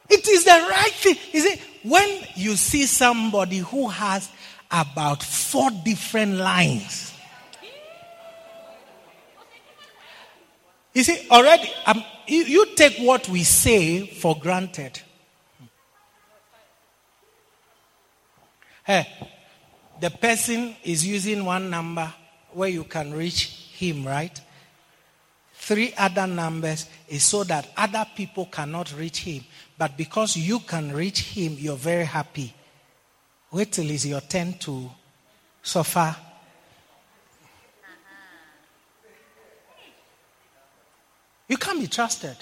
[0.08, 1.16] It is the right thing.
[1.32, 4.30] You see, when you see somebody who has
[4.70, 7.12] about four different lines,
[10.92, 15.00] you see, already, um, you, you take what we say for granted.
[18.84, 19.06] Hey,
[20.00, 22.12] the person is using one number
[22.52, 24.40] where you can reach him, right?
[25.54, 29.44] Three other numbers is so that other people cannot reach him.
[29.78, 32.54] But because you can reach him, you're very happy.
[33.52, 34.90] Wait till it's your turn to
[35.62, 36.16] suffer.
[41.48, 42.36] You can't be trusted.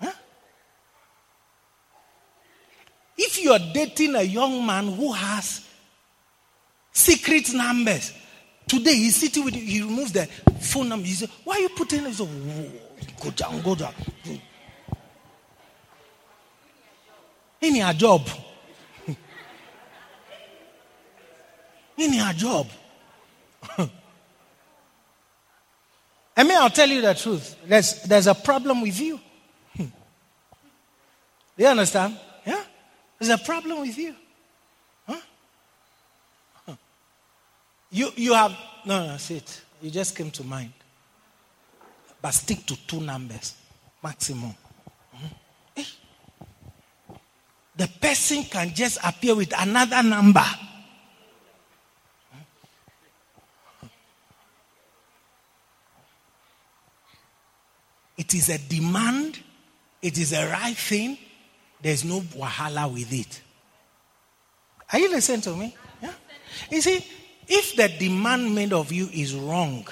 [0.00, 0.12] Huh?
[3.16, 5.66] If you're dating a young man who has
[6.92, 8.12] secret numbers,
[8.66, 10.26] today he's sitting with you, he removes the
[10.60, 11.06] phone number.
[11.06, 12.14] He says, Why are you putting it?
[12.14, 12.28] So,
[13.22, 13.94] go down, go down.
[17.60, 18.28] In your job.
[21.96, 22.68] In your job.
[26.36, 27.56] I mean, I'll tell you the truth.
[27.66, 29.18] There's, there's a problem with you.
[29.76, 29.86] Do
[31.56, 32.18] you understand?
[32.44, 32.62] Yeah?
[33.18, 34.14] There's a problem with you.
[35.06, 35.20] Huh?
[37.88, 38.50] You, you have,
[38.84, 39.62] no, no, that's it.
[39.80, 40.72] You just came to mind.
[42.20, 43.54] But stick to two numbers,
[44.02, 44.54] maximum.
[45.12, 45.26] Hmm?
[47.76, 50.44] The person can just appear with another number.
[58.16, 59.38] It is a demand.
[60.00, 61.18] It is a right thing.
[61.82, 63.42] There's no wahala with it.
[64.92, 65.76] Are you listening to me?
[66.00, 66.12] Yeah.
[66.70, 67.04] You see,
[67.46, 69.86] if the demand made of you is wrong,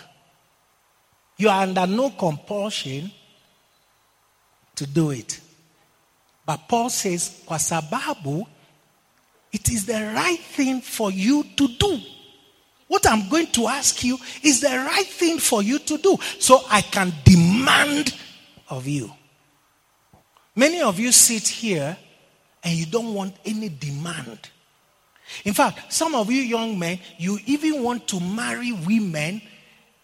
[1.36, 3.12] you are under no compulsion
[4.77, 5.40] to do it.
[6.47, 8.47] But Paul says, kwa sababu,
[9.53, 12.01] it is the right thing for you to do.
[12.89, 16.19] What I'm going to ask you is the right thing for you to do.
[16.39, 18.15] So I can demand
[18.69, 19.11] of you.
[20.55, 21.97] Many of you sit here
[22.62, 24.39] and you don't want any demand.
[25.45, 29.41] In fact, some of you young men, you even want to marry women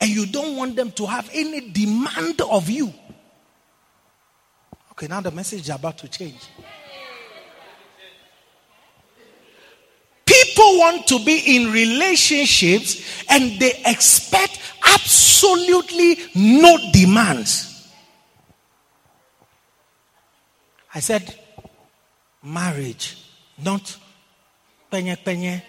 [0.01, 2.93] and you don't want them to have any demand of you.
[5.01, 6.47] Okay, now the message is about to change.
[10.27, 17.91] People want to be in relationships and they expect absolutely no demands.
[20.95, 21.35] I said
[22.43, 23.25] marriage,
[23.57, 23.97] not
[24.93, 25.63] penye penye,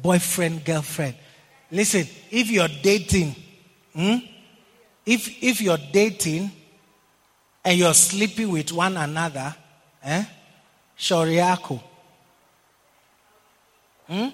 [0.00, 1.16] boyfriend, girlfriend.
[1.72, 3.34] Listen, if you're dating,
[3.92, 4.18] hmm,
[5.04, 6.52] if, if you're dating
[7.64, 9.54] and you're sleeping with one another,
[10.02, 10.24] eh,
[10.98, 11.80] shoriako.
[14.06, 14.28] Hmm?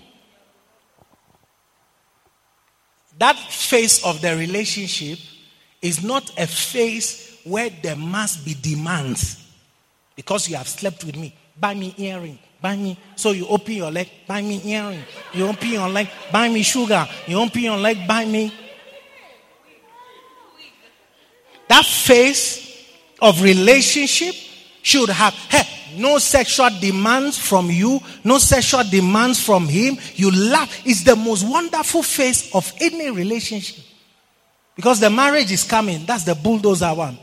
[3.18, 5.18] That phase of the relationship
[5.82, 9.44] is not a phase where there must be demands
[10.14, 11.34] because you have slept with me.
[11.58, 12.38] Buy me earring.
[12.60, 12.98] Buy me.
[13.16, 14.08] So you open your leg.
[14.26, 15.02] Buy me earring.
[15.32, 16.08] You open your leg.
[16.32, 17.06] Buy me sugar.
[17.26, 18.06] You open your leg.
[18.06, 18.52] Buy me.
[21.68, 22.67] That phase
[23.20, 24.34] of relationship
[24.82, 25.62] should have hey,
[25.96, 29.96] no sexual demands from you, no sexual demands from him.
[30.14, 30.86] You laugh.
[30.86, 33.84] It's the most wonderful phase of any relationship.
[34.76, 36.06] Because the marriage is coming.
[36.06, 37.18] That's the bulldozer one.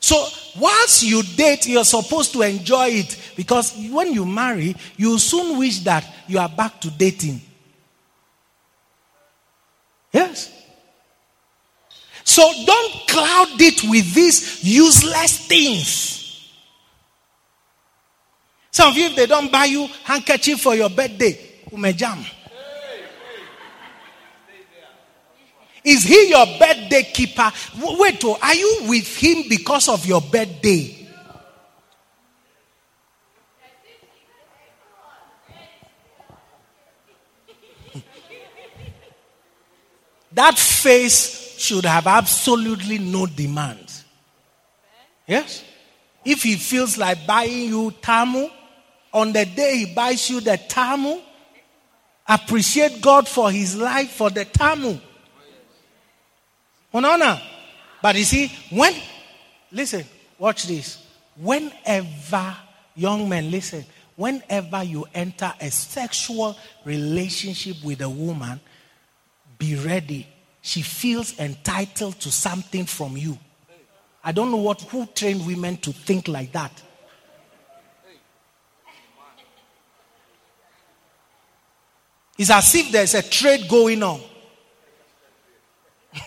[0.00, 0.26] So,
[0.58, 3.34] whilst you date, you're supposed to enjoy it.
[3.36, 7.42] Because when you marry, you soon wish that you are back to dating.
[10.10, 10.59] Yes.
[12.24, 16.20] So don't cloud it with these useless things.
[18.70, 21.38] Some of you, if they don't buy you handkerchief for your birthday,
[21.70, 22.24] umejam.
[25.82, 27.50] Is he your birthday keeper?
[27.78, 31.08] Wait, oh, are you with him because of your birthday?
[40.32, 44.04] that face should have absolutely no demands.
[45.26, 45.62] Yes?
[46.24, 48.48] If he feels like buying you tamu,
[49.12, 51.20] on the day he buys you the tamu,
[52.26, 54.98] appreciate God for his life for the tamu.
[56.92, 57.40] Oh, Unaona?
[58.02, 58.94] But you see, when,
[59.70, 60.04] listen,
[60.38, 61.04] watch this.
[61.36, 62.56] Whenever,
[62.96, 63.84] young men, listen,
[64.16, 68.60] whenever you enter a sexual relationship with a woman,
[69.58, 70.26] be ready.
[70.62, 73.38] She feels entitled to something from you.
[74.22, 76.82] I don't know what who trained women to think like that.
[82.36, 84.20] It's as if there's a trade going on.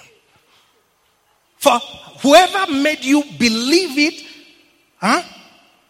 [1.57, 1.79] For
[2.21, 4.23] whoever made you believe it,
[4.97, 5.23] huh?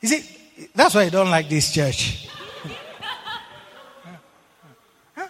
[0.02, 0.74] Is it?
[0.76, 2.30] That's why I don't like this church.
[5.16, 5.28] huh?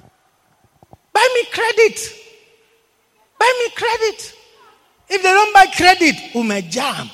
[1.12, 2.23] Buy me credit.
[3.44, 4.36] Buy me credit.
[5.10, 7.10] If they don't buy credit, ume jam.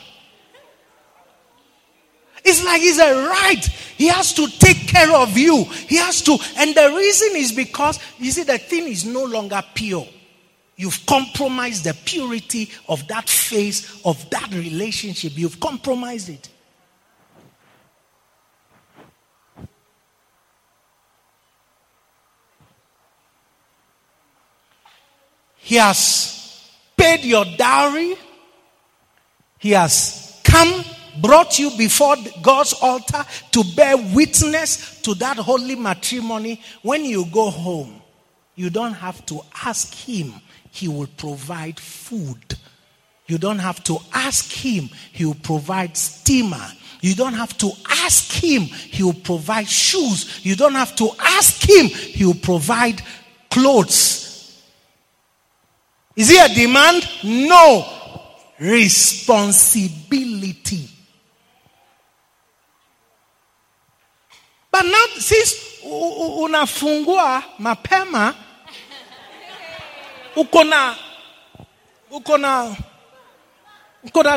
[2.45, 3.65] It's like it's a right.
[3.97, 5.63] He has to take care of you.
[5.63, 6.37] He has to.
[6.57, 10.07] And the reason is because, you see, the thing is no longer pure.
[10.75, 15.35] You've compromised the purity of that phase of that relationship.
[15.35, 16.47] You've compromised it.
[25.69, 28.15] He has paid your dowry.
[29.59, 30.83] He has come,
[31.21, 36.61] brought you before God's altar to bear witness to that holy matrimony.
[36.81, 38.01] When you go home,
[38.55, 40.33] you don't have to ask Him
[40.71, 42.55] he will provide food.
[43.27, 46.65] You don't have to ask him, he will provide steamer.
[47.01, 50.43] You don't have to ask him, he will provide shoes.
[50.43, 53.01] You don't have to ask him, he will provide
[53.51, 54.28] clothes.
[56.19, 57.07] Is it a demand?
[57.23, 57.85] No.
[58.59, 60.89] Responsibility.
[64.69, 65.55] But now, since
[66.43, 68.35] unafungua mapema,
[70.35, 70.95] uko na
[72.11, 72.37] uko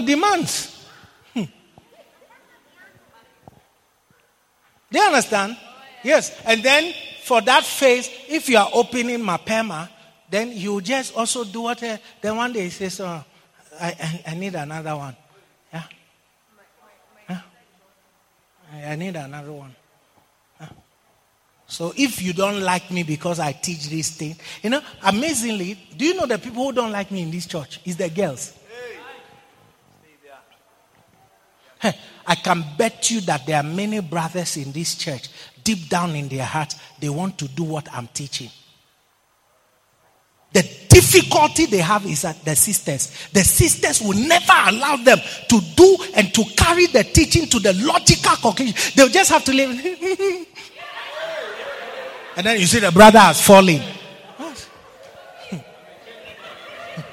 [0.04, 0.68] demands
[1.34, 1.44] hmm.
[4.90, 5.56] do you understand
[6.04, 6.92] yes and then
[7.24, 9.88] for that phase if you are opening mapema
[10.32, 13.24] then you just also do what uh, then one day he says oh,
[13.80, 15.16] I, I, I need another one
[15.72, 15.84] yeah
[17.28, 17.40] yeah
[18.90, 19.74] I need another one
[21.72, 26.04] so if you don't like me because I teach this thing, you know, amazingly, do
[26.04, 27.80] you know the people who don't like me in this church?
[27.86, 28.52] Is the girls.
[31.80, 35.30] Hey, I can bet you that there are many brothers in this church,
[35.64, 38.50] deep down in their heart, they want to do what I'm teaching.
[40.52, 45.18] The difficulty they have is that the sisters, the sisters will never allow them
[45.48, 48.74] to do and to carry the teaching to the logical conclusion.
[48.94, 50.46] They'll just have to live.
[52.34, 53.82] And then you see the brother has fallen.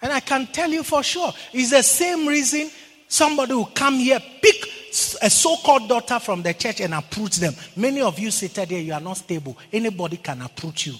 [0.00, 2.70] and I can tell you for sure, it's the same reason
[3.08, 4.75] somebody will come here, pick
[5.22, 7.54] a so called daughter from the church and approach them.
[7.76, 9.56] Many of you seated here, you are not stable.
[9.72, 10.94] Anybody can approach you.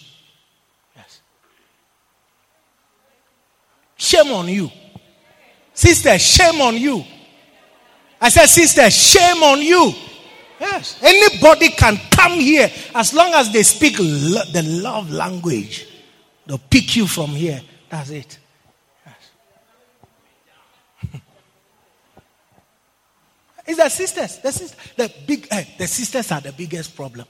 [0.94, 1.20] Yes.
[3.96, 4.70] Shame on you.
[5.74, 7.04] Sister, shame on you.
[8.20, 9.92] I said, sister, shame on you.
[10.58, 10.98] Yes.
[11.02, 15.86] Anybody can come here as long as they speak lo- the love language.
[16.46, 17.60] They'll pick you from here.
[17.90, 18.38] That's it.
[23.66, 24.38] It's the sisters.
[24.38, 27.26] The, sisters, the big, eh, the sisters are the biggest problem.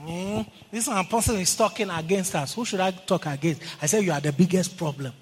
[0.00, 2.54] Mm, this one person is talking against us.
[2.54, 3.62] Who should I talk against?
[3.80, 5.12] I said, You are the biggest problem.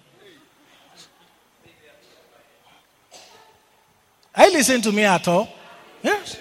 [4.35, 5.48] Are you listening to me at all?
[6.02, 6.39] Yes.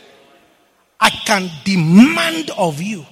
[1.00, 3.06] I can demand of you.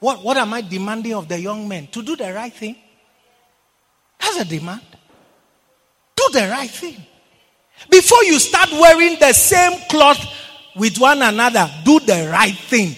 [0.00, 1.86] What, what am I demanding of the young men?
[1.88, 2.76] To do the right thing.
[4.20, 4.82] That's a demand.
[6.16, 6.96] Do the right thing.
[7.88, 10.18] Before you start wearing the same cloth
[10.76, 12.94] with one another, do the right thing.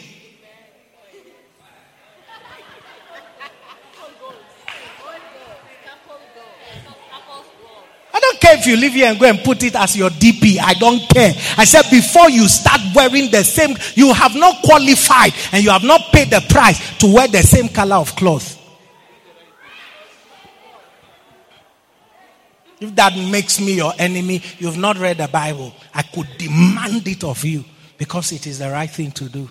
[8.15, 10.59] I don't care if you live here and go and put it as your DP.
[10.59, 11.32] I don't care.
[11.57, 15.85] I said before you start wearing the same, you have not qualified and you have
[15.85, 18.59] not paid the price to wear the same color of clothes.
[22.82, 25.72] If that makes me your enemy, you've not read the Bible.
[25.94, 27.64] I could demand it of you
[27.96, 29.48] because it is the right thing to do.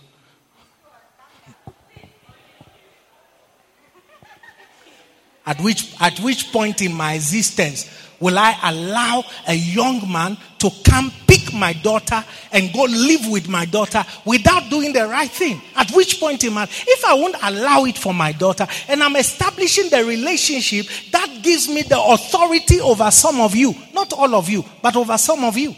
[5.46, 7.90] At which, at which point in my existence
[8.22, 13.50] will I allow a young man to come pick my daughter and go live with
[13.50, 15.62] my daughter without doing the right thing?
[15.76, 19.16] At which point in my if I won't allow it for my daughter and I'm
[19.16, 24.48] establishing the relationship that gives me the authority over some of you, not all of
[24.48, 25.76] you, but over some of you.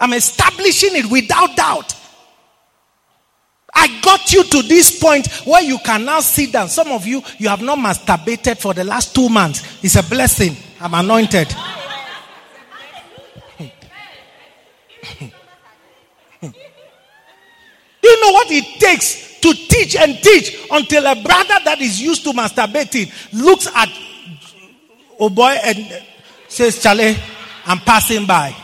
[0.00, 1.94] I'm establishing it without doubt.
[3.74, 6.68] I got you to this point where you can now sit down.
[6.68, 9.84] Some of you, you have not masturbated for the last two months.
[9.84, 10.56] It's a blessing.
[10.80, 11.48] I'm anointed.
[18.02, 22.00] Do you know what it takes to teach and teach until a brother that is
[22.00, 23.88] used to masturbating looks at
[25.18, 26.02] oh boy and
[26.48, 27.16] says, Charlie,
[27.66, 28.54] I'm passing by.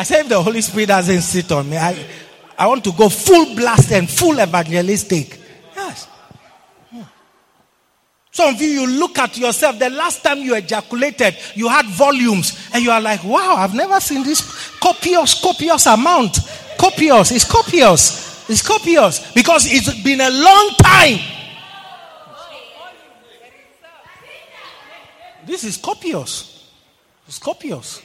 [0.00, 1.94] I said, if the Holy Spirit doesn't sit on me, I,
[2.58, 5.38] I want to go full blast and full evangelistic.
[5.76, 6.08] Yes.
[8.30, 9.78] Some of you, you look at yourself.
[9.78, 14.00] The last time you ejaculated, you had volumes, and you are like, wow, I've never
[14.00, 16.38] seen this copious, copious amount.
[16.78, 17.32] Copious.
[17.32, 18.48] It's copious.
[18.48, 19.34] It's copious.
[19.34, 21.18] Because it's been a long time.
[25.44, 26.66] This is copious.
[27.28, 28.00] It's copious.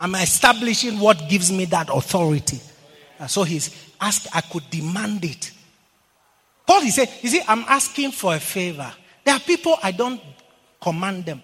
[0.00, 2.60] I'm establishing what gives me that authority.
[3.18, 5.50] Uh, so he's asked, I could demand it.
[6.66, 8.92] Paul he said, you see, I'm asking for a favor.
[9.24, 10.20] There are people I don't
[10.80, 11.42] command them.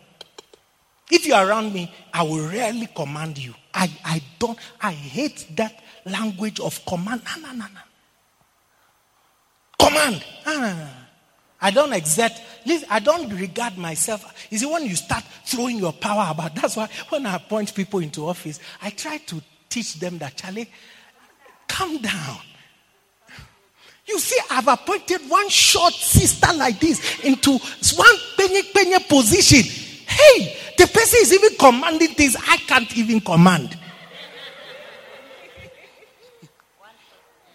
[1.11, 3.55] If you're around me, I will rarely command you.
[3.73, 7.23] I, I don't, I hate that language of command.
[7.25, 7.81] No, no, no, no.
[9.79, 10.25] Command.
[10.47, 11.04] Ah, no.
[11.65, 12.33] I don't exert,
[12.67, 14.47] listen, I don't regard myself.
[14.51, 18.01] You see, when you start throwing your power about, that's why when I appoint people
[18.01, 20.71] into office, I try to teach them that, Charlie,
[21.67, 22.37] calm down.
[24.07, 29.63] You see, I've appointed one short sister like this into one penny penny position.
[30.07, 33.75] Hey, the person is even commanding things I can't even command.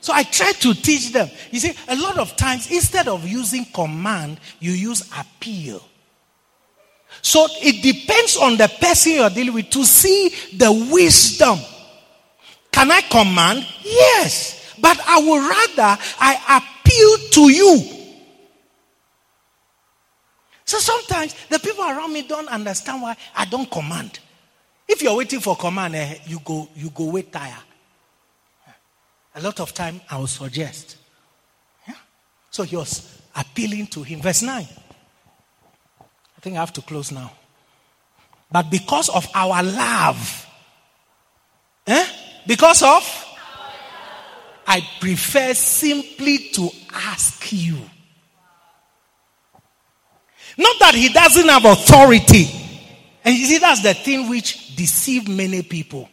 [0.10, 1.30] So I try to teach them.
[1.52, 5.84] You see, a lot of times, instead of using command, you use appeal.
[7.22, 11.60] So it depends on the person you're dealing with to see the wisdom.
[12.72, 13.68] Can I command?
[13.84, 14.74] Yes.
[14.82, 17.82] But I would rather I appeal to you.
[20.66, 24.18] So sometimes the people around me don't understand why I don't command.
[24.88, 27.58] If you're waiting for command, eh, you go you go wait tire.
[29.36, 30.98] A lot of time I will suggest.
[31.88, 31.96] Yeah?
[32.50, 34.22] So he was appealing to him.
[34.22, 34.68] Verse 9.
[36.40, 37.32] I think I have to close now.
[38.52, 40.48] But because of our love,
[41.86, 42.06] eh?
[42.48, 43.26] because of,
[44.66, 47.78] I prefer simply to ask you.
[50.58, 52.48] Not that he doesn't have authority.
[53.24, 56.10] And you see, that's the thing which deceived many people.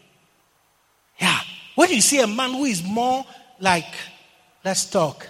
[1.19, 1.41] Yeah.
[1.77, 3.25] When you see a man who is more
[3.61, 3.95] like,
[4.65, 5.29] let's talk,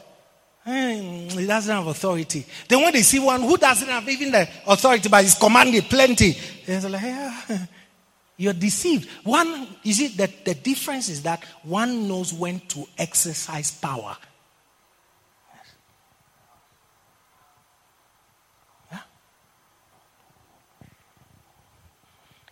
[0.65, 2.47] hmm, he doesn't have authority.
[2.69, 6.37] Then when they see one who doesn't have even the authority but is commanding plenty,
[6.65, 7.67] they're like, yeah,
[8.37, 9.11] you're deceived.
[9.25, 14.17] One, you see, the, the difference is that one knows when to exercise power.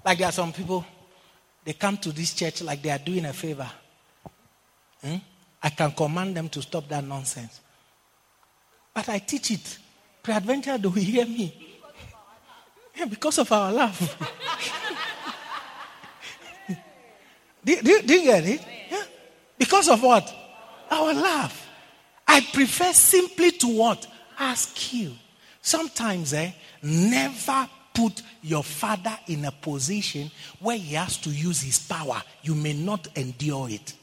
[0.05, 0.85] Like there are some people,
[1.65, 3.71] they come to this church like they are doing a favor.
[5.05, 5.17] Hmm?
[5.63, 7.61] I can command them to stop that nonsense.
[8.95, 9.79] But I teach it.
[10.23, 11.73] Peradventure, do we hear me?
[12.97, 14.17] Yeah, because of our love.
[17.65, 18.67] do, do, do, you get it?
[18.91, 19.03] Yeah.
[19.59, 20.33] Because of what?
[20.91, 21.69] Our love.
[22.27, 24.07] I prefer simply to what?
[24.39, 25.13] Ask you.
[25.61, 26.53] Sometimes, eh,
[26.83, 32.23] never put your father in a position where he has to use his power.
[32.43, 33.95] You may not endure it.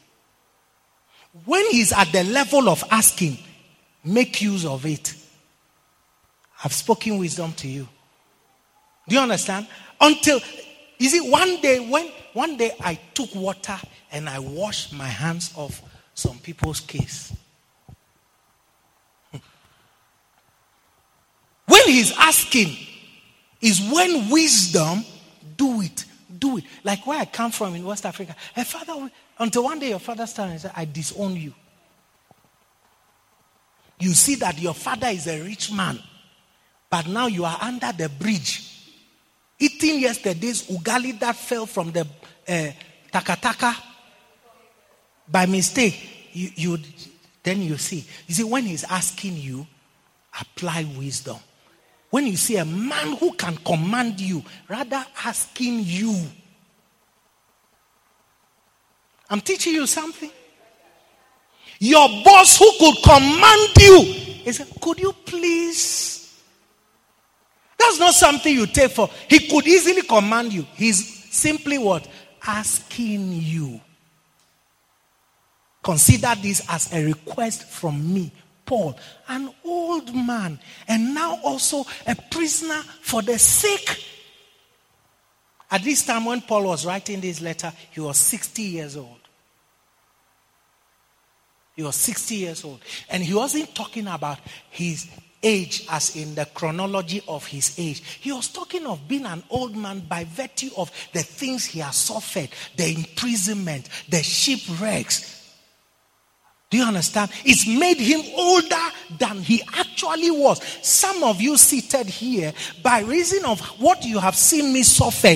[1.45, 3.37] When he's at the level of asking,
[4.03, 5.13] make use of it.
[6.63, 7.87] I've spoken wisdom to you.
[9.07, 9.67] Do you understand?
[9.99, 10.39] Until
[10.97, 13.77] you see, one day when one day I took water
[14.11, 15.81] and I washed my hands off
[16.13, 17.33] some people's case.
[21.65, 22.75] When he's asking,
[23.61, 25.05] is when wisdom
[25.55, 26.05] do it.
[26.37, 26.65] Do it.
[26.83, 28.35] Like where I come from in West Africa.
[28.53, 29.09] Hey, father,
[29.41, 31.53] until one day your father started and said, I disown you.
[33.99, 35.99] You see that your father is a rich man,
[36.89, 38.71] but now you are under the bridge
[39.61, 42.71] eating yesterday's ugali that fell from the uh,
[43.13, 43.75] takataka
[45.27, 46.29] by mistake.
[46.33, 46.77] You, you,
[47.43, 48.03] then you see.
[48.27, 49.67] You see, when he's asking you,
[50.39, 51.37] apply wisdom.
[52.09, 56.15] When you see a man who can command you, rather asking you.
[59.31, 60.29] I'm teaching you something.
[61.79, 66.39] Your boss who could command you, he said, Could you please?
[67.79, 69.09] That's not something you take for.
[69.27, 70.67] He could easily command you.
[70.75, 72.07] He's simply what?
[72.45, 73.81] Asking you.
[75.81, 78.31] Consider this as a request from me
[78.65, 78.97] Paul,
[79.27, 84.05] an old man, and now also a prisoner for the sake.
[85.69, 89.20] At this time, when Paul was writing this letter, he was 60 years old.
[91.81, 92.79] He was 60 years old.
[93.09, 94.37] And he wasn't talking about
[94.69, 95.09] his
[95.41, 98.03] age as in the chronology of his age.
[98.19, 101.95] He was talking of being an old man by virtue of the things he has
[101.95, 105.39] suffered the imprisonment, the shipwrecks,
[106.69, 107.31] do you understand?
[107.43, 108.87] It's made him older
[109.17, 110.61] than he actually was.
[110.83, 112.53] Some of you seated here,
[112.83, 115.35] by reason of what you have seen me suffer,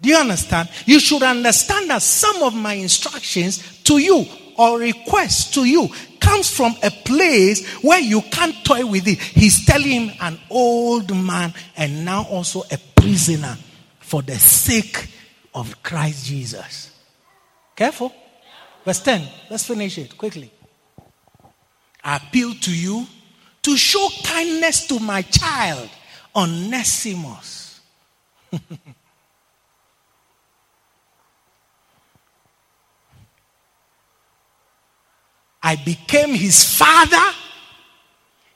[0.00, 0.70] do you understand?
[0.86, 4.26] You should understand that some of my instructions to you
[4.60, 5.88] or requests to you
[6.20, 9.18] comes from a place where you can't toy with it.
[9.18, 13.56] He's telling him an old man and now also a prisoner
[14.00, 15.08] for the sake
[15.54, 16.94] of Christ Jesus.
[17.74, 18.12] Careful.
[18.84, 19.26] Verse 10.
[19.48, 20.52] Let's finish it quickly.
[22.04, 23.06] I appeal to you
[23.62, 25.88] to show kindness to my child,
[26.36, 27.80] Onesimus.
[35.62, 37.36] I became his father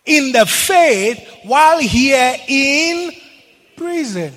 [0.05, 3.13] in the faith while here in
[3.77, 4.33] prison.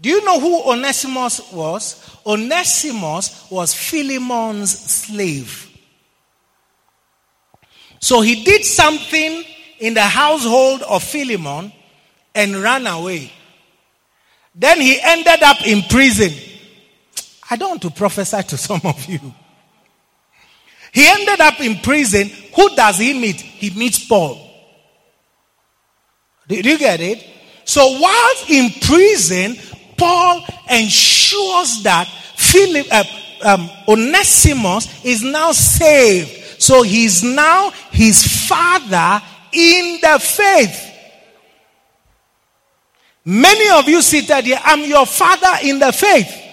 [0.00, 2.18] Do you know who Onesimus was?
[2.26, 5.62] Onesimus was Philemon's slave.
[8.00, 9.44] So he did something
[9.78, 11.72] in the household of Philemon
[12.34, 13.32] and ran away.
[14.54, 16.32] Then he ended up in prison.
[17.50, 19.34] I don't want to prophesy to some of you.
[20.96, 22.30] He ended up in prison.
[22.54, 23.38] Who does he meet?
[23.38, 24.40] He meets Paul.
[26.48, 27.22] Did you get it?
[27.66, 29.58] So while in prison,
[29.98, 32.06] Paul ensures that
[32.36, 33.04] Philip, uh,
[33.44, 36.62] um, Onesimus is now saved.
[36.62, 40.94] So he's now his father in the faith.
[43.22, 46.45] Many of you seated here, I'm your father in the faith.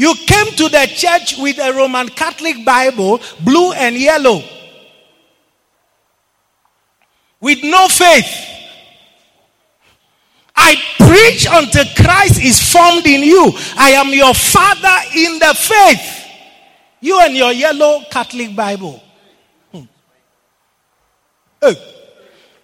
[0.00, 4.42] You came to the church with a Roman Catholic Bible, blue and yellow,
[7.38, 8.48] with no faith.
[10.56, 13.52] I preach until Christ is formed in you.
[13.76, 16.28] I am your father in the faith.
[17.02, 19.02] You and your yellow Catholic Bible.
[19.70, 19.82] Hmm.
[21.60, 21.76] Hey.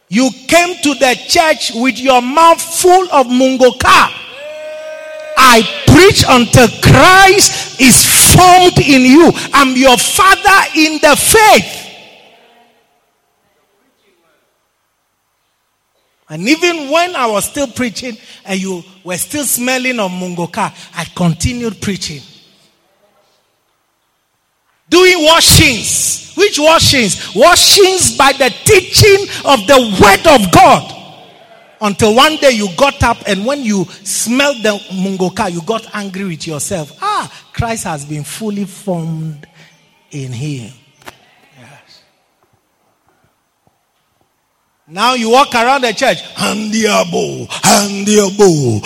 [0.09, 4.26] You came to the church with your mouth full of mungo mungoka.
[5.37, 8.05] I preach until Christ is
[8.35, 9.31] formed in you.
[9.53, 11.83] I'm your father in the faith.
[16.29, 21.05] And even when I was still preaching and you were still smelling of mungoka, I
[21.15, 22.21] continued preaching.
[24.89, 26.35] Doing washings.
[26.37, 27.35] Which washings?
[27.35, 30.96] Washings by the teaching of the word of God.
[31.81, 36.25] Until one day you got up and when you smelled the mungoka, you got angry
[36.25, 36.97] with yourself.
[37.03, 39.47] Ah, Christ has been fully formed
[40.11, 40.73] in him.
[41.59, 42.03] Yes.
[44.89, 46.23] Now you walk around the church.
[46.35, 48.81] Handiabo, handiabo,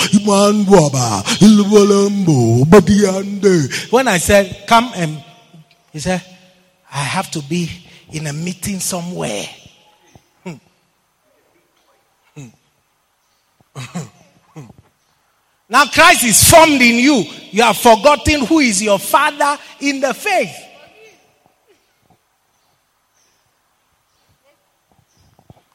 [2.64, 3.92] badiande.
[3.92, 5.22] When I said, come and,
[5.92, 6.22] he said,
[6.92, 7.70] I have to be
[8.10, 9.46] in a meeting somewhere.
[15.70, 17.24] Now Christ is formed in you.
[17.50, 20.54] You have forgotten who is your father in the faith.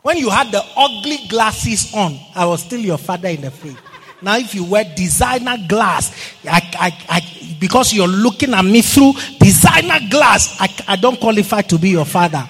[0.05, 3.79] When you had the ugly glasses on, I was still your father in the faith.
[4.21, 9.13] Now, if you wear designer glass, I, I, I, because you're looking at me through
[9.39, 12.47] designer glass, I, I don't qualify to be your father.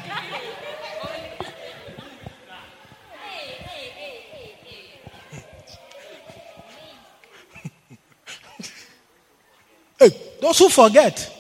[9.99, 10.09] hey,
[10.45, 11.31] those who forget.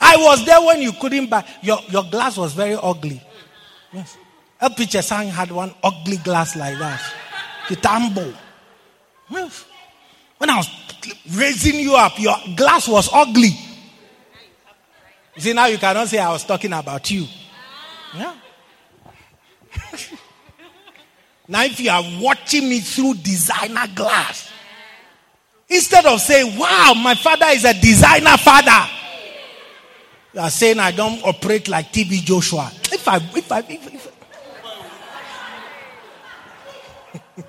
[0.00, 1.44] I was there when you couldn't buy.
[1.62, 3.20] Your, your glass was very ugly.
[3.92, 4.16] Yes.
[4.60, 7.00] A picture sang had one ugly glass like that.
[7.66, 8.32] Kitambo.
[9.28, 10.70] When I was
[11.34, 13.50] raising you up, your glass was ugly.
[15.34, 17.26] You see, now you cannot say I was talking about you.
[18.14, 18.34] Yeah.
[21.48, 24.52] now, if you are watching me through designer glass,
[25.68, 28.90] instead of saying, Wow, my father is a designer father,
[30.32, 32.70] you are saying I don't operate like TB Joshua.
[32.92, 34.12] If I, if I, if, if,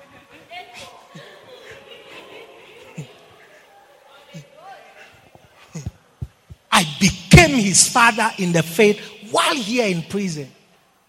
[6.72, 9.00] I became his father in the faith
[9.32, 10.52] while here in prison.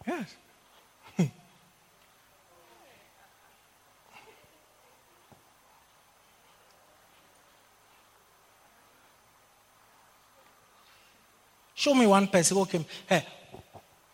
[0.06, 0.36] Yes.
[11.86, 12.84] Show me one person who came.
[13.08, 13.24] Hey,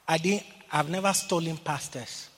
[0.06, 0.44] I didn't.
[0.70, 2.28] I've never stolen pastors.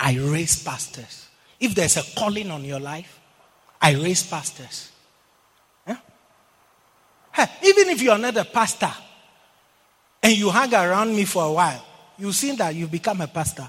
[0.00, 1.28] I raise pastors.
[1.60, 3.20] If there's a calling on your life,
[3.82, 4.92] I raise pastors.
[5.86, 8.90] Hey, even if you are not a pastor
[10.22, 11.84] and you hang around me for a while,
[12.16, 13.68] you see that you become a pastor.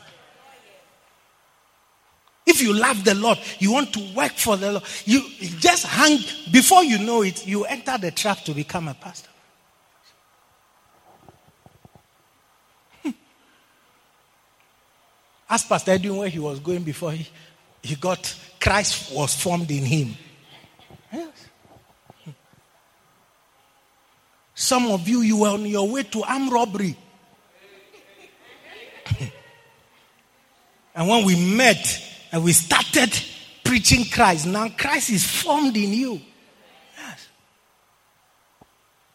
[2.46, 5.22] If you love the Lord, you want to work for the Lord, you
[5.60, 9.32] just hang, before you know it, you enter the trap to become a pastor.
[15.54, 17.28] As Pastor Edwin, where he was going before he,
[17.84, 20.16] he got, Christ was formed in him.
[21.12, 21.48] Yes.
[24.56, 26.98] Some of you, you were on your way to armed robbery.
[30.96, 33.16] and when we met and we started
[33.64, 36.20] preaching Christ, now Christ is formed in you.
[36.98, 37.28] Yes.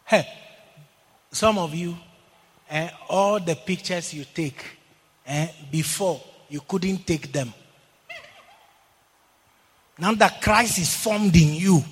[0.04, 0.28] Hey,
[1.32, 1.96] some of you,
[2.70, 4.64] eh, all the pictures you take
[5.26, 7.52] eh, before, you couldn't take them.
[9.98, 11.82] Now that Christ is formed in you,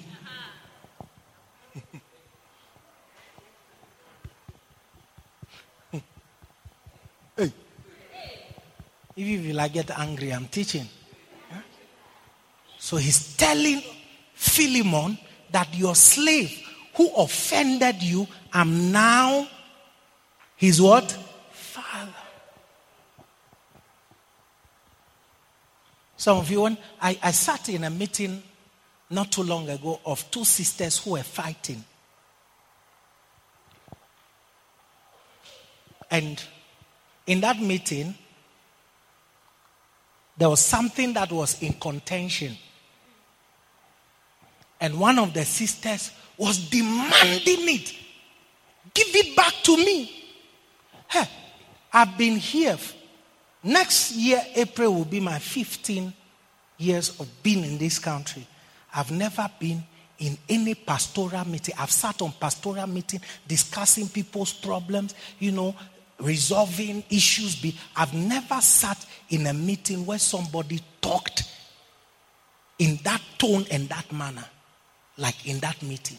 [7.36, 7.52] hey!
[9.16, 10.88] If you like get angry, I'm teaching.
[12.78, 13.82] So he's telling
[14.34, 15.18] Philemon
[15.50, 16.62] that your slave
[16.94, 19.48] who offended you, I'm now
[20.56, 21.10] his what?
[21.50, 22.25] Father.
[26.26, 28.42] Some of you, when I, I sat in a meeting
[29.10, 31.84] not too long ago of two sisters who were fighting.
[36.10, 36.42] And
[37.28, 38.12] in that meeting,
[40.36, 42.56] there was something that was in contention.
[44.80, 47.94] And one of the sisters was demanding it.
[48.92, 50.26] Give it back to me.
[51.08, 51.28] Hey,
[51.92, 52.76] I've been here.
[53.62, 56.12] Next year, April will be my 15
[56.78, 58.46] years of being in this country.
[58.94, 59.82] I've never been
[60.18, 61.74] in any pastoral meeting.
[61.78, 65.74] I've sat on pastoral meeting discussing people's problems, you know,
[66.18, 67.64] resolving issues.
[67.94, 71.44] I've never sat in a meeting where somebody talked
[72.78, 74.44] in that tone and that manner,
[75.18, 76.18] like in that meeting.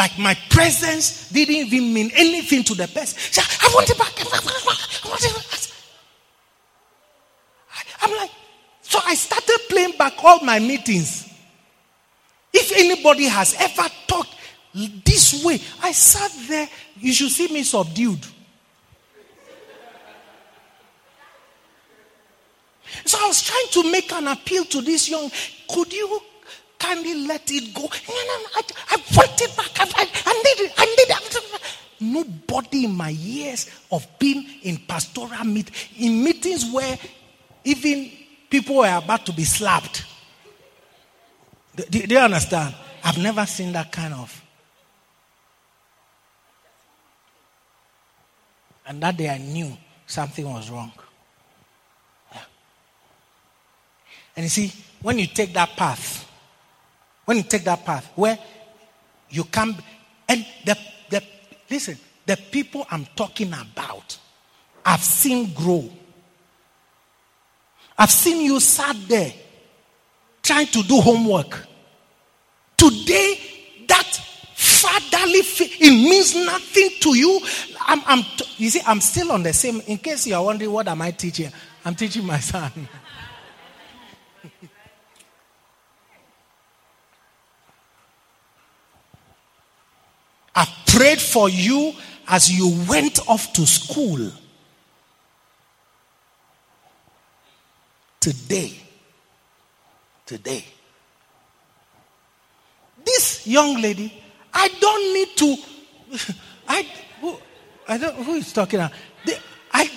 [0.00, 3.44] Like my presence didn't even mean anything to the person.
[3.60, 4.18] I want it back.
[4.18, 4.24] I
[5.06, 5.60] want it back.
[8.00, 8.30] I'm like,
[8.80, 11.30] so I started playing back all my meetings.
[12.50, 14.34] If anybody has ever talked
[15.04, 15.60] this way.
[15.82, 16.66] I sat there.
[16.96, 18.24] You should see me subdued.
[23.04, 25.30] So I was trying to make an appeal to this young.
[25.68, 26.22] Could you
[26.80, 27.88] kindly let it go?
[27.92, 29.70] I, I want it back.
[29.78, 30.72] I, I, I need it.
[30.76, 31.60] I need it.
[32.02, 36.98] Nobody in my years of being in pastoral meet in meetings where
[37.62, 38.10] even
[38.48, 40.04] people were about to be slapped.
[41.76, 42.74] Do, do, do you understand?
[43.04, 44.42] I've never seen that kind of
[48.90, 50.90] And that day I knew something was wrong.
[54.34, 56.28] And you see, when you take that path,
[57.30, 58.36] when you take that path where
[59.28, 59.76] you come,
[60.28, 60.76] and the,
[61.10, 61.22] the
[61.70, 61.96] listen,
[62.26, 64.18] the people I'm talking about,
[64.84, 65.88] I've seen grow.
[67.96, 69.32] I've seen you sat there
[70.42, 71.68] trying to do homework.
[72.76, 73.38] Today,
[73.86, 74.20] that
[74.56, 75.38] fatherly
[75.78, 77.40] it means nothing to you.
[77.86, 78.24] I'm, I'm,
[78.56, 79.80] you see, I'm still on the same.
[79.82, 81.52] In case you are wondering, what am I teaching?
[81.84, 82.72] I'm teaching my son.
[90.54, 91.92] I prayed for you
[92.28, 94.30] as you went off to school.
[98.20, 98.74] Today,
[100.26, 100.62] today,
[103.04, 104.12] this young lady,
[104.52, 105.56] I don't need to.
[106.68, 106.86] I,
[107.20, 107.38] who,
[107.88, 108.14] I don't.
[108.16, 108.80] Who is talking?
[108.80, 108.90] Now?
[109.72, 109.90] I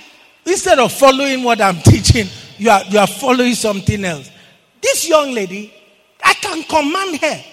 [0.45, 2.27] instead of following what I'm teaching,
[2.57, 4.29] you are you are following something else.
[4.81, 5.73] This young lady,
[6.23, 7.52] I can command her.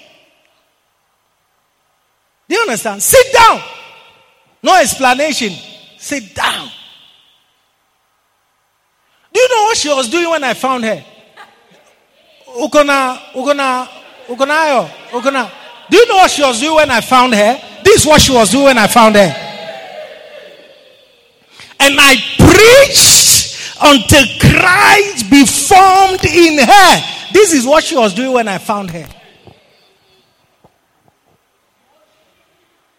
[2.51, 3.01] Do you understand?
[3.01, 3.63] Sit down.
[4.61, 5.53] No explanation.
[5.99, 6.69] Sit down.
[9.33, 11.05] Do you know what she was doing when I found her?
[12.59, 13.89] Ukona, ukona,
[14.27, 15.49] ukonayo, ukona.
[15.89, 17.63] Do you know what she was doing when I found her?
[17.85, 19.33] This is what she was doing when I found her.
[21.79, 27.31] And I preached until Christ be formed in her.
[27.33, 29.07] This is what she was doing when I found her.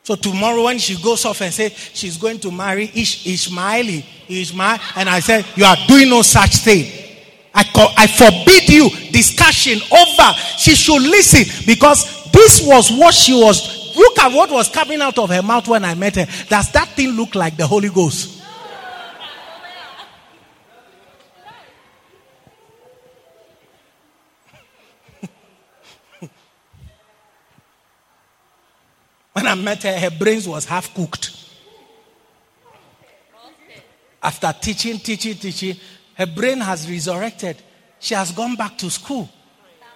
[0.04, 4.80] So tomorrow when she goes off and says she's going to marry Ish, Ishmaeli, Ishmael,
[4.96, 6.92] and I said, you are doing no such thing.
[7.54, 7.64] I,
[7.98, 10.34] I forbid you discussion over.
[10.58, 13.96] She should listen because this was what she was.
[13.96, 16.26] Look at what was coming out of her mouth when I met her.
[16.48, 18.41] Does that thing look like the Holy Ghost?
[29.34, 31.38] When I met her, her brains was half cooked.
[34.22, 35.78] After teaching, teaching, teaching,
[36.16, 37.58] her brain has resurrected.
[38.00, 39.30] She has gone back to school.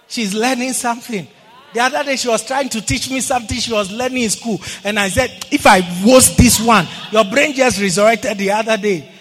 [0.08, 1.28] She's learning something.
[1.74, 4.58] The other day she was trying to teach me something she was learning in school.
[4.82, 9.12] And I said, if I was this one, your brain just resurrected the other day.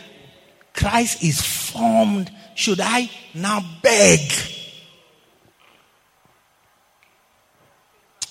[0.74, 2.32] Christ is formed.
[2.56, 4.32] Should I now beg?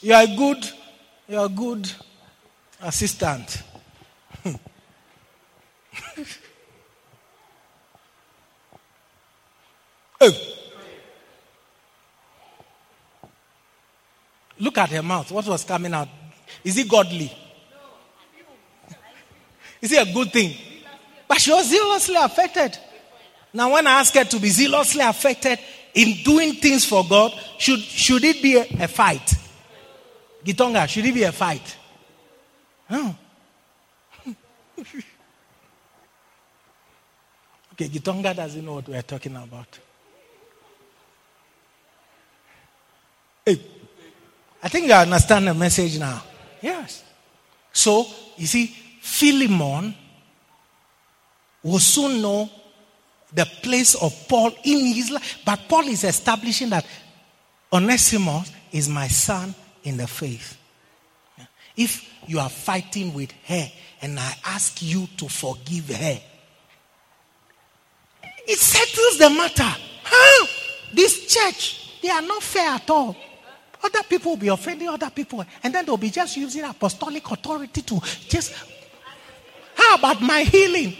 [0.00, 0.64] You are good
[1.28, 1.90] you're a good
[2.82, 3.62] assistant.
[10.20, 10.32] oh.
[14.58, 15.30] Look at her mouth.
[15.30, 16.08] What was coming out?
[16.62, 17.32] Is it godly?
[19.80, 20.56] Is it a good thing?
[21.28, 22.78] But she was zealously affected.
[23.52, 25.58] Now, when I ask her to be zealously affected
[25.94, 29.34] in doing things for God, should, should it be a, a fight?
[30.44, 31.76] Gitonga, should it be a fight?
[32.90, 33.16] No.
[37.72, 39.78] okay, Gitonga doesn't know what we're talking about.
[43.44, 43.58] Hey,
[44.62, 46.22] I think you understand the message now.
[46.60, 47.02] Yes.
[47.72, 48.06] So,
[48.36, 48.66] you see,
[49.00, 49.94] Philemon
[51.62, 52.50] will soon know
[53.32, 55.38] the place of Paul in his life.
[55.44, 56.86] But Paul is establishing that
[57.72, 59.54] Onesimus is my son
[59.84, 60.58] in the faith.
[61.76, 63.70] If you are fighting with her
[64.02, 66.20] and I ask you to forgive her,
[68.46, 69.80] it settles the matter.
[70.04, 70.46] Huh?
[70.92, 73.16] This church, they are not fair at all.
[73.82, 77.82] Other people will be offending other people, and then they'll be just using apostolic authority
[77.82, 78.54] to just.
[79.74, 80.96] How about my healing?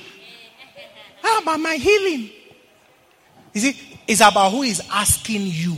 [1.23, 2.31] How about my healing?
[3.55, 5.77] You see, it's about who is asking you.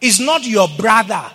[0.00, 1.30] It's not your brother.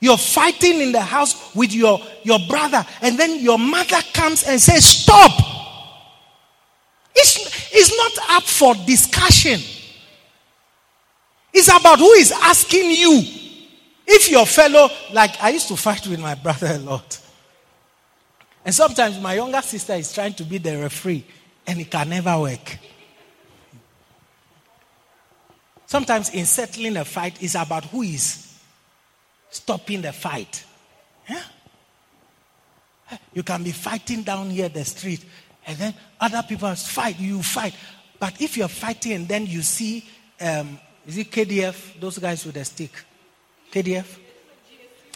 [0.00, 4.60] You're fighting in the house with your, your brother, and then your mother comes and
[4.60, 5.32] says, Stop!
[7.14, 9.60] It's, it's not up for discussion.
[11.52, 13.22] It's about who is asking you.
[14.06, 17.18] If your fellow, like I used to fight with my brother a lot.
[18.64, 21.24] And sometimes my younger sister is trying to be the referee,
[21.66, 22.78] and it can never work.
[25.86, 28.45] Sometimes in settling a fight, it's about who is
[29.50, 30.64] stopping the fight.
[31.28, 31.42] Yeah?
[33.32, 35.24] You can be fighting down here the street,
[35.66, 37.74] and then other people fight, you fight.
[38.18, 40.04] But if you're fighting and then you see,
[40.40, 42.90] um, is it KDF, those guys with a stick?
[43.70, 44.18] KDF?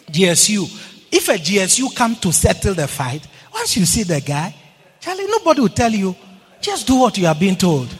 [0.09, 1.07] GSU.
[1.11, 4.55] If a GSU come to settle the fight, once you see the guy,
[4.99, 6.15] Charlie, nobody will tell you,
[6.61, 7.87] just do what you are being told.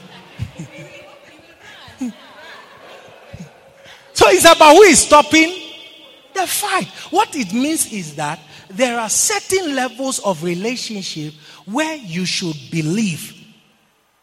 [4.14, 5.61] So it's about who is stopping
[6.34, 6.86] the fight.
[7.10, 8.38] What it means is that
[8.68, 11.34] there are certain levels of relationship
[11.66, 13.38] where you should believe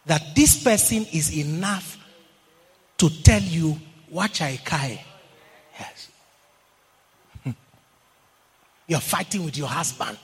[0.05, 1.97] that this person is enough
[2.97, 3.79] to tell you
[4.09, 5.03] what I kai.
[5.79, 6.09] Yes.
[8.87, 10.17] You're fighting with your husband.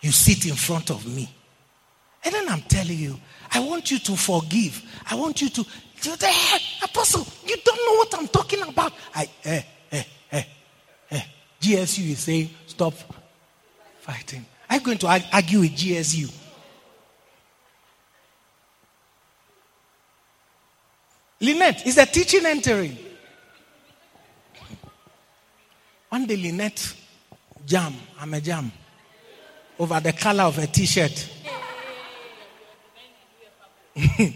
[0.00, 1.28] You sit in front of me.
[2.24, 3.18] And then I'm telling you,
[3.52, 4.82] I want you to forgive.
[5.10, 5.66] I want you to.
[6.02, 8.92] Hey, Apostle, you don't know what I'm talking about.
[9.14, 10.02] I, eh, eh,
[10.32, 10.42] eh.
[11.60, 12.94] GSU is saying, stop
[14.00, 14.44] fighting.
[14.68, 16.32] I'm going to argue with GSU.
[21.40, 22.96] Lynette, is the teaching entering?
[26.08, 26.94] One day, Lynette
[27.66, 28.72] jam, I'm a jam,
[29.78, 31.32] over the color of a t shirt.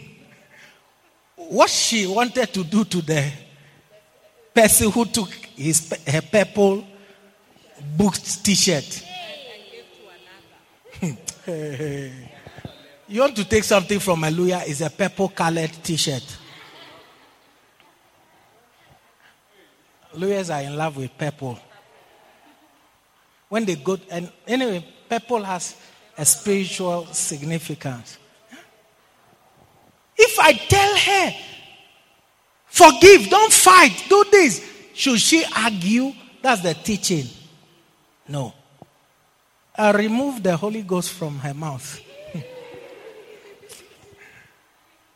[1.37, 3.31] what she wanted to do to the
[4.55, 6.85] person who took his her purple
[7.97, 9.07] book t-shirt.
[13.09, 14.63] you want to take something from Hallelujah?
[14.67, 16.39] Is a purple colored t-shirt.
[20.15, 21.59] Lawyers are in love with purple.
[23.49, 25.77] When they go, and anyway, purple has
[26.17, 28.19] a spiritual significance.
[30.17, 31.33] If I tell her,
[32.67, 36.13] forgive, don't fight, do this, should she argue?
[36.43, 37.27] That's the teaching.
[38.31, 38.55] No.
[39.77, 42.01] I remove the Holy Ghost from her mouth.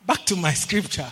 [0.05, 1.11] Back to my scripture.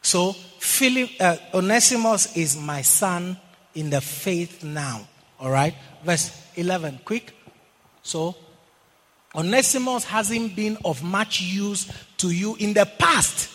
[0.00, 3.36] So, Philip, uh, Onesimus is my son
[3.74, 5.06] in the faith now.
[5.38, 5.74] All right?
[6.02, 7.34] Verse 11, quick.
[8.02, 8.34] So,
[9.34, 13.50] Onesimus hasn't been of much use to you in the past.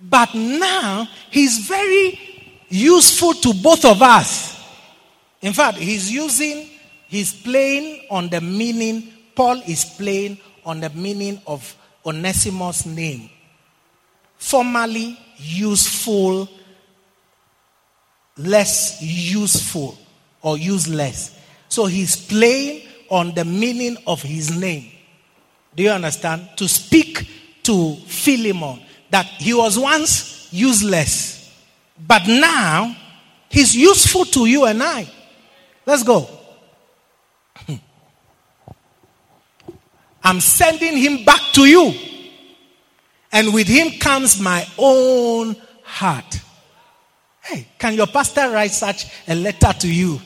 [0.00, 2.20] But now he's very
[2.68, 4.53] useful to both of us.
[5.44, 6.70] In fact, he's using,
[7.06, 11.76] he's playing on the meaning, Paul is playing on the meaning of
[12.06, 13.28] Onesimus' name.
[14.38, 16.48] Formerly useful,
[18.38, 19.98] less useful,
[20.40, 21.38] or useless.
[21.68, 24.90] So he's playing on the meaning of his name.
[25.76, 26.48] Do you understand?
[26.56, 27.28] To speak
[27.64, 28.80] to Philemon
[29.10, 31.52] that he was once useless,
[31.98, 32.96] but now
[33.50, 35.06] he's useful to you and I.
[35.86, 36.28] Let's go.
[40.24, 41.92] I'm sending him back to you.
[43.30, 46.40] And with him comes my own heart.
[47.42, 50.20] Hey, can your pastor write such a letter to you?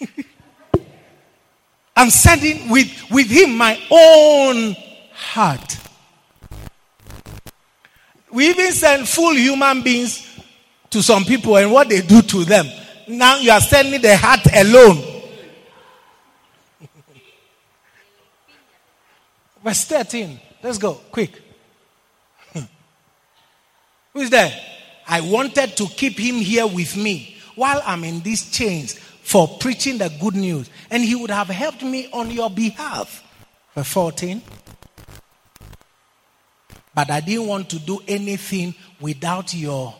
[1.96, 4.74] I'm sending with, with him my own
[5.12, 5.78] heart.
[8.32, 10.26] We even send full human beings
[10.90, 12.66] to some people and what they do to them.
[13.08, 15.22] Now you are sending the heart alone.
[19.62, 20.40] Verse 13.
[20.62, 21.40] Let's go, quick.
[22.52, 24.52] Who is there?
[25.06, 29.98] I wanted to keep him here with me while I'm in these chains for preaching
[29.98, 30.68] the good news.
[30.90, 33.22] And he would have helped me on your behalf.
[33.74, 34.42] Verse 14.
[36.94, 39.94] But I didn't want to do anything without your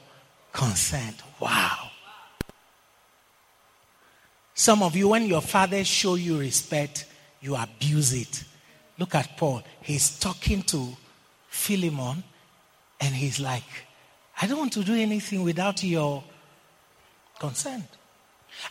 [0.53, 1.23] consent.
[1.39, 1.91] Wow.
[4.59, 7.05] Some of you, when your father show you respect,
[7.43, 8.43] you abuse it.
[8.99, 9.63] Look at Paul.
[9.83, 10.97] He's talking to
[11.51, 12.25] Philemon,
[12.99, 13.63] and he's like,
[14.41, 16.25] I don't want to do anything without your
[17.39, 17.85] consent.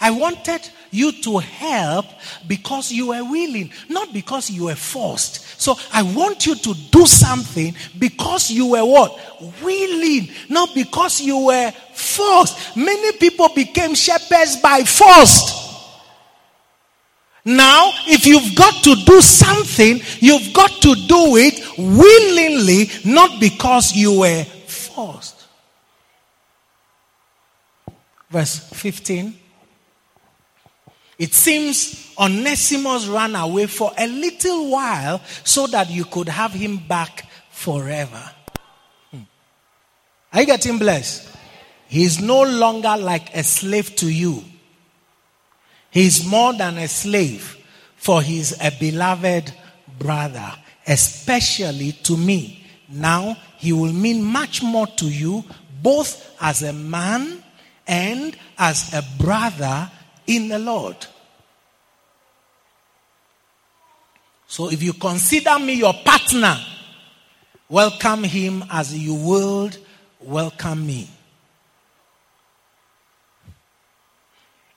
[0.01, 2.07] I wanted you to help
[2.47, 5.61] because you were willing, not because you were forced.
[5.61, 9.19] So I want you to do something because you were what?
[9.61, 12.75] Willing, not because you were forced.
[12.75, 15.64] Many people became shepherds by force.
[17.45, 23.95] Now, if you've got to do something, you've got to do it willingly, not because
[23.95, 25.45] you were forced.
[28.31, 29.37] Verse 15.
[31.19, 36.77] It seems Onesimus ran away for a little while so that you could have him
[36.77, 38.31] back forever.
[39.11, 39.19] Hmm.
[40.33, 41.29] Are you getting blessed?
[41.87, 44.43] He's no longer like a slave to you.
[45.95, 47.55] He's more than a slave,
[47.95, 49.53] for he's a beloved
[49.97, 50.51] brother,
[50.85, 52.67] especially to me.
[52.89, 55.45] Now, he will mean much more to you,
[55.81, 57.41] both as a man
[57.87, 59.89] and as a brother
[60.27, 60.97] in the Lord.
[64.47, 66.57] So if you consider me your partner,
[67.69, 69.77] welcome him as you would
[70.19, 71.07] welcome me.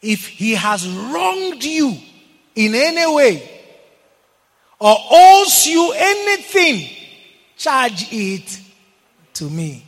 [0.01, 1.97] If he has wronged you
[2.55, 3.51] in any way
[4.79, 6.89] or owes you anything,
[7.57, 8.61] charge it
[9.35, 9.85] to me.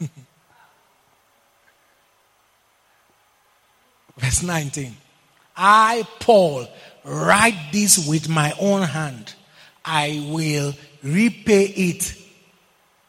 [4.18, 4.96] Verse 19.
[5.56, 6.66] I, Paul,
[7.04, 9.32] write this with my own hand.
[9.84, 12.14] I will repay it.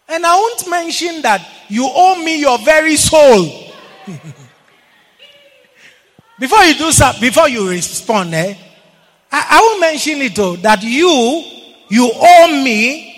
[0.07, 3.73] And I won't mention that you owe me your very soul.
[6.39, 8.55] before you do so, before you respond, eh,
[9.31, 11.43] I, I will mention it though, that you,
[11.89, 13.14] you owe me,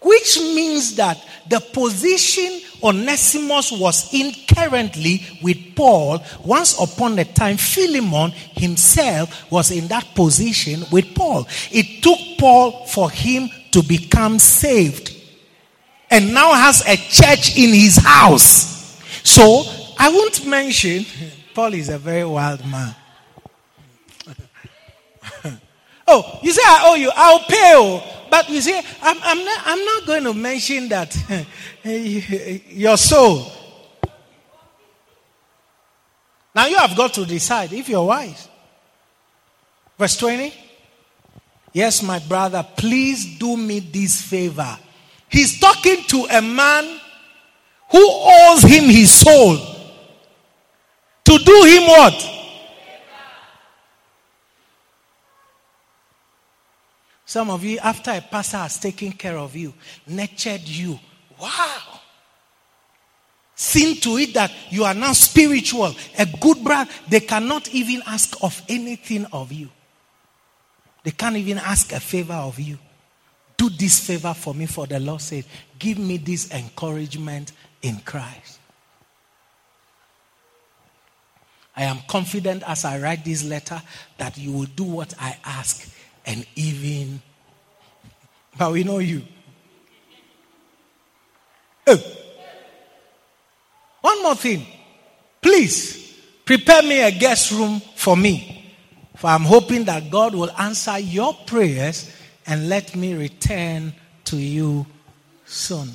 [0.00, 1.18] which means that
[1.48, 6.22] the position Onesimus was in currently with Paul.
[6.44, 11.46] Once upon a time, Philemon himself was in that position with Paul.
[11.70, 15.16] It took Paul for him to become saved
[16.10, 18.98] and now has a church in his house.
[19.22, 19.62] So
[19.98, 21.04] I won't mention,
[21.54, 22.94] Paul is a very wild man.
[26.06, 27.72] oh, you say I owe you, I'll pay.
[27.76, 28.02] Oh.
[28.30, 31.16] But you see, I'm, I'm, not, I'm not going to mention that
[32.68, 33.50] your soul.
[36.54, 38.48] Now you have got to decide if you're wise.
[39.98, 40.54] Verse 20.
[41.72, 44.78] Yes, my brother, please do me this favor.
[45.28, 47.00] He's talking to a man
[47.90, 49.56] who owes him his soul.
[51.30, 52.30] To do him what?
[57.24, 59.72] Some of you, after a pastor has taken care of you,
[60.08, 60.98] nurtured you,
[61.40, 62.00] wow.
[63.54, 66.90] Seen to it that you are now spiritual, a good brother.
[67.08, 69.68] They cannot even ask of anything of you.
[71.04, 72.76] They can't even ask a favor of you.
[73.56, 75.44] Do this favor for me, for the Lord said,
[75.78, 77.52] Give me this encouragement
[77.82, 78.59] in Christ.
[81.80, 83.80] I am confident as I write this letter
[84.18, 85.90] that you will do what I ask
[86.26, 87.22] and even,
[88.58, 89.22] but we know you.
[91.86, 92.02] Oh.
[94.02, 94.66] One more thing.
[95.40, 98.74] Please prepare me a guest room for me.
[99.16, 102.14] For I'm hoping that God will answer your prayers
[102.46, 103.94] and let me return
[104.26, 104.84] to you
[105.46, 105.88] soon.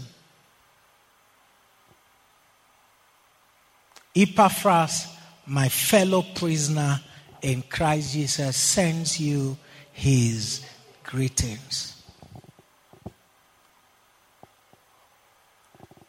[4.16, 5.15] Epaphras,
[5.48, 7.00] my fellow prisoner
[7.42, 9.56] in Christ Jesus, sends you
[9.92, 10.66] his
[11.04, 12.02] greetings.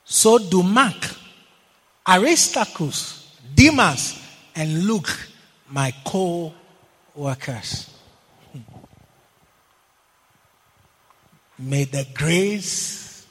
[0.05, 1.15] So do Mark,
[2.09, 4.19] Aristarchus, Demas,
[4.55, 5.11] and Luke,
[5.69, 6.55] my co
[7.15, 7.91] workers.
[11.59, 13.27] May the grace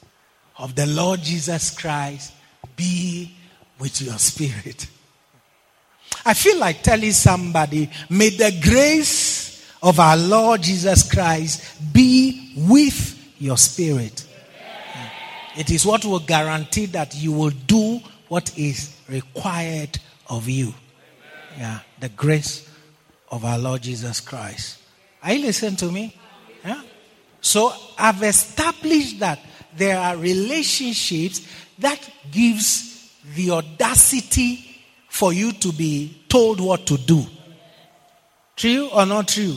[0.58, 2.32] of the Lord Jesus Christ
[2.76, 3.36] be
[3.78, 4.86] with your spirit.
[6.26, 13.34] I feel like telling somebody, may the grace of our Lord Jesus Christ be with
[13.38, 14.26] your spirit.
[15.56, 20.74] It is what will guarantee that you will do what is required of you.
[21.56, 22.68] Yeah, the grace
[23.30, 24.78] of our Lord Jesus Christ.
[25.22, 26.14] Are you listening to me?
[26.64, 26.82] Yeah.
[27.40, 29.38] So I've established that
[29.76, 31.46] there are relationships
[31.78, 32.00] that
[32.32, 34.65] gives the audacity
[35.16, 37.24] for you to be told what to do.
[38.54, 39.56] True or not true?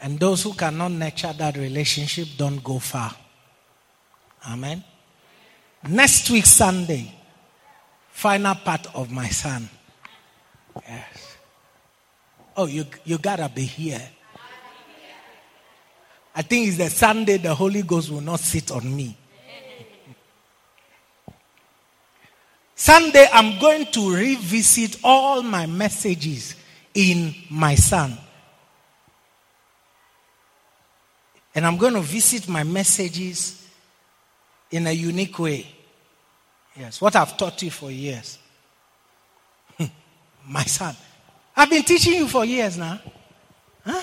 [0.00, 3.12] And those who cannot nurture that relationship don't go far.
[4.48, 4.84] Amen.
[5.88, 7.12] Next week, Sunday,
[8.12, 9.68] final part of my son.
[10.88, 11.36] Yes.
[12.56, 14.08] Oh, you, you gotta be here.
[16.36, 19.16] I think it's the Sunday the Holy Ghost will not sit on me.
[22.74, 26.54] Sunday, I'm going to revisit all my messages
[26.92, 28.18] in my son.
[31.54, 33.66] And I'm going to visit my messages
[34.70, 35.66] in a unique way.
[36.78, 38.38] Yes, what I've taught you for years.
[40.46, 40.94] my son.
[41.56, 43.00] I've been teaching you for years now.
[43.82, 44.02] Huh?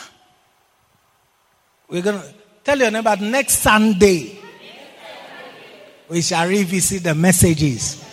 [1.93, 4.39] We're going to tell you about next Sunday.
[6.09, 8.03] We shall revisit the messages.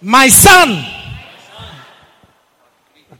[0.00, 0.82] My son.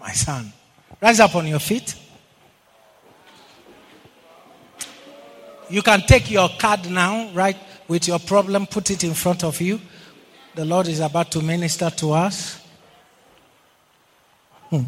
[0.00, 0.52] My son.
[1.00, 1.94] Rise up on your feet.
[5.70, 9.60] You can take your card now, right, with your problem, put it in front of
[9.60, 9.80] you.
[10.56, 12.60] The Lord is about to minister to us.
[14.70, 14.82] Hmm.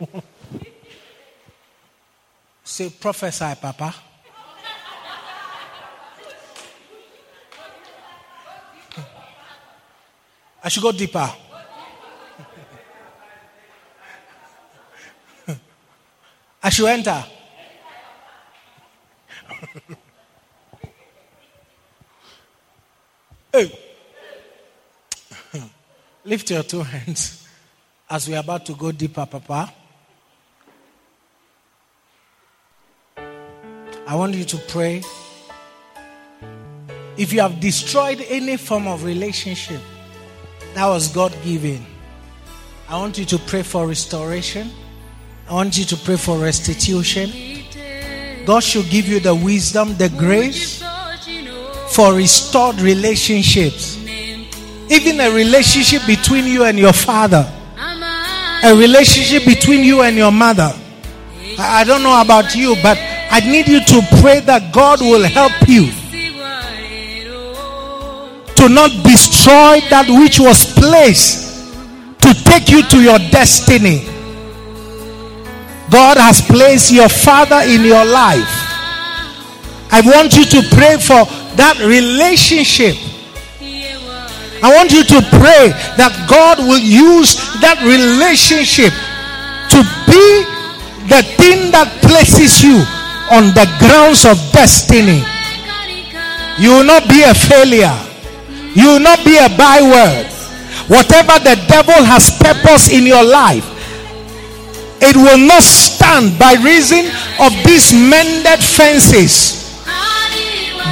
[2.64, 3.94] Say, prophesy, Papa.
[10.62, 11.32] I should go deeper.
[16.62, 17.24] I should enter.
[23.52, 23.78] hey.
[26.24, 27.48] Lift your two hands
[28.08, 29.72] as we are about to go deeper, Papa.
[34.10, 35.04] I want you to pray.
[37.16, 39.80] If you have destroyed any form of relationship
[40.74, 41.86] that was God given,
[42.88, 44.68] I want you to pray for restoration.
[45.48, 47.30] I want you to pray for restitution.
[48.46, 50.82] God should give you the wisdom, the grace
[51.90, 53.96] for restored relationships.
[54.90, 57.48] Even a relationship between you and your father,
[57.78, 60.74] a relationship between you and your mother.
[61.60, 62.98] I don't know about you, but
[63.32, 65.86] I need you to pray that God will help you
[68.58, 71.48] to not destroy that which was placed
[72.18, 74.04] to take you to your destiny.
[75.90, 78.50] God has placed your father in your life.
[79.94, 81.24] I want you to pray for
[81.56, 82.96] that relationship.
[84.62, 88.92] I want you to pray that God will use that relationship
[89.72, 90.26] to be
[91.08, 92.84] the thing that places you
[93.30, 95.22] on the grounds of destiny.
[96.58, 97.94] You will not be a failure.
[98.74, 100.26] You will not be a byword.
[100.90, 103.64] Whatever the devil has purpose in your life,
[105.00, 107.06] it will not stand by reason
[107.40, 109.56] of these mended fences.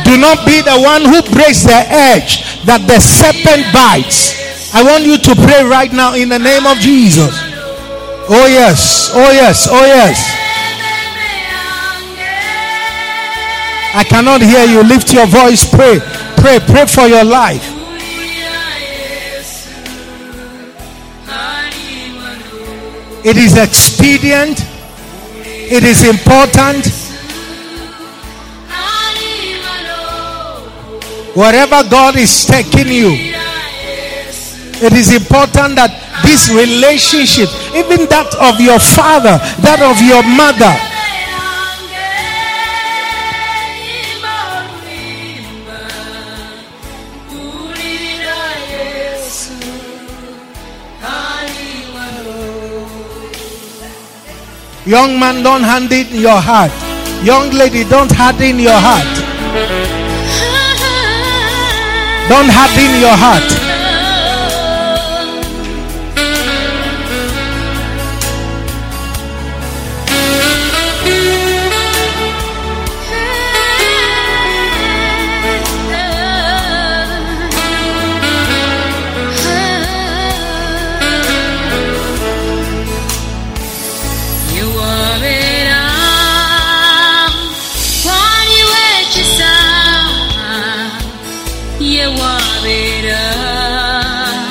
[0.06, 4.72] Do not be the one who breaks the edge that the serpent bites.
[4.72, 7.34] I want you to pray right now in the name of Jesus.
[8.30, 10.37] Oh, yes, oh, yes, oh, yes.
[13.98, 14.84] I cannot hear you.
[14.84, 15.68] Lift your voice.
[15.68, 15.98] Pray.
[16.36, 16.60] Pray.
[16.60, 17.66] Pray for your life.
[23.24, 24.62] It is expedient.
[25.42, 26.86] It is important.
[31.34, 33.10] Wherever God is taking you,
[34.78, 35.90] it is important that
[36.22, 40.70] this relationship, even that of your father, that of your mother,
[54.88, 56.72] Young man, don't hand it in your heart.
[57.22, 59.04] Young lady, don't harden your heart.
[62.30, 63.77] Don't harden your heart.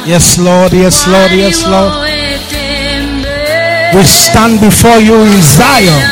[0.07, 0.71] Yes, Lord.
[0.71, 1.31] Yes, Lord.
[1.35, 1.91] Yes, Lord.
[3.93, 6.03] We stand before you in Zion.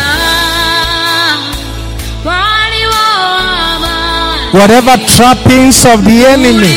[4.51, 6.75] Whatever trappings of the enemy.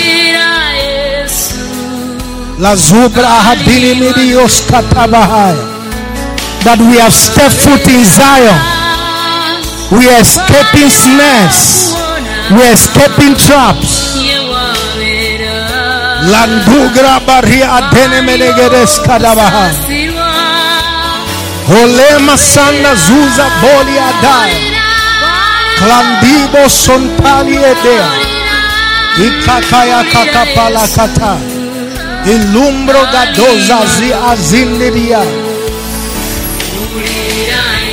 [2.58, 5.58] La zubra hadini midios katabahaya.
[6.62, 8.58] That we have stepped foot in Zion.
[9.90, 11.94] We are escaping snares.
[12.54, 14.27] We are escaping traps.
[16.26, 19.70] Landugra baria adene menegedes kadabaha.
[21.80, 24.52] Olema sanda zuza boli adai.
[25.78, 28.10] Klandibo sontali edea.
[29.26, 31.36] Ikakaya kakapala kata.
[32.26, 35.22] Ilumbro gadoza zi azindiria.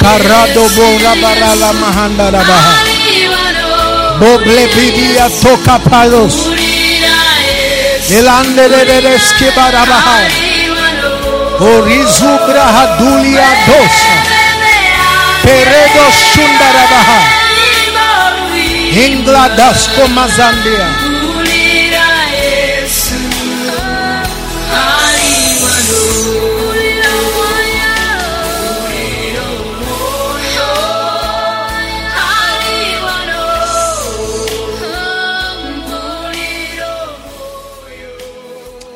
[0.02, 2.74] Karado bora barala mahanda rabaha.
[4.20, 6.55] Boble bidia toka palos.
[8.10, 10.30] Elanderereski barabahai.
[11.60, 14.16] Orizubra hadulia dosa.
[15.42, 17.22] Peredo shundarabaha.
[19.06, 20.08] Ingla dasko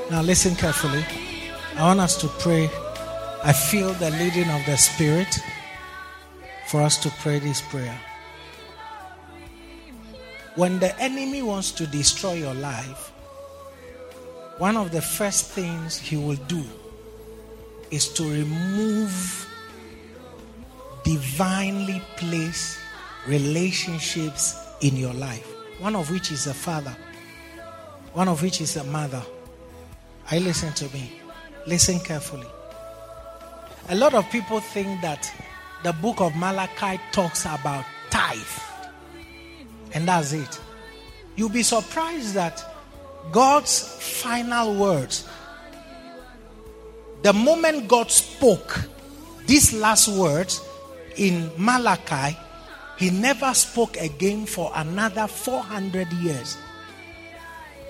[0.10, 1.06] Now listen carefully.
[1.78, 2.68] I want us to pray.
[3.44, 5.40] I feel the leading of the Spirit
[6.68, 7.96] for us to pray this prayer.
[10.56, 13.12] When the enemy wants to destroy your life,
[14.58, 16.64] one of the first things he will do
[17.92, 19.48] is to remove
[21.04, 22.80] divinely placed
[23.28, 25.48] relationships in your life.
[25.80, 26.96] One of which is a father,
[28.14, 29.24] one of which is a mother.
[30.32, 31.12] I listen to me.
[31.66, 32.46] Listen carefully.
[33.90, 35.32] A lot of people think that
[35.84, 38.38] the book of Malachi talks about tithe.
[39.94, 40.60] And that's it.
[41.36, 42.64] You'll be surprised that
[43.32, 43.82] God's
[44.20, 45.28] final words,
[47.24, 48.88] the moment God spoke
[49.48, 50.62] these last words
[51.16, 52.38] in Malachi,
[53.00, 56.56] he never spoke again for another 400 years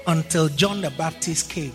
[0.08, 1.74] until John the Baptist came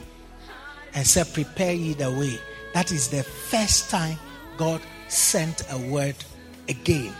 [0.94, 2.38] and said, Prepare ye the way.
[2.72, 4.18] That is the first time
[4.56, 6.16] God sent a word
[6.68, 7.14] again.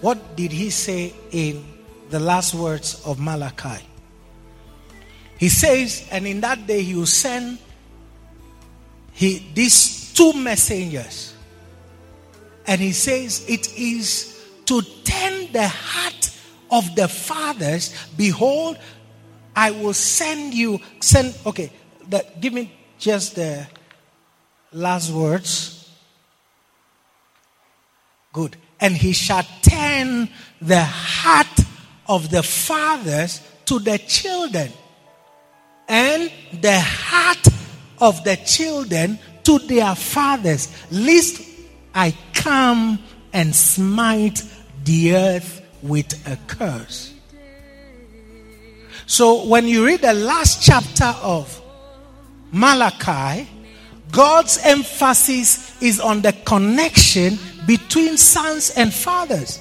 [0.00, 1.64] What did he say in
[2.10, 3.84] the last words of Malachi?
[5.38, 7.58] He says, and in that day he will send
[9.12, 11.34] he, these two messengers.
[12.66, 16.30] And he says, it is to turn the heart
[16.70, 17.94] of the fathers.
[18.16, 18.78] Behold,
[19.56, 21.72] I will send you, send, okay,
[22.38, 23.66] give me just the
[24.72, 25.90] last words.
[28.32, 28.56] Good.
[28.78, 30.28] And he shall turn
[30.60, 31.58] the heart
[32.06, 34.70] of the fathers to the children,
[35.88, 37.48] and the heart
[37.98, 41.42] of the children to their fathers, lest
[41.94, 42.98] I come
[43.32, 44.42] and smite
[44.84, 47.14] the earth with a curse.
[49.06, 51.62] So when you read the last chapter of
[52.50, 53.48] Malachi,
[54.10, 59.60] God's emphasis is on the connection between sons and fathers.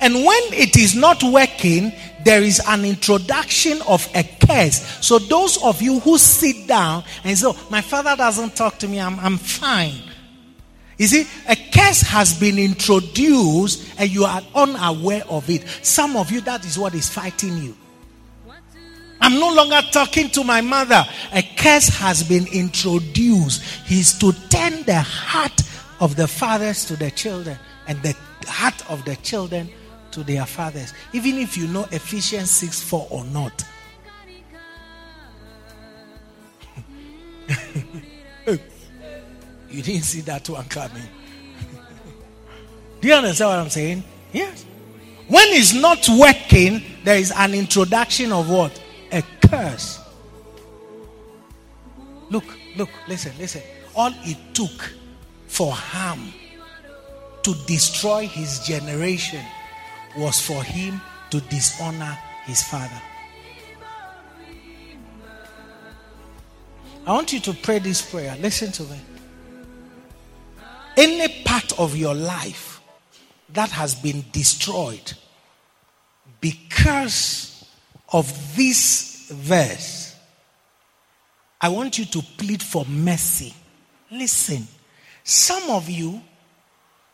[0.00, 1.92] And when it is not working,
[2.24, 4.80] there is an introduction of a curse.
[5.04, 8.88] So, those of you who sit down and say, oh, My father doesn't talk to
[8.88, 9.94] me, I'm, I'm fine.
[10.98, 15.66] You see, a curse has been introduced and you are unaware of it.
[15.82, 17.76] Some of you, that is what is fighting you.
[19.20, 21.04] I'm no longer talking to my mother.
[21.32, 23.62] A curse has been introduced.
[23.86, 25.62] He's to turn the heart
[26.00, 29.70] of the fathers to the children and the heart of the children
[30.10, 30.92] to their fathers.
[31.12, 33.64] Even if you know Ephesians 6 4 or not.
[39.70, 41.02] you didn't see that one coming.
[43.00, 44.04] Do you understand what I'm saying?
[44.32, 44.64] Yes.
[45.28, 48.82] When it's not working, there is an introduction of what?
[49.12, 50.00] A curse.
[52.30, 52.44] Look,
[52.76, 53.62] look, listen, listen.
[53.94, 54.94] All it took
[55.46, 56.32] for Ham
[57.42, 59.44] to destroy his generation
[60.16, 63.00] was for him to dishonor his father.
[67.06, 68.36] I want you to pray this prayer.
[68.40, 68.98] Listen to me.
[70.98, 72.80] Any part of your life
[73.50, 75.12] that has been destroyed
[76.40, 77.64] because
[78.12, 80.16] of this verse,
[81.60, 83.54] I want you to plead for mercy.
[84.10, 84.66] Listen,
[85.22, 86.20] some of you,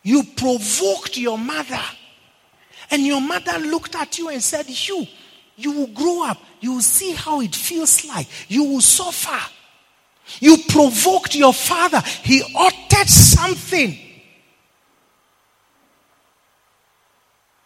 [0.01, 1.83] you provoked your mother
[2.89, 5.05] and your mother looked at you and said, You,
[5.57, 6.41] you will grow up.
[6.59, 8.27] You will see how it feels like.
[8.49, 9.51] You will suffer.
[10.39, 12.01] You provoked your father.
[12.23, 13.97] He uttered something.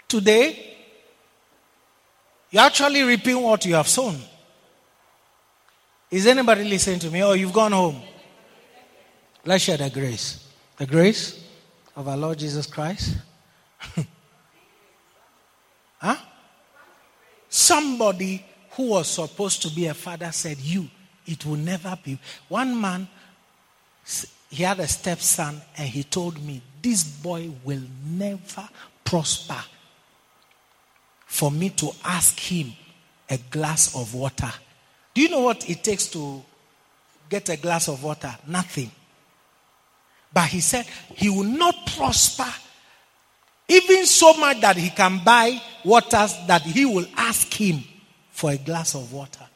[0.07, 0.75] Today,
[2.51, 4.17] you're actually reaping what you have sown.
[6.09, 7.23] Is anybody listening to me?
[7.23, 8.01] Or you've gone home?
[9.45, 10.47] Let's share the grace.
[10.77, 11.43] The grace
[11.95, 13.17] of our Lord Jesus Christ.
[15.99, 16.15] Huh?
[17.49, 20.89] Somebody who was supposed to be a father said, You,
[21.29, 22.17] it will never be.
[22.47, 23.07] One man,
[24.49, 28.67] he had a stepson, and he told me, This boy will never
[29.03, 29.61] prosper.
[31.27, 32.73] For me to ask him
[33.29, 34.51] a glass of water.
[35.13, 36.41] Do you know what it takes to
[37.29, 38.35] get a glass of water?
[38.47, 38.89] Nothing.
[40.33, 42.51] But he said he will not prosper
[43.67, 47.83] even so much that he can buy waters that he will ask him
[48.31, 49.48] for a glass of water.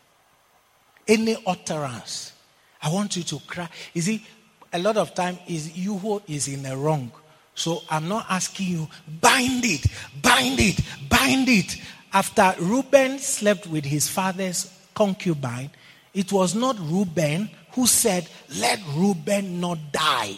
[1.07, 2.33] Any utterance.
[2.81, 3.69] I want you to cry.
[3.93, 4.25] You see,
[4.71, 7.11] a lot of time is you who is in the wrong.
[7.55, 8.87] So I'm not asking you,
[9.21, 9.85] bind it,
[10.21, 11.77] bind it, bind it.
[12.11, 15.69] After Reuben slept with his father's concubine,
[16.13, 20.37] it was not Reuben who said, Let Reuben not die.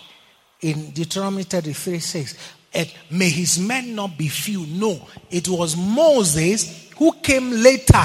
[0.66, 2.38] in Deuteronomy 33 6.
[2.74, 4.66] And may his men not be few.
[4.66, 8.04] No, it was Moses who came later.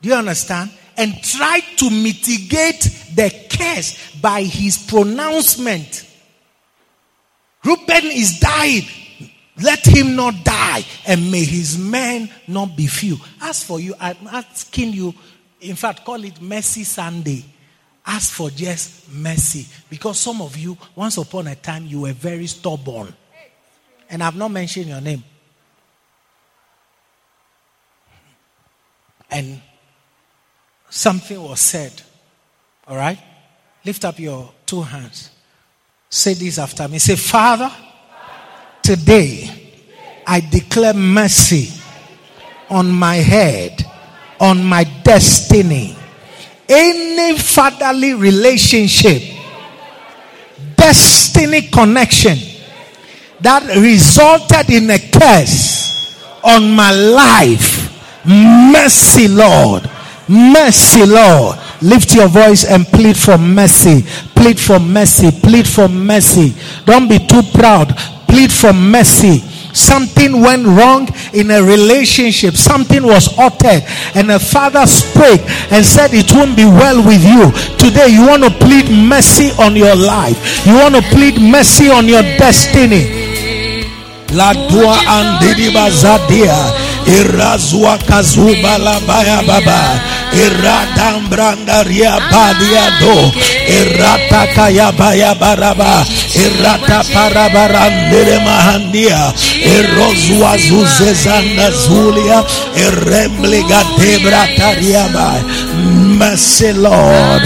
[0.00, 0.70] Do you understand?
[0.96, 2.82] And tried to mitigate
[3.14, 6.08] the curse by his pronouncement.
[7.64, 8.82] Reuben is dying.
[9.62, 13.18] Let him not die, and may his men not be few.
[13.40, 15.14] As for you, I'm asking you,
[15.60, 17.44] in fact, call it Mercy Sunday.
[18.04, 19.66] Ask for just mercy.
[19.88, 23.14] Because some of you, once upon a time, you were very stubborn.
[24.10, 25.22] And I've not mentioned your name.
[29.30, 29.60] And
[30.92, 31.92] something was said.
[32.86, 33.18] All right?
[33.84, 35.30] Lift up your two hands.
[36.08, 36.98] Say this after me.
[36.98, 37.70] Say, Father,
[38.82, 39.72] today
[40.26, 41.72] I declare mercy
[42.68, 43.84] on my head,
[44.38, 45.96] on my destiny
[46.72, 49.22] any fatherly relationship,
[50.76, 52.38] destiny connection
[53.40, 57.90] that resulted in a curse on my life.
[58.24, 59.88] Mercy, Lord.
[60.32, 61.58] Mercy, Lord.
[61.82, 64.02] Lift your voice and plead for mercy.
[64.34, 65.30] Plead for mercy.
[65.30, 66.54] Plead for mercy.
[66.86, 67.94] Don't be too proud.
[68.26, 73.82] Plead for mercy something went wrong in a relationship, something was uttered,
[74.14, 75.40] and a father spoke
[75.72, 77.50] and said, It won't be well with you.
[77.76, 80.36] Today, you want to plead mercy on your life,
[80.66, 83.32] you want to plead mercy on your destiny.
[84.32, 86.56] La dua andidi bazadia
[87.06, 90.00] irazua kazuba la baya baba
[90.32, 93.16] iradam branda ria badia do
[93.68, 102.44] irata kaya baya baraba irata parabarandere mahandia irozua zuzezanda zulia
[102.76, 105.42] irembliga debra tariaba
[106.18, 107.42] mercy lord.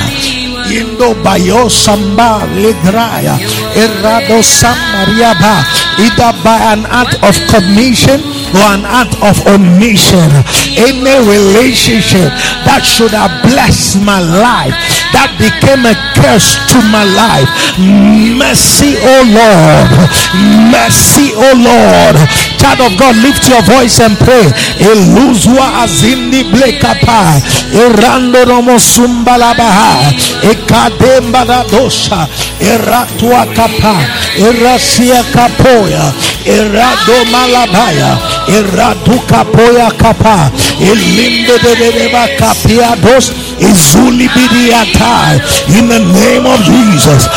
[0.66, 3.38] Indo bayo samba legraya.
[3.78, 5.62] Errado samariaba
[6.02, 8.18] either by an act of commission
[8.55, 10.31] or an act of omission.
[10.76, 12.31] Any relationship
[12.68, 14.75] that should have blessed my life
[15.12, 17.49] that became a curse to my life.
[18.36, 19.91] Mercy oh lord.
[20.70, 22.16] Mercy oh lord.
[22.60, 24.47] Child of god lift your voice and pray.
[24.81, 27.41] Eluzwa azindi blekapa
[27.73, 30.12] erando romo sumbalabaha.
[30.42, 32.28] Ekademba la dosha.
[32.60, 33.97] Eratua kapa
[34.39, 36.12] erasia kapoya
[36.47, 38.18] erado malabaya
[38.49, 40.50] eradu kapoya kapa
[40.81, 47.28] elinde de de de kapia dos izuli bidiata in the name of Jesus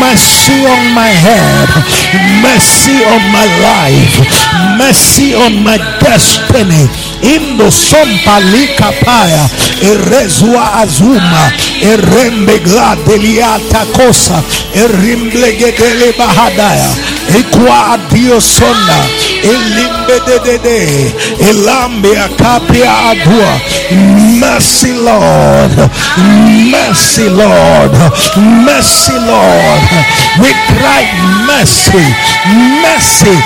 [0.00, 1.68] mercy on my head
[2.42, 4.46] mercy on my life
[4.78, 6.88] mercy on my destiny.
[7.22, 9.48] In the sompalika paya
[9.82, 11.52] erezua azuma.
[11.80, 14.42] Erembe gladeliata kosa.
[14.74, 16.90] Erimblegedele bahadaya
[17.40, 18.96] ikwa adio sonda
[19.42, 20.38] elimbe de
[23.10, 23.60] adua.
[24.40, 25.90] Mercy lord.
[26.70, 27.92] Mercy lord.
[28.64, 29.82] Mercy lord.
[30.40, 31.02] We cry
[31.46, 32.04] mercy.
[32.82, 33.36] Mercy.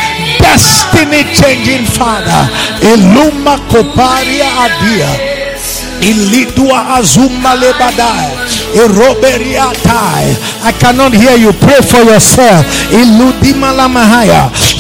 [0.41, 2.49] Destiny changing father.
[2.83, 5.09] Eluma koparia adia.
[6.01, 8.31] Ilidua azuma lebadaya
[10.63, 11.53] I cannot hear you.
[11.53, 12.65] Pray for yourself.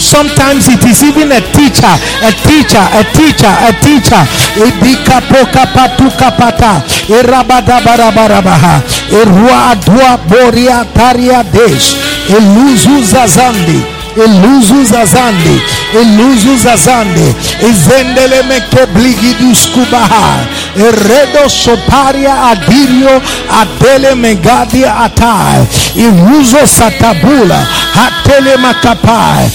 [0.00, 4.26] Sometimes it is even a teacher, a teacher, a teacher, a teacher.
[4.66, 6.82] Idikapokapatukapata.
[7.08, 8.80] Irabadabarabarabaha.
[9.10, 11.94] Irua adua boria taria desh.
[12.28, 13.82] Iluzu zazandi.
[14.16, 15.60] Eluzu zazande,
[16.00, 17.34] eluzu zazande,
[17.68, 20.36] ezendele meke bligidus kubaha,
[20.76, 23.22] eredo soparia adirio,
[23.60, 27.66] adele megadia atai, iruzo satabula,
[28.06, 29.50] atele makapai.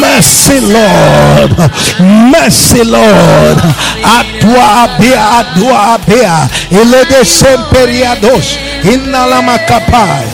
[0.00, 1.70] Mercy, Lord,
[2.30, 3.58] mercy, Lord,
[4.04, 10.26] atua abia, atua abia, elede semperiados, inala makapai.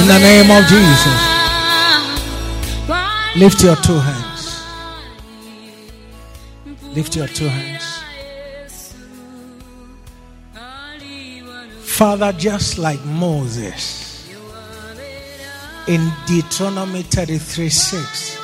[0.00, 1.29] In the name of Jesus.
[3.36, 4.66] Lift your two hands.
[6.94, 8.02] Lift your two hands.
[11.80, 14.28] Father, just like Moses
[15.86, 18.40] in Deuteronomy 33 6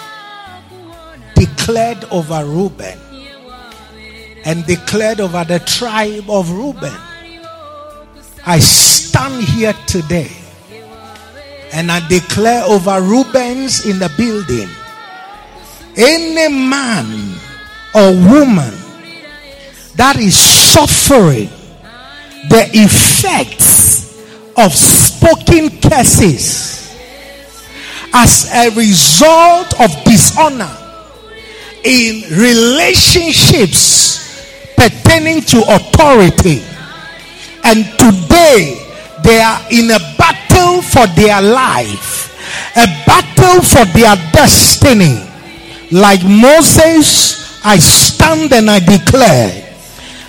[1.34, 2.98] declared over Reuben
[4.44, 6.94] and declared over the tribe of Reuben,
[8.46, 10.30] I stand here today
[11.76, 14.70] and I declare over Reubens in the building
[15.94, 17.34] any man
[17.94, 18.72] or woman
[19.96, 21.50] that is suffering
[22.48, 24.16] the effects
[24.56, 26.96] of spoken curses
[28.14, 30.74] as a result of dishonor
[31.84, 36.62] in relationships pertaining to authority.
[37.64, 38.85] And today
[39.26, 42.30] they are in a battle for their life,
[42.78, 45.18] a battle for their destiny.
[45.90, 49.50] Like Moses, I stand and I declare,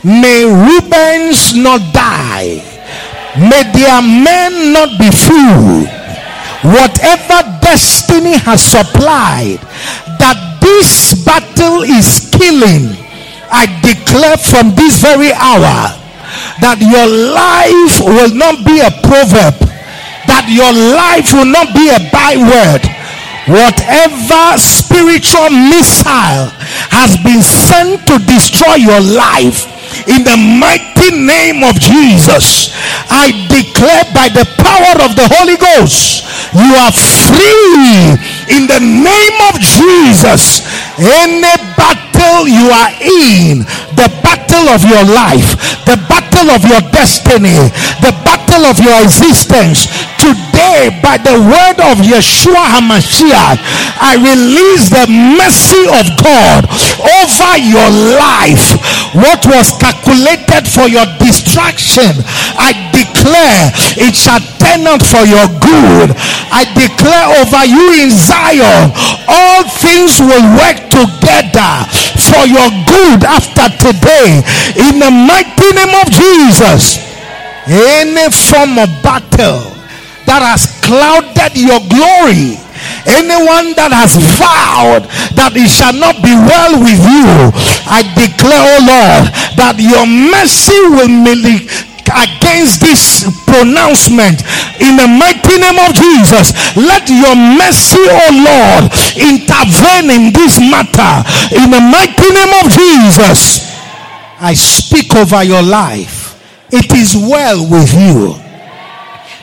[0.03, 2.57] may Reubens not die,
[3.37, 5.87] may their men not be fooled.
[6.65, 9.61] Whatever destiny has supplied,
[10.17, 12.97] that this battle is killing,
[13.51, 16.06] I declare from this very hour
[16.59, 19.55] that your life will not be a proverb,
[20.27, 22.83] that your life will not be a byword.
[23.47, 26.51] Whatever spiritual missile
[26.91, 29.71] has been sent to destroy your life,
[30.05, 32.69] in the mighty name of Jesus,
[33.09, 38.17] I declare by the power of the Holy Ghost, you are free
[38.49, 40.65] in the name of Jesus.
[40.97, 43.61] Any battle you are in,
[43.93, 45.53] the battle of your life,
[45.85, 47.57] the battle of your destiny,
[48.01, 49.85] the battle of your existence,
[50.17, 53.61] today by the word of Yeshua HaMashiach,
[54.01, 55.05] I release the
[55.37, 56.65] mercy of God
[57.05, 58.81] over your life.
[59.13, 61.05] What was calculated for your
[61.57, 62.13] distraction,
[62.53, 66.13] I declare it shall turn out for your good.
[66.53, 68.93] I declare over you in Zion,
[69.25, 71.73] all things will work together
[72.21, 74.45] for your good after today.
[74.77, 77.01] In the mighty name of Jesus,
[77.65, 79.65] any form of battle
[80.29, 82.66] that has clouded your glory
[83.07, 87.51] Anyone that has vowed that it shall not be well with you,
[87.87, 89.23] I declare, oh Lord,
[89.59, 91.67] that your mercy will milli-
[92.07, 94.39] against this pronouncement
[94.79, 96.55] in the mighty name of Jesus.
[96.79, 98.83] Let your mercy, oh Lord,
[99.19, 101.13] intervene in this matter
[101.51, 103.67] in the mighty name of Jesus.
[104.39, 106.39] I speak over your life.
[106.71, 108.35] It is well with you.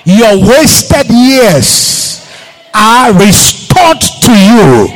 [0.07, 2.24] Your wasted years
[2.75, 4.89] are restored to you.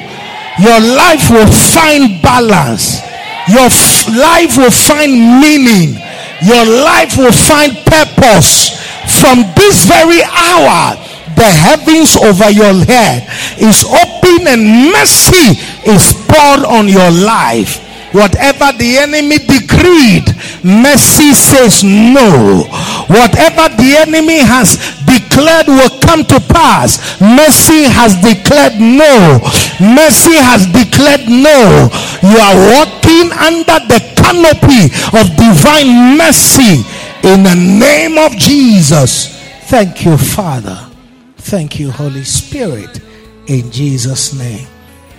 [0.58, 3.00] Your life will find balance.
[3.48, 5.94] Your f- life will find meaning.
[6.42, 8.74] Your life will find purpose.
[9.22, 10.98] From this very hour,
[11.34, 13.24] the heavens over your head
[13.58, 17.80] is open and mercy is poured on your life.
[18.12, 20.32] Whatever the enemy decreed,
[20.64, 22.64] mercy says no.
[23.08, 29.40] Whatever the enemy has declared will come to pass, mercy has declared no.
[29.80, 31.88] Mercy has declared no.
[32.24, 36.84] You are walking under the canopy of divine mercy
[37.22, 39.36] in the name of Jesus.
[39.68, 40.88] Thank you, Father.
[41.36, 43.00] Thank you, Holy Spirit.
[43.46, 44.66] In Jesus' name.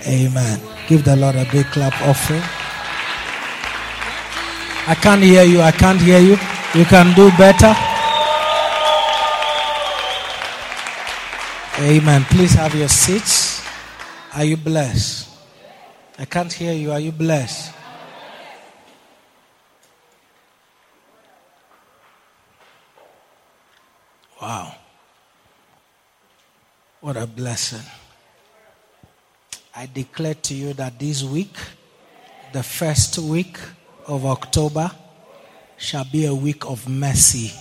[0.07, 0.59] Amen.
[0.87, 2.43] Give the Lord a big clap offering.
[4.89, 5.61] I can't hear you.
[5.61, 6.35] I can't hear you.
[6.73, 7.75] You can do better.
[11.77, 12.23] Amen.
[12.23, 13.63] Please have your seats.
[14.33, 15.29] Are you blessed?
[16.17, 16.91] I can't hear you.
[16.91, 17.71] Are you blessed?
[24.41, 24.73] Wow.
[27.01, 27.85] What a blessing.
[29.75, 31.55] I declare to you that this week,
[32.53, 33.59] the first week
[34.09, 34.91] of October,
[35.77, 37.53] shall be a week of mercy.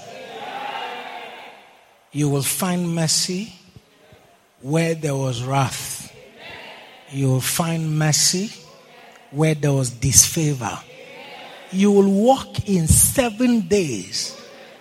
[2.10, 3.52] You will find mercy
[4.60, 6.12] where there was wrath.
[7.10, 8.50] You will find mercy
[9.30, 10.78] where there was disfavor.
[11.70, 14.34] You will walk in seven days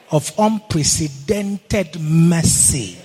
[0.10, 2.98] of unprecedented mercy.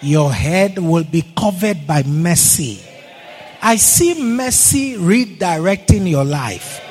[0.00, 2.80] Your head will be covered by mercy.
[3.60, 6.87] I see mercy redirecting your life.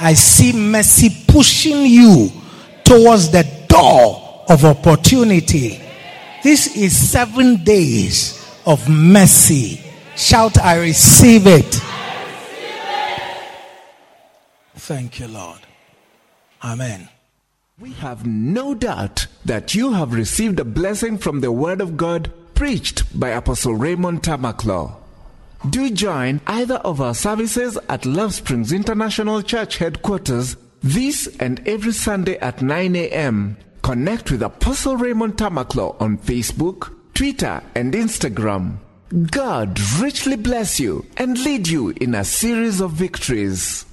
[0.00, 2.30] I see mercy pushing you
[2.84, 5.80] towards the door of opportunity.
[6.42, 9.80] This is seven days of mercy.
[10.16, 11.80] Shout, I receive it.
[14.76, 15.60] Thank you, Lord.
[16.62, 17.08] Amen.
[17.78, 22.32] We have no doubt that you have received a blessing from the Word of God
[22.54, 24.97] preached by Apostle Raymond Tamaklo.
[25.66, 31.92] Do join either of our services at Love Springs International Church headquarters this and every
[31.92, 33.56] Sunday at 9 a.m.
[33.82, 38.76] Connect with Apostle Raymond Tamaklo on Facebook, Twitter, and Instagram.
[39.30, 43.84] God richly bless you and lead you in a series of victories.